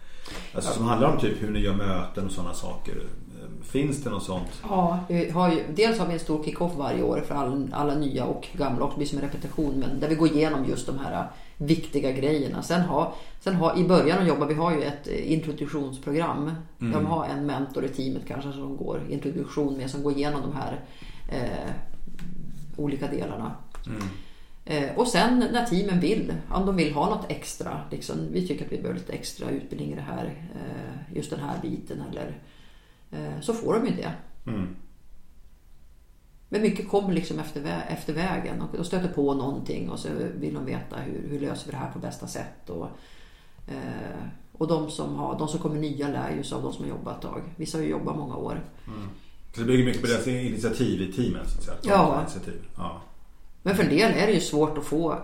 Alltså 0.55 0.72
som 0.72 0.85
handlar 0.85 1.12
om 1.12 1.20
typ 1.20 1.43
hur 1.43 1.51
ni 1.51 1.61
gör 1.61 1.74
möten 1.74 2.27
och 2.27 2.33
sådana 2.33 2.55
saker. 2.55 2.95
Finns 3.62 4.05
det 4.05 4.11
något 4.11 4.22
sånt? 4.22 4.62
Ja, 4.62 4.99
vi 5.09 5.31
har 5.31 5.53
ju, 5.53 5.64
dels 5.74 5.99
har 5.99 6.07
vi 6.07 6.12
en 6.12 6.20
stor 6.20 6.45
kick-off 6.45 6.72
varje 6.77 7.03
år 7.03 7.22
för 7.29 7.35
all, 7.35 7.68
alla 7.72 7.95
nya 7.95 8.24
och 8.24 8.49
gamla 8.53 8.85
och 8.85 8.91
det 8.91 8.97
blir 8.97 9.07
som 9.07 9.18
en 9.18 9.24
repetition 9.24 9.74
men 9.79 10.01
där 10.01 10.09
vi 10.09 10.14
går 10.14 10.29
igenom 10.29 10.64
just 10.64 10.87
de 10.87 10.99
här 10.99 11.29
viktiga 11.59 12.12
grejerna. 12.12 12.62
Sen 12.62 12.80
har, 12.80 13.12
sen 13.40 13.54
har, 13.54 13.78
i 13.78 13.84
början 13.84 14.18
av 14.18 14.28
jobbet, 14.28 14.50
vi 14.50 14.54
har 14.54 14.72
ju 14.72 14.82
ett 14.82 15.07
introduktionsprogram. 15.07 16.50
Mm. 16.80 16.92
De 16.92 17.07
har 17.07 17.26
en 17.26 17.46
mentor 17.46 17.84
i 17.84 17.88
teamet 17.88 18.22
kanske 18.28 18.52
som 18.52 18.76
går 18.76 19.00
introduktion 19.09 19.76
med 19.76 19.90
som 19.90 20.02
går 20.02 20.12
igenom 20.12 20.40
de 20.42 20.57
här 20.57 20.80
eh, 21.32 21.70
olika 22.76 23.09
delarna. 23.09 23.57
Mm. 23.86 24.02
Eh, 24.64 24.98
och 24.98 25.09
sen 25.09 25.38
när 25.52 25.66
teamen 25.66 26.00
vill, 26.00 26.34
om 26.50 26.66
de 26.66 26.76
vill 26.76 26.92
ha 26.92 27.11
något 27.11 27.30
extra, 27.30 27.80
liksom, 27.90 28.16
vi 28.32 28.48
tycker 28.48 28.64
att 28.64 28.72
vi 28.72 28.76
behöver 28.76 28.98
lite 28.98 29.12
extra 29.12 29.50
utbildning 29.50 29.92
i 29.92 29.94
det 29.94 30.00
här, 30.00 30.24
eh, 30.54 31.16
just 31.16 31.30
den 31.30 31.40
här 31.40 31.59
biten 31.62 32.02
eller 32.11 32.40
eh, 33.11 33.40
så 33.40 33.54
får 33.54 33.74
de 33.74 33.86
ju 33.86 33.92
det. 33.92 34.12
Mm. 34.46 34.76
Men 36.49 36.62
mycket 36.62 36.88
kommer 36.88 37.12
liksom 37.12 37.38
efter, 37.38 37.84
efter 37.88 38.12
vägen 38.12 38.62
och 38.62 38.76
de 38.76 38.84
stöter 38.84 39.09
på 39.09 39.34
någonting 39.34 39.90
och 39.90 39.99
så 39.99 40.09
vill 40.34 40.55
de 40.55 40.64
veta 40.64 40.97
hur, 40.97 41.28
hur 41.28 41.40
löser 41.40 41.66
vi 41.66 41.72
det 41.72 41.78
här 41.78 41.92
på 41.92 41.99
bästa 41.99 42.26
sätt. 42.26 42.70
Och, 42.70 42.88
eh, 43.68 44.26
och 44.53 44.66
de 44.66 44.90
som, 44.90 45.14
har, 45.14 45.38
de 45.38 45.49
som 45.49 45.61
kommer 45.61 45.76
nya 45.76 46.09
lär 46.09 46.36
ju 46.36 46.44
sig 46.44 46.57
av 46.57 46.62
de 46.62 46.72
som 46.72 46.84
har 46.84 46.90
jobbat 46.90 47.16
ett 47.16 47.30
tag. 47.30 47.42
Vissa 47.57 47.78
har 47.78 47.82
ju 47.82 47.90
jobbat 47.90 48.16
många 48.16 48.36
år. 48.36 48.64
Mm. 48.86 49.09
Så 49.55 49.61
det 49.61 49.66
bygger 49.66 49.84
mycket 49.84 50.01
på 50.01 50.07
deras 50.07 50.26
initiativ 50.26 51.03
i 51.03 51.12
teamet? 51.12 51.51
Så 51.51 51.59
att 51.59 51.64
säga. 51.64 51.76
Ja. 51.82 52.20
Initiativ. 52.20 52.68
ja. 52.76 53.03
Men 53.62 53.76
för 53.76 53.82
en 53.82 53.88
del 53.88 54.12
är 54.12 54.26
det 54.26 54.32
ju 54.32 54.40
svårt 54.40 54.78
att 54.78 54.84
få, 54.84 55.12
eh, 55.12 55.18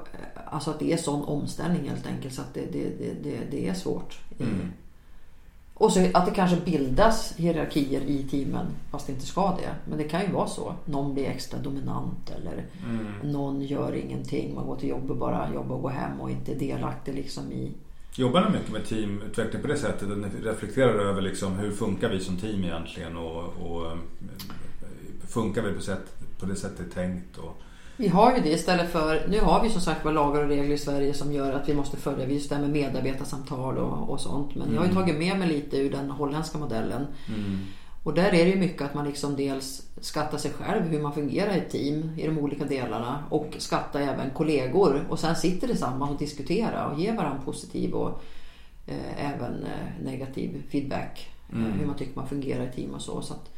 alltså 0.46 0.70
att 0.70 0.78
det 0.78 0.92
är 0.92 0.96
sån 0.96 1.24
omställning 1.24 1.88
helt 1.88 2.06
enkelt 2.06 2.34
så 2.34 2.40
att 2.40 2.54
det, 2.54 2.72
det, 2.72 2.88
det, 3.22 3.38
det 3.50 3.68
är 3.68 3.74
svårt. 3.74 4.18
Mm. 4.40 4.72
Och 5.74 5.92
så 5.92 6.06
att 6.14 6.26
det 6.26 6.32
kanske 6.32 6.56
bildas 6.56 7.34
hierarkier 7.36 8.00
i 8.00 8.22
teamen 8.22 8.66
fast 8.90 9.06
det 9.06 9.12
inte 9.12 9.26
ska 9.26 9.56
det. 9.56 9.74
Men 9.84 9.98
det 9.98 10.04
kan 10.04 10.20
ju 10.20 10.32
vara 10.32 10.46
så. 10.46 10.74
Någon 10.84 11.14
blir 11.14 11.24
extra 11.24 11.58
dominant 11.58 12.30
eller 12.30 12.64
mm. 12.88 13.32
någon 13.32 13.62
gör 13.62 13.94
ingenting. 13.94 14.54
Man 14.54 14.66
går 14.66 14.76
till 14.76 14.88
jobbet 14.88 15.16
bara 15.16 15.54
jobbar 15.54 15.76
och 15.76 15.82
går 15.82 15.90
hem 15.90 16.20
och 16.20 16.30
inte 16.30 16.52
är 16.52 16.58
delaktig 16.58 17.14
liksom 17.14 17.52
i... 17.52 17.72
Jobbar 18.14 18.40
ni 18.40 18.58
mycket 18.58 18.72
med 18.72 18.86
teamutveckling 18.86 19.62
på 19.62 19.68
det 19.68 19.76
sättet? 19.76 20.10
Att 20.10 20.18
ni 20.18 20.28
reflekterar 20.42 20.98
över 20.98 21.22
liksom 21.22 21.52
hur 21.52 21.70
funkar 21.70 22.08
vi 22.08 22.20
som 22.20 22.36
team 22.36 22.64
egentligen 22.64 23.16
och, 23.16 23.42
och 23.42 23.86
eh, 23.86 23.98
funkar 25.28 25.62
vi 25.62 25.72
på, 25.72 25.80
sätt, 25.80 26.16
på 26.38 26.46
det 26.46 26.56
sättet 26.56 26.94
det 26.94 27.00
är 27.00 27.06
tänkt? 27.06 27.38
Och... 27.38 27.62
Vi 27.96 28.08
har 28.08 28.36
ju 28.36 28.42
det 28.42 28.50
istället 28.50 28.92
för, 28.92 29.26
nu 29.28 29.40
har 29.40 29.62
vi 29.62 29.70
som 29.70 29.80
sagt 29.80 30.04
var 30.04 30.12
lagar 30.12 30.42
och 30.42 30.48
regler 30.48 30.74
i 30.74 30.78
Sverige 30.78 31.14
som 31.14 31.32
gör 31.32 31.52
att 31.52 31.68
vi 31.68 31.74
måste 31.74 31.96
följa 31.96 32.28
just 32.28 32.48
det 32.48 32.54
här 32.54 32.62
med 32.62 32.70
medarbetarsamtal 32.70 33.78
och, 33.78 34.10
och 34.10 34.20
sånt. 34.20 34.54
Men 34.54 34.62
mm. 34.62 34.74
jag 34.74 34.80
har 34.80 34.86
ju 34.86 34.92
mm. 34.92 35.04
tagit 35.04 35.18
med 35.18 35.38
mig 35.38 35.48
lite 35.48 35.76
ur 35.76 35.90
den 35.90 36.10
holländska 36.10 36.58
modellen. 36.58 37.06
Mm. 37.28 37.58
Och 38.02 38.14
där 38.14 38.34
är 38.34 38.44
det 38.44 38.50
ju 38.50 38.56
mycket 38.56 38.82
att 38.82 38.94
man 38.94 39.04
liksom 39.04 39.36
dels 39.36 39.86
skattar 40.00 40.38
sig 40.38 40.50
själv, 40.50 40.82
hur 40.84 41.02
man 41.02 41.12
fungerar 41.12 41.54
i 41.54 41.58
ett 41.58 41.70
team 41.70 42.10
i 42.18 42.26
de 42.26 42.38
olika 42.38 42.64
delarna 42.64 43.24
och 43.30 43.54
skatta 43.58 44.00
även 44.00 44.30
kollegor 44.30 45.06
och 45.10 45.18
sen 45.18 45.36
sitter 45.36 45.66
tillsammans 45.66 46.10
och 46.10 46.18
diskuterar 46.18 46.90
och 46.90 47.00
ger 47.00 47.16
varandra 47.16 47.42
positiv 47.44 47.94
och 47.94 48.22
eh, 48.86 49.32
även 49.34 49.64
eh, 49.64 50.04
negativ 50.04 50.62
feedback. 50.70 51.30
Eh, 51.52 51.58
mm. 51.58 51.72
hur 51.72 51.86
man 51.86 51.96
tycker 51.96 52.16
man 52.16 52.28
fungerar 52.28 52.68
i 52.68 52.72
team 52.72 52.94
och 52.94 53.02
så. 53.02 53.22
så 53.22 53.34
att, 53.34 53.51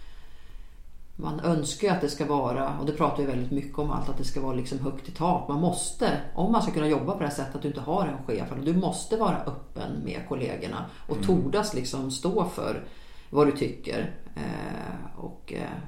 man 1.16 1.40
önskar 1.40 1.88
ju 1.88 1.94
att 1.94 2.00
det 2.00 2.08
ska 2.08 2.26
vara, 2.26 2.78
och 2.78 2.86
det 2.86 2.92
pratar 2.92 3.16
vi 3.16 3.24
väldigt 3.24 3.50
mycket 3.50 3.78
om 3.78 3.90
allt, 3.90 4.08
att 4.08 4.18
det 4.18 4.24
ska 4.24 4.40
vara 4.40 4.54
liksom 4.54 4.78
högt 4.78 5.08
i 5.08 5.12
tak. 5.12 5.48
Man 5.48 5.60
måste, 5.60 6.20
om 6.34 6.52
man 6.52 6.62
ska 6.62 6.72
kunna 6.72 6.88
jobba 6.88 7.12
på 7.12 7.18
det 7.18 7.26
här 7.26 7.34
sättet, 7.34 7.54
att 7.54 7.62
du 7.62 7.68
inte 7.68 7.80
har 7.80 8.06
en 8.06 8.26
chef, 8.26 8.48
du 8.64 8.74
måste 8.74 9.16
vara 9.16 9.36
öppen 9.46 9.92
med 10.04 10.20
kollegorna 10.28 10.84
och 11.08 11.16
mm. 11.16 11.26
tordas 11.26 11.74
liksom 11.74 12.10
stå 12.10 12.44
för 12.44 12.84
vad 13.30 13.46
du 13.46 13.52
tycker. 13.52 14.14
Eh, 14.36 15.18
och, 15.18 15.52
eh, 15.56 15.78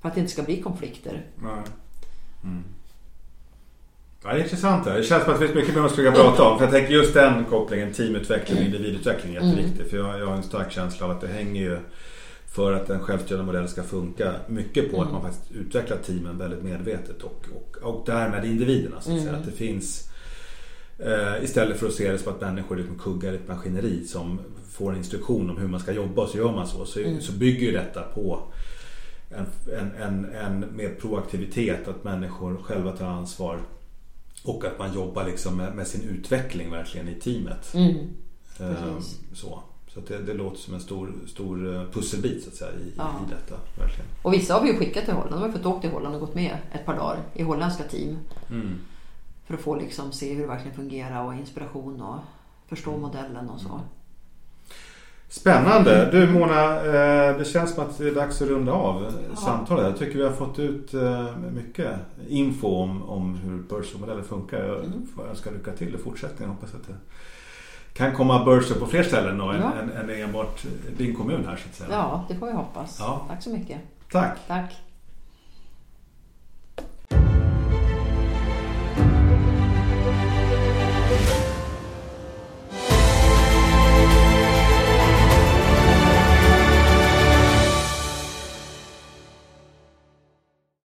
för 0.00 0.08
att 0.08 0.14
det 0.14 0.20
inte 0.20 0.32
ska 0.32 0.42
bli 0.42 0.62
konflikter. 0.62 1.26
Mm. 1.42 2.64
Ja, 4.24 4.32
det 4.32 4.40
är 4.40 4.42
intressant. 4.42 4.84
Det 4.84 5.02
känns 5.02 5.24
som 5.24 5.32
att 5.32 5.40
det 5.40 5.46
finns 5.46 5.56
mycket 5.56 5.74
mer 5.74 5.80
man 5.80 5.90
skulle 5.90 6.12
prata 6.12 6.42
om. 6.42 6.58
För 6.58 6.64
jag 6.64 6.74
tänker 6.74 6.92
just 6.92 7.14
den 7.14 7.44
kopplingen, 7.44 7.92
teamutveckling 7.92 8.58
och 8.58 8.64
individutveckling 8.64 9.34
är 9.34 9.40
jätteviktig. 9.40 9.80
Mm. 9.80 9.90
För 9.90 9.96
jag, 9.96 10.20
jag 10.20 10.26
har 10.26 10.36
en 10.36 10.42
stark 10.42 10.72
känsla 10.72 11.06
av 11.06 11.12
att 11.12 11.20
det 11.20 11.28
hänger 11.28 11.62
ju 11.62 11.78
för 12.52 12.72
att 12.72 12.90
en 12.90 13.00
självstyrande 13.00 13.46
modell 13.46 13.68
ska 13.68 13.82
funka 13.82 14.34
mycket 14.46 14.90
på 14.90 14.96
mm. 14.96 15.06
att 15.06 15.12
man 15.12 15.22
faktiskt 15.22 15.52
utvecklar 15.52 15.96
teamen 15.96 16.38
väldigt 16.38 16.62
medvetet 16.62 17.22
och, 17.22 17.46
och, 17.54 17.76
och 17.82 18.02
därmed 18.06 18.44
individerna. 18.44 19.00
Så 19.00 19.12
att, 19.12 19.22
mm. 19.22 19.34
att 19.34 19.44
det 19.44 19.52
finns 19.52 20.10
eh, 20.98 21.44
Istället 21.44 21.78
för 21.78 21.86
att 21.86 21.94
se 21.94 22.12
det 22.12 22.18
som 22.18 22.32
att 22.32 22.40
människor 22.40 22.76
liksom 22.76 22.98
kuggar 22.98 23.32
ett 23.32 23.48
maskineri 23.48 24.04
som 24.04 24.40
får 24.70 24.92
en 24.92 24.98
instruktion 24.98 25.50
om 25.50 25.56
hur 25.56 25.68
man 25.68 25.80
ska 25.80 25.92
jobba 25.92 26.22
och 26.22 26.28
så 26.28 26.38
gör 26.38 26.52
man 26.52 26.66
så. 26.66 26.84
Så, 26.84 27.00
mm. 27.00 27.20
så 27.20 27.32
bygger 27.32 27.66
ju 27.66 27.72
detta 27.72 28.02
på 28.02 28.42
en, 29.30 29.46
en, 29.78 29.94
en, 29.94 30.24
en 30.34 30.76
mer 30.76 30.94
proaktivitet, 31.00 31.88
att 31.88 32.04
människor 32.04 32.56
själva 32.62 32.92
tar 32.92 33.06
ansvar 33.06 33.60
och 34.44 34.64
att 34.64 34.78
man 34.78 34.94
jobbar 34.94 35.24
liksom 35.24 35.56
med, 35.56 35.74
med 35.74 35.86
sin 35.86 36.08
utveckling 36.08 36.70
verkligen 36.70 37.08
i 37.08 37.14
teamet. 37.14 37.74
Mm. 37.74 37.96
Eh, 38.60 38.98
så. 39.34 39.62
Så 39.94 40.00
det, 40.00 40.18
det, 40.18 40.34
låter 40.34 40.58
som 40.58 40.74
en 40.74 40.80
stor, 40.80 41.12
stor 41.26 41.74
eh, 41.74 41.82
pusselbit 41.92 42.42
så 42.42 42.48
att 42.48 42.54
säga, 42.54 42.70
i, 42.70 42.92
ja. 42.96 43.14
i 43.26 43.30
detta. 43.30 43.54
Verkligen. 43.78 44.10
Och 44.22 44.32
vissa 44.32 44.54
har 44.54 44.62
vi 44.62 44.70
ju 44.70 44.76
skickat 44.76 45.04
till 45.04 45.14
Holland. 45.14 45.34
De 45.34 45.42
har 45.42 45.50
fått 45.50 45.66
åka 45.66 45.80
till 45.80 45.90
Holland 45.90 46.14
och 46.14 46.20
gått 46.20 46.34
med 46.34 46.56
ett 46.72 46.86
par 46.86 46.96
dagar 46.96 47.18
i 47.34 47.42
holländska 47.42 47.84
team. 47.84 48.18
Mm. 48.50 48.78
För 49.46 49.54
att 49.54 49.60
få 49.60 49.76
liksom 49.76 50.12
se 50.12 50.34
hur 50.34 50.42
det 50.42 50.48
verkligen 50.48 50.76
fungerar 50.76 51.24
och 51.24 51.34
inspiration 51.34 52.00
och 52.00 52.18
förstå 52.68 52.96
modellen 52.96 53.50
och 53.50 53.60
så. 53.60 53.80
Spännande! 55.28 56.08
Du 56.12 56.32
Mona, 56.32 56.76
eh, 56.76 57.38
det 57.38 57.44
känns 57.44 57.74
som 57.74 57.84
att 57.84 57.98
det 57.98 58.08
är 58.08 58.14
dags 58.14 58.42
att 58.42 58.48
runda 58.48 58.72
av 58.72 59.12
ja. 59.30 59.36
samtalet. 59.36 59.84
Jag 59.84 59.98
tycker 59.98 60.18
vi 60.18 60.24
har 60.24 60.32
fått 60.32 60.58
ut 60.58 60.94
eh, 60.94 61.36
mycket 61.36 61.90
info 62.28 62.68
om, 62.68 63.02
om 63.02 63.34
hur 63.34 63.58
Börsmodellen 63.58 64.24
funkar. 64.24 64.64
Jag 64.64 64.78
mm. 64.78 65.06
får 65.16 65.28
önska 65.28 65.50
lycka 65.50 65.72
till 65.72 65.94
i 65.94 65.98
fortsättningen. 65.98 66.54
Hoppas 66.54 66.74
att 66.74 66.86
det 66.86 66.94
kan 67.94 68.14
komma 68.14 68.44
börser 68.44 68.74
på 68.74 68.86
fler 68.86 69.02
ställen 69.02 69.38
då 69.38 69.48
än, 69.48 69.60
ja. 69.60 69.72
än, 69.72 70.10
än 70.10 70.22
enbart 70.22 70.64
din 70.96 71.14
kommun 71.14 71.44
här 71.48 71.56
så 71.56 71.68
att 71.68 71.74
säga. 71.74 71.90
Ja, 71.90 72.24
det 72.28 72.34
får 72.34 72.46
vi 72.46 72.52
hoppas. 72.52 72.96
Ja. 72.98 73.26
Tack 73.28 73.42
så 73.42 73.50
mycket. 73.50 73.78
Tack. 74.12 74.38
Tack. 74.46 74.72